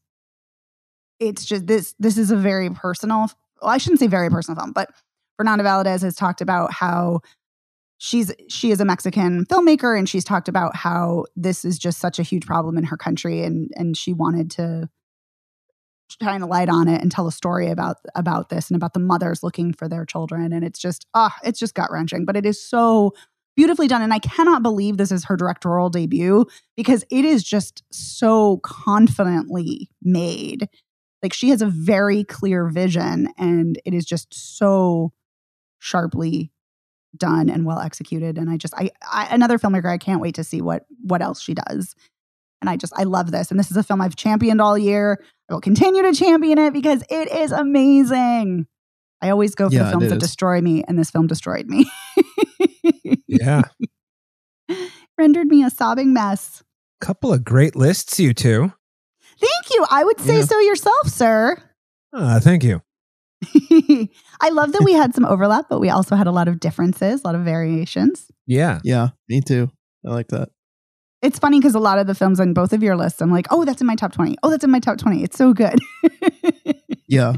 it's 1.20 1.46
just 1.46 1.68
this 1.68 1.96
this 2.00 2.18
is 2.18 2.32
a 2.32 2.36
very 2.36 2.70
personal 2.70 3.28
well, 3.62 3.72
I 3.72 3.78
shouldn't 3.78 4.00
say 4.00 4.08
very 4.08 4.30
personal 4.30 4.60
film, 4.60 4.74
but 4.74 4.90
Fernanda 5.38 5.64
Valadez 5.64 6.02
has 6.02 6.16
talked 6.16 6.42
about 6.42 6.72
how 6.72 7.22
she's 7.98 8.32
she 8.50 8.72
is 8.72 8.80
a 8.80 8.86
Mexican 8.86 9.46
filmmaker 9.46 9.98
and 9.98 10.08
she's 10.10 10.24
talked 10.24 10.48
about 10.48 10.76
how 10.76 11.26
this 11.36 11.64
is 11.64 11.80
just 11.80 12.00
such 12.00 12.20
a 12.20 12.24
huge 12.24 12.46
problem 12.46 12.78
in 12.78 12.84
her 12.84 12.98
country 12.98 13.44
and 13.44 13.72
and 13.76 13.96
she 13.96 14.14
wanted 14.14 14.52
to 14.52 14.90
shine 16.22 16.42
a 16.42 16.48
light 16.48 16.70
on 16.70 16.88
it 16.88 17.02
and 17.02 17.12
tell 17.12 17.28
a 17.28 17.32
story 17.32 17.70
about 17.70 17.98
about 18.14 18.50
this 18.50 18.70
and 18.70 18.76
about 18.76 18.94
the 18.94 19.00
mothers 19.00 19.42
looking 19.42 19.74
for 19.74 19.88
their 19.88 20.06
children 20.06 20.52
and 20.54 20.64
it's 20.64 20.80
just 20.80 21.08
ah 21.14 21.36
it's 21.44 21.60
just 21.60 21.74
gut 21.74 21.90
wrenching 21.92 22.26
but 22.26 22.36
it 22.36 22.46
is 22.46 22.62
so 22.62 23.14
beautifully 23.56 23.88
done 23.88 24.02
and 24.02 24.14
I 24.14 24.20
cannot 24.20 24.64
believe 24.64 24.98
this 24.98 25.12
is 25.12 25.26
her 25.26 25.38
directorial 25.38 25.90
debut 25.90 26.46
because 26.76 27.04
it 27.12 27.26
is 27.26 27.44
just 27.44 27.84
so 27.92 28.58
confidently 28.64 29.90
made. 30.02 30.68
Like 31.22 31.34
she 31.34 31.50
has 31.50 31.62
a 31.62 31.68
very 31.68 32.24
clear 32.24 32.68
vision 32.68 33.30
and 33.38 33.80
it 33.86 33.94
is 33.94 34.06
just 34.06 34.34
so 34.34 35.14
sharply 35.84 36.50
done 37.18 37.50
and 37.50 37.66
well 37.66 37.80
executed 37.80 38.38
and 38.38 38.50
I 38.50 38.58
just 38.58 38.74
I, 38.76 38.90
I 39.12 39.28
another 39.30 39.60
filmmaker 39.60 39.86
I 39.92 39.98
can't 39.98 40.22
wait 40.22 40.36
to 40.36 40.44
see 40.44 40.62
what 40.62 40.86
what 41.04 41.22
else 41.22 41.42
she 41.42 41.54
does 41.54 41.94
and 42.62 42.70
I 42.70 42.78
just 42.78 42.94
I 42.96 43.04
love 43.04 43.32
this 43.32 43.52
and 43.52 43.60
this 43.60 43.70
is 43.70 43.78
a 43.78 43.84
film 43.84 44.02
I've 44.02 44.16
championed 44.16 44.62
all 44.62 44.78
year 44.78 45.22
I 45.50 45.54
will 45.54 45.62
continue 45.62 46.02
to 46.04 46.14
champion 46.14 46.58
it 46.58 46.74
because 46.74 47.04
it 47.10 47.30
is 47.32 47.52
amazing. 47.52 48.66
I 49.22 49.30
always 49.30 49.56
go 49.56 49.70
for 49.70 49.76
Yeah, 49.76 49.84
the 49.84 49.90
films 49.92 50.10
that 50.10 50.20
destroy 50.20 50.60
me, 50.62 50.84
and 50.88 50.98
this 51.00 51.12
film 51.12 51.28
destroyed 51.28 51.68
me. 51.68 51.86
Yeah. 53.28 53.64
Rendered 55.18 55.48
me 55.48 55.64
a 55.64 55.70
sobbing 55.70 56.14
mess. 56.14 56.64
Couple 57.00 57.32
of 57.34 57.44
great 57.44 57.76
lists, 57.76 58.20
you 58.20 58.34
two. 58.34 58.74
Thank 59.40 59.70
you. 59.74 59.86
I 59.90 60.04
would 60.04 60.20
say 60.20 60.40
Yeah. 60.40 60.46
so 60.46 60.60
yourself, 60.60 61.08
sir. 61.08 61.62
Ah, 62.14 62.40
thank 62.42 62.64
you. 62.64 62.82
I 64.42 64.50
love 64.50 64.72
that 64.74 64.84
we 64.84 64.94
had 64.94 65.14
some 65.14 65.26
overlap, 65.26 65.68
but 65.70 65.80
we 65.80 65.90
also 65.90 66.16
had 66.16 66.28
a 66.28 66.32
lot 66.32 66.48
of 66.48 66.60
differences, 66.60 67.22
a 67.22 67.28
lot 67.28 67.36
of 67.36 67.42
variations. 67.42 68.32
Yeah. 68.46 68.80
Yeah, 68.84 69.10
me 69.30 69.42
too. 69.42 69.70
I 70.06 70.10
like 70.10 70.28
that. 70.30 70.50
It's 71.22 71.40
funny 71.40 71.60
because 71.60 71.76
a 71.76 71.80
lot 71.80 72.00
of 72.00 72.08
the 72.08 72.16
films 72.16 72.40
on 72.40 72.54
both 72.54 72.74
of 72.74 72.84
your 72.84 72.98
lists, 72.98 73.22
I'm 73.22 73.32
like, 73.32 73.48
oh, 73.50 73.64
that's 73.64 73.80
in 73.80 73.88
my 73.88 73.96
top 73.96 74.12
20. 74.12 74.36
Oh, 74.44 74.50
that's 74.50 74.64
in 74.66 74.72
my 74.72 74.80
top 74.80 74.98
20. 74.98 75.24
It's 75.24 75.38
so 75.38 75.54
good. 75.54 75.80
Yeah. 77.08 77.34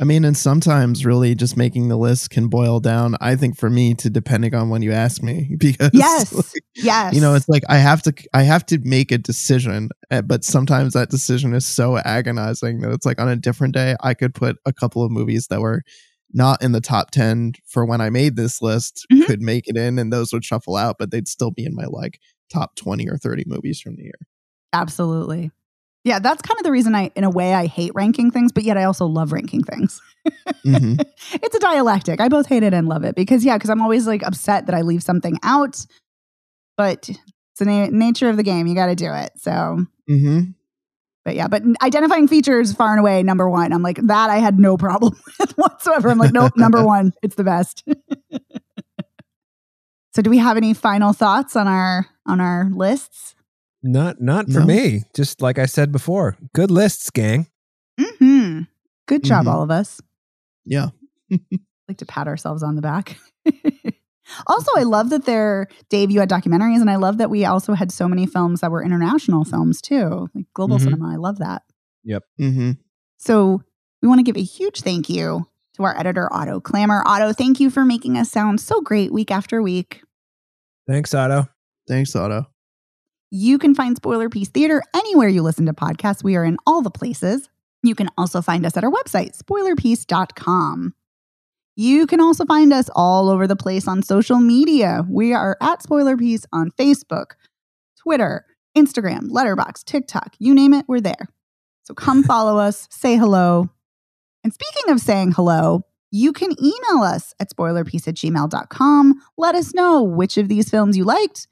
I 0.00 0.04
mean, 0.04 0.24
and 0.24 0.36
sometimes 0.36 1.04
really 1.04 1.34
just 1.34 1.56
making 1.56 1.88
the 1.88 1.96
list 1.96 2.30
can 2.30 2.48
boil 2.48 2.80
down, 2.80 3.16
I 3.20 3.36
think 3.36 3.56
for 3.56 3.70
me 3.70 3.94
to 3.96 4.10
depending 4.10 4.54
on 4.54 4.68
when 4.70 4.82
you 4.82 4.92
ask 4.92 5.22
me 5.22 5.54
because 5.58 5.90
yes. 5.92 6.32
like, 6.54 6.64
Yes. 6.74 7.14
you 7.14 7.20
know, 7.20 7.34
it's 7.34 7.48
like 7.48 7.62
I 7.68 7.76
have 7.76 8.02
to 8.02 8.14
I 8.32 8.42
have 8.42 8.64
to 8.66 8.78
make 8.82 9.12
a 9.12 9.18
decision, 9.18 9.90
eh, 10.10 10.22
but 10.22 10.44
sometimes 10.44 10.94
that 10.94 11.10
decision 11.10 11.54
is 11.54 11.66
so 11.66 11.98
agonizing 11.98 12.80
that 12.80 12.90
it's 12.92 13.06
like 13.06 13.20
on 13.20 13.28
a 13.28 13.36
different 13.36 13.74
day 13.74 13.94
I 14.00 14.14
could 14.14 14.34
put 14.34 14.56
a 14.66 14.72
couple 14.72 15.04
of 15.04 15.12
movies 15.12 15.46
that 15.48 15.60
were 15.60 15.82
not 16.32 16.62
in 16.62 16.72
the 16.72 16.80
top 16.80 17.10
10 17.10 17.52
for 17.68 17.84
when 17.84 18.00
I 18.00 18.08
made 18.08 18.36
this 18.36 18.62
list 18.62 19.06
Mhm. 19.12 19.26
could 19.26 19.42
make 19.42 19.68
it 19.68 19.76
in 19.76 19.98
and 19.98 20.10
those 20.12 20.32
would 20.32 20.44
shuffle 20.44 20.76
out, 20.76 20.96
but 20.98 21.10
they'd 21.10 21.28
still 21.28 21.50
be 21.50 21.64
in 21.64 21.74
my 21.74 21.84
like 21.84 22.18
top 22.50 22.74
20 22.76 23.06
or 23.08 23.18
30 23.18 23.44
movies 23.46 23.80
from 23.80 23.96
the 23.96 24.04
year. 24.04 24.18
Absolutely. 24.72 25.50
Yeah, 26.04 26.18
that's 26.18 26.42
kind 26.42 26.58
of 26.58 26.64
the 26.64 26.72
reason 26.72 26.94
I, 26.94 27.12
in 27.14 27.24
a 27.24 27.30
way, 27.30 27.54
I 27.54 27.66
hate 27.66 27.92
ranking 27.94 28.30
things, 28.30 28.50
but 28.50 28.64
yet 28.64 28.76
I 28.76 28.84
also 28.84 29.06
love 29.06 29.32
ranking 29.32 29.62
things. 29.62 30.00
hmm 30.64 30.94
it's 31.34 31.54
a 31.54 31.60
dialectic. 31.60 32.20
I 32.20 32.28
both 32.28 32.46
hate 32.46 32.62
it 32.64 32.74
and 32.74 32.88
love 32.88 33.04
it 33.04 33.14
because, 33.14 33.44
yeah, 33.44 33.56
because 33.56 33.70
I'm 33.70 33.80
always 33.80 34.06
like 34.06 34.22
upset 34.24 34.66
that 34.66 34.74
I 34.74 34.82
leave 34.82 35.02
something 35.02 35.38
out, 35.44 35.84
but 36.76 37.08
it's 37.08 37.58
the 37.58 37.66
na- 37.66 37.90
nature 37.90 38.28
of 38.28 38.36
the 38.36 38.42
game. 38.42 38.66
You 38.66 38.74
got 38.74 38.86
to 38.86 38.96
do 38.96 39.12
it. 39.12 39.32
So, 39.36 39.86
hmm 40.08 40.40
but 41.24 41.36
yeah, 41.36 41.46
but 41.46 41.62
identifying 41.82 42.26
features 42.26 42.72
far 42.72 42.90
and 42.90 43.00
away 43.00 43.22
number 43.22 43.48
one. 43.48 43.72
I'm 43.72 43.82
like 43.82 43.98
that. 43.98 44.28
I 44.30 44.38
had 44.38 44.58
no 44.58 44.76
problem 44.78 45.14
with 45.38 45.52
whatsoever. 45.52 46.10
I'm 46.10 46.18
like, 46.18 46.32
nope, 46.32 46.52
number 46.56 46.82
one. 46.84 47.12
It's 47.22 47.36
the 47.36 47.44
best. 47.44 47.84
so, 50.14 50.22
do 50.22 50.30
we 50.30 50.38
have 50.38 50.56
any 50.56 50.74
final 50.74 51.12
thoughts 51.12 51.54
on 51.54 51.68
our 51.68 52.06
on 52.26 52.40
our 52.40 52.68
lists? 52.74 53.34
Not 53.82 54.20
not 54.20 54.46
for 54.50 54.60
No. 54.60 54.66
me. 54.66 55.02
Just 55.14 55.42
like 55.42 55.58
I 55.58 55.66
said 55.66 55.90
before. 55.92 56.36
Good 56.54 56.70
lists, 56.70 57.10
gang. 57.10 57.46
Hmm. 58.00 58.60
Good 59.06 59.24
job, 59.24 59.46
Mhm. 59.46 59.52
all 59.52 59.62
of 59.62 59.70
us. 59.70 60.00
Yeah. 60.64 60.90
like 61.88 61.98
to 61.98 62.06
pat 62.06 62.28
ourselves 62.28 62.62
on 62.62 62.76
the 62.76 62.82
back. 62.82 63.18
also, 64.46 64.70
I 64.76 64.84
love 64.84 65.10
that 65.10 65.24
they're 65.26 65.66
Dave. 65.90 66.10
You 66.10 66.20
had 66.20 66.30
documentaries, 66.30 66.80
and 66.80 66.88
I 66.90 66.96
love 66.96 67.18
that 67.18 67.30
we 67.30 67.44
also 67.44 67.74
had 67.74 67.90
so 67.90 68.08
many 68.08 68.26
films 68.26 68.60
that 68.60 68.70
were 68.70 68.82
international 68.84 69.44
films 69.44 69.80
too, 69.82 70.28
like 70.34 70.46
global 70.54 70.78
Mhm. 70.78 70.84
cinema. 70.84 71.12
I 71.12 71.16
love 71.16 71.38
that. 71.38 71.62
Yep. 72.04 72.22
hmm 72.38 72.70
So 73.18 73.62
we 74.00 74.08
want 74.08 74.18
to 74.20 74.24
give 74.24 74.36
a 74.36 74.42
huge 74.42 74.80
thank 74.82 75.08
you 75.08 75.46
to 75.74 75.82
our 75.84 75.98
editor 75.98 76.32
Otto 76.32 76.60
Clamor. 76.60 77.02
Otto, 77.06 77.32
thank 77.32 77.58
you 77.60 77.70
for 77.70 77.84
making 77.84 78.16
us 78.16 78.30
sound 78.30 78.60
so 78.60 78.80
great 78.80 79.12
week 79.12 79.30
after 79.30 79.62
week. 79.62 80.02
Thanks, 80.86 81.14
Otto. 81.14 81.48
Thanks, 81.88 82.14
Otto. 82.16 82.46
You 83.34 83.56
can 83.56 83.74
find 83.74 83.96
Spoiler 83.96 84.28
Piece 84.28 84.50
Theater 84.50 84.82
anywhere 84.94 85.26
you 85.26 85.40
listen 85.40 85.64
to 85.64 85.72
podcasts. 85.72 86.22
We 86.22 86.36
are 86.36 86.44
in 86.44 86.58
all 86.66 86.82
the 86.82 86.90
places. 86.90 87.48
You 87.82 87.94
can 87.94 88.10
also 88.18 88.42
find 88.42 88.66
us 88.66 88.76
at 88.76 88.84
our 88.84 88.90
website, 88.90 89.40
spoilerpiece.com. 89.42 90.92
You 91.74 92.06
can 92.06 92.20
also 92.20 92.44
find 92.44 92.74
us 92.74 92.90
all 92.94 93.30
over 93.30 93.46
the 93.46 93.56
place 93.56 93.88
on 93.88 94.02
social 94.02 94.36
media. 94.36 95.06
We 95.08 95.32
are 95.32 95.56
at 95.62 95.82
Spoiler 95.82 96.14
Piece 96.18 96.44
on 96.52 96.72
Facebook, 96.72 97.30
Twitter, 97.98 98.44
Instagram, 98.76 99.30
Letterboxd, 99.30 99.84
TikTok, 99.84 100.34
you 100.38 100.54
name 100.54 100.74
it, 100.74 100.84
we're 100.86 101.00
there. 101.00 101.26
So 101.84 101.94
come 101.94 102.22
follow 102.24 102.58
us, 102.58 102.86
say 102.90 103.16
hello. 103.16 103.70
And 104.44 104.52
speaking 104.52 104.92
of 104.92 105.00
saying 105.00 105.32
hello, 105.32 105.86
you 106.10 106.34
can 106.34 106.50
email 106.62 107.02
us 107.02 107.32
at 107.40 107.48
spoilerpiece 107.48 108.06
at 108.06 108.16
gmail.com. 108.16 109.22
Let 109.38 109.54
us 109.54 109.72
know 109.72 110.02
which 110.02 110.36
of 110.36 110.48
these 110.48 110.68
films 110.68 110.98
you 110.98 111.04
liked, 111.04 111.46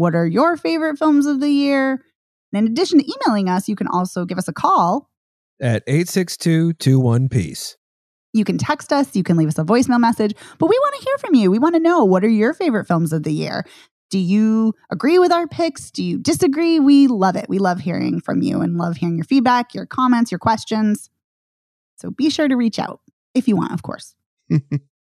what 0.00 0.14
are 0.14 0.26
your 0.26 0.56
favorite 0.56 0.98
films 0.98 1.26
of 1.26 1.40
the 1.40 1.50
year? 1.50 2.02
And 2.54 2.66
in 2.66 2.72
addition 2.72 2.98
to 2.98 3.04
emailing 3.04 3.50
us, 3.50 3.68
you 3.68 3.76
can 3.76 3.86
also 3.86 4.24
give 4.24 4.38
us 4.38 4.48
a 4.48 4.52
call. 4.52 5.10
At 5.60 5.82
86221 5.86 7.28
Piece. 7.28 7.76
You 8.32 8.46
can 8.46 8.56
text 8.56 8.94
us, 8.94 9.14
you 9.14 9.22
can 9.22 9.36
leave 9.36 9.48
us 9.48 9.58
a 9.58 9.62
voicemail 9.64 10.00
message, 10.00 10.34
but 10.58 10.70
we 10.70 10.78
want 10.78 10.94
to 10.96 11.04
hear 11.04 11.18
from 11.18 11.34
you. 11.34 11.50
We 11.50 11.58
want 11.58 11.74
to 11.74 11.80
know 11.80 12.02
what 12.04 12.24
are 12.24 12.30
your 12.30 12.54
favorite 12.54 12.86
films 12.86 13.12
of 13.12 13.24
the 13.24 13.32
year? 13.32 13.64
Do 14.08 14.18
you 14.18 14.72
agree 14.90 15.18
with 15.18 15.32
our 15.32 15.46
picks? 15.46 15.90
Do 15.90 16.02
you 16.02 16.18
disagree? 16.18 16.80
We 16.80 17.06
love 17.06 17.36
it. 17.36 17.46
We 17.50 17.58
love 17.58 17.80
hearing 17.80 18.20
from 18.20 18.40
you 18.40 18.62
and 18.62 18.78
love 18.78 18.96
hearing 18.96 19.16
your 19.16 19.24
feedback, 19.24 19.74
your 19.74 19.84
comments, 19.84 20.32
your 20.32 20.38
questions. 20.38 21.10
So 21.96 22.10
be 22.10 22.30
sure 22.30 22.48
to 22.48 22.56
reach 22.56 22.78
out 22.78 23.00
if 23.34 23.46
you 23.46 23.54
want, 23.54 23.72
of 23.72 23.82
course. 23.82 24.14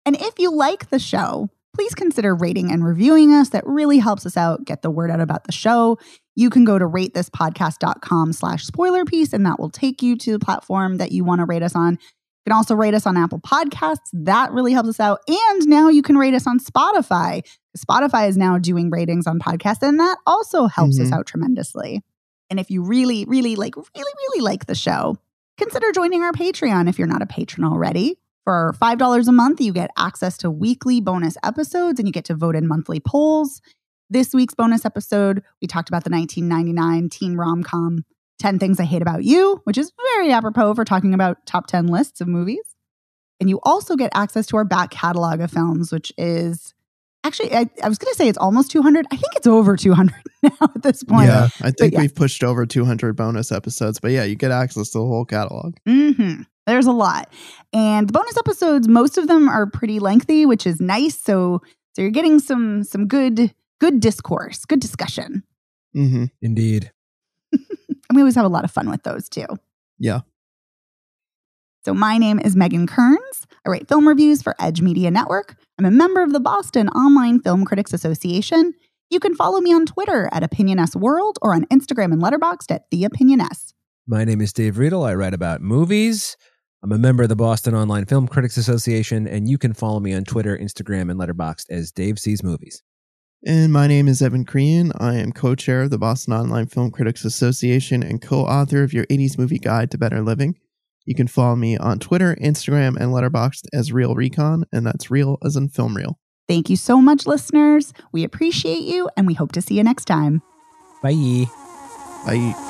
And 0.05 0.16
if 0.16 0.39
you 0.39 0.52
like 0.52 0.90
the 0.90 0.98
show, 0.98 1.48
please 1.74 1.94
consider 1.94 2.35
rating 2.35 2.70
and 2.70 2.85
reviewing 2.85 3.32
us. 3.32 3.51
That 3.51 3.66
really 3.66 3.99
helps 3.99 4.27
us 4.27 4.36
out, 4.36 4.65
get 4.65 4.82
the 4.82 4.90
word 4.90 5.11
out 5.11 5.20
about 5.20 5.44
the 5.44 5.53
show. 5.53 5.99
You 6.35 6.51
can 6.51 6.65
go 6.65 6.78
to 6.78 6.86
ratethispodcast.com 6.86 8.32
slash 8.32 8.65
spoiler 8.65 9.05
piece, 9.05 9.32
and 9.32 9.44
that 9.47 9.59
will 9.59 9.70
take 9.70 10.03
you 10.03 10.16
to 10.16 10.32
the 10.32 10.39
platform 10.39 10.97
that 10.99 11.12
you 11.12 11.24
want 11.24 11.40
to 11.40 11.44
rate 11.44 11.62
us 11.62 11.74
on. 11.74 11.93
You 11.93 12.51
can 12.51 12.57
also 12.57 12.74
rate 12.74 12.94
us 12.94 13.07
on 13.07 13.16
Apple 13.16 13.40
Podcasts. 13.40 14.09
That 14.12 14.51
really 14.53 14.73
helps 14.73 14.89
us 14.89 15.01
out. 15.01 15.20
And 15.28 15.69
now 15.69 15.89
you 15.89 16.03
can 16.03 16.19
rate 16.19 16.35
us 16.35 16.47
on 16.47 16.59
Spotify. 16.59 17.43
Spotify 17.77 18.28
is 18.28 18.36
now 18.36 18.59
doing 18.59 18.90
ratings 18.90 19.27
on 19.27 19.39
podcasts, 19.39 19.86
and 19.86 20.01
that 20.01 20.19
also 20.27 20.66
helps 20.66 20.99
us 20.99 21.09
Mhm. 21.09 21.12
out 21.12 21.27
tremendously. 21.27 22.03
And 22.51 22.59
if 22.61 22.70
you 22.70 22.82
really, 22.82 23.24
really 23.27 23.57
like, 23.57 23.77
really, 23.77 24.12
really 24.28 24.43
like 24.43 24.66
the 24.66 24.74
show, 24.74 25.16
consider 25.57 25.93
joining 25.93 26.23
our 26.23 26.32
Patreon 26.32 26.89
if 26.89 26.99
you're 26.99 27.09
not 27.09 27.23
a 27.23 27.27
patron 27.27 27.65
already. 27.65 28.19
For 28.44 28.74
$5 28.81 29.28
a 29.28 29.32
month, 29.32 29.60
you 29.60 29.73
get 29.73 29.90
access 29.97 30.36
to 30.39 30.51
weekly 30.51 31.01
bonus 31.01 31.36
episodes 31.44 32.01
and 32.01 32.09
you 32.09 32.12
get 32.12 32.24
to 32.24 32.35
vote 32.35 32.56
in 32.56 32.66
monthly 32.66 32.98
polls. 32.98 33.60
This 34.10 34.35
week's 34.35 34.55
bonus 34.55 34.85
episode, 34.85 35.43
we 35.60 35.69
talked 35.69 35.89
about 35.89 36.05
the 36.05 36.10
1999 36.10 37.09
teen 37.09 37.36
rom 37.36 37.62
com 37.62 38.05
10 38.40 38.59
Things 38.59 38.81
I 38.81 38.85
Hate 38.85 39.01
About 39.01 39.23
You, 39.23 39.60
which 39.64 39.78
is 39.78 39.93
very 40.14 40.32
apropos 40.32 40.74
for 40.74 40.85
talking 40.85 41.14
about 41.14 41.47
top 41.47 41.69
10 41.69 41.86
lists 41.86 42.20
of 42.20 42.27
movies. 42.27 42.74
And 43.40 43.48
you 43.48 43.60
also 43.62 43.94
get 43.94 44.10
access 44.14 44.47
to 44.48 44.56
our 44.56 44.64
back 44.64 44.90
catalog 44.90 45.40
of 45.40 45.51
films, 45.51 45.93
which 45.93 46.12
is 46.19 46.74
actually, 47.24 47.55
I, 47.55 47.69
I 47.82 47.89
was 47.89 47.99
going 47.99 48.12
to 48.12 48.16
say 48.16 48.28
it's 48.28 48.39
almost 48.39 48.70
200. 48.70 49.07
I 49.11 49.16
think 49.16 49.35
it's 49.36 49.47
over 49.47 49.77
200 49.77 50.15
now 50.43 50.51
at 50.62 50.82
this 50.82 51.03
point. 51.05 51.27
Yeah, 51.27 51.49
I 51.61 51.70
think 51.70 51.93
yeah. 51.93 52.01
we've 52.01 52.15
pushed 52.15 52.43
over 52.44 52.66
200 52.66 53.15
bonus 53.16 53.53
episodes, 53.53 54.01
but 54.01 54.11
yeah, 54.11 54.24
you 54.24 54.35
get 54.35 54.51
access 54.51 54.90
to 54.90 54.99
the 54.99 55.05
whole 55.07 55.24
catalog. 55.24 55.77
hmm 55.86 56.43
There's 56.66 56.86
a 56.86 56.93
lot. 56.93 57.32
And 57.73 58.09
the 58.09 58.12
bonus 58.12 58.36
episodes, 58.36 58.89
most 58.89 59.19
of 59.19 59.28
them 59.28 59.49
are 59.49 59.66
pretty 59.66 59.99
lengthy, 59.99 60.47
which 60.47 60.66
is 60.66 60.81
nice. 60.81 61.19
So 61.19 61.62
so 61.94 62.03
you're 62.03 62.11
getting 62.11 62.39
some 62.39 62.85
some 62.85 63.07
good 63.07 63.55
good 63.81 64.01
discourse, 64.01 64.65
good 64.65 64.81
discussion. 64.81 65.43
hmm 65.94 66.24
Indeed. 66.40 66.93
And 68.09 68.16
we 68.16 68.23
always 68.23 68.35
have 68.35 68.44
a 68.44 68.49
lot 68.49 68.65
of 68.65 68.70
fun 68.70 68.90
with 68.90 69.05
those 69.05 69.27
too. 69.27 69.47
Yeah. 69.99 70.20
So 71.85 71.93
my 71.93 72.17
name 72.17 72.39
is 72.39 72.55
Megan 72.55 72.87
Kearns. 72.87 73.47
I 73.67 73.71
write 73.71 73.89
film 73.89 74.07
reviews 74.07 74.41
for 74.41 74.55
Edge 74.61 74.81
Media 74.81 75.11
Network. 75.11 75.57
I'm 75.77 75.85
a 75.85 75.91
member 75.91 76.23
of 76.23 76.33
the 76.33 76.39
Boston 76.39 76.89
Online 76.91 77.41
Film 77.41 77.65
Critics 77.65 77.93
Association. 77.93 78.75
You 79.11 79.19
can 79.19 79.35
follow 79.35 79.61
me 79.61 79.73
on 79.73 79.85
Twitter 79.85 80.29
at 80.31 80.45
Opinion 80.45 80.79
S 80.79 80.95
World 80.95 81.41
or 81.43 81.55
on 81.55 81.65
Instagram 81.73 82.13
and 82.13 82.23
Letterboxd 82.23 82.71
at 82.71 82.89
The 82.93 83.05
Opinion 83.05 83.41
My 84.07 84.25
name 84.25 84.41
is 84.41 84.53
Dave 84.53 84.79
Riedel. 84.79 85.03
I 85.03 85.17
write 85.17 85.35
about 85.35 85.61
movies. 85.61 86.37
I'm 86.85 86.93
a 86.93 86.99
member 86.99 87.25
of 87.25 87.29
the 87.29 87.35
Boston 87.35 87.75
Online 87.75 88.05
Film 88.05 88.29
Critics 88.29 88.57
Association, 88.57 89.27
and 89.27 89.49
you 89.49 89.59
can 89.59 89.73
follow 89.73 89.99
me 89.99 90.15
on 90.15 90.23
Twitter, 90.23 90.57
Instagram, 90.57 91.11
and 91.11 91.19
Letterboxd 91.19 91.65
as 91.69 91.91
Dave 91.91 92.21
Sees 92.21 92.45
Movies. 92.45 92.81
And 93.45 93.73
my 93.73 93.89
name 93.89 94.07
is 94.07 94.23
Evan 94.23 94.45
Crean. 94.45 94.93
I 95.01 95.17
am 95.17 95.33
co 95.33 95.57
chair 95.57 95.83
of 95.83 95.91
the 95.91 95.99
Boston 95.99 96.33
Online 96.33 96.67
Film 96.67 96.93
Critics 96.93 97.25
Association 97.25 98.05
and 98.05 98.23
co 98.23 98.43
author 98.43 98.85
of 98.85 98.93
your 98.93 99.05
80s 99.07 99.37
movie 99.37 99.59
guide 99.59 99.91
to 99.91 99.99
better 99.99 100.23
living. 100.23 100.57
You 101.05 101.15
can 101.15 101.27
follow 101.27 101.57
me 101.57 101.77
on 101.77 101.99
Twitter, 101.99 102.37
Instagram, 102.41 102.97
and 102.97 103.12
Letterboxd 103.12 103.66
as 103.73 103.93
Reel 103.93 104.15
Recon, 104.15 104.65
and 104.73 104.87
that's 104.87 105.11
real 105.11 105.39
as 105.45 105.57
in 105.57 105.69
film 105.69 105.97
reel. 105.97 106.19
Thank 106.49 106.69
you 106.69 106.77
so 106.77 107.01
much, 107.01 107.27
listeners. 107.27 107.93
We 108.12 108.24
appreciate 108.24 108.83
you 108.83 109.09
and 109.16 109.27
we 109.27 109.35
hope 109.35 109.53
to 109.53 109.62
see 109.62 109.77
you 109.77 109.85
next 109.85 110.05
time. 110.05 110.43
Bye. 111.03 111.47
Bye. 112.27 112.69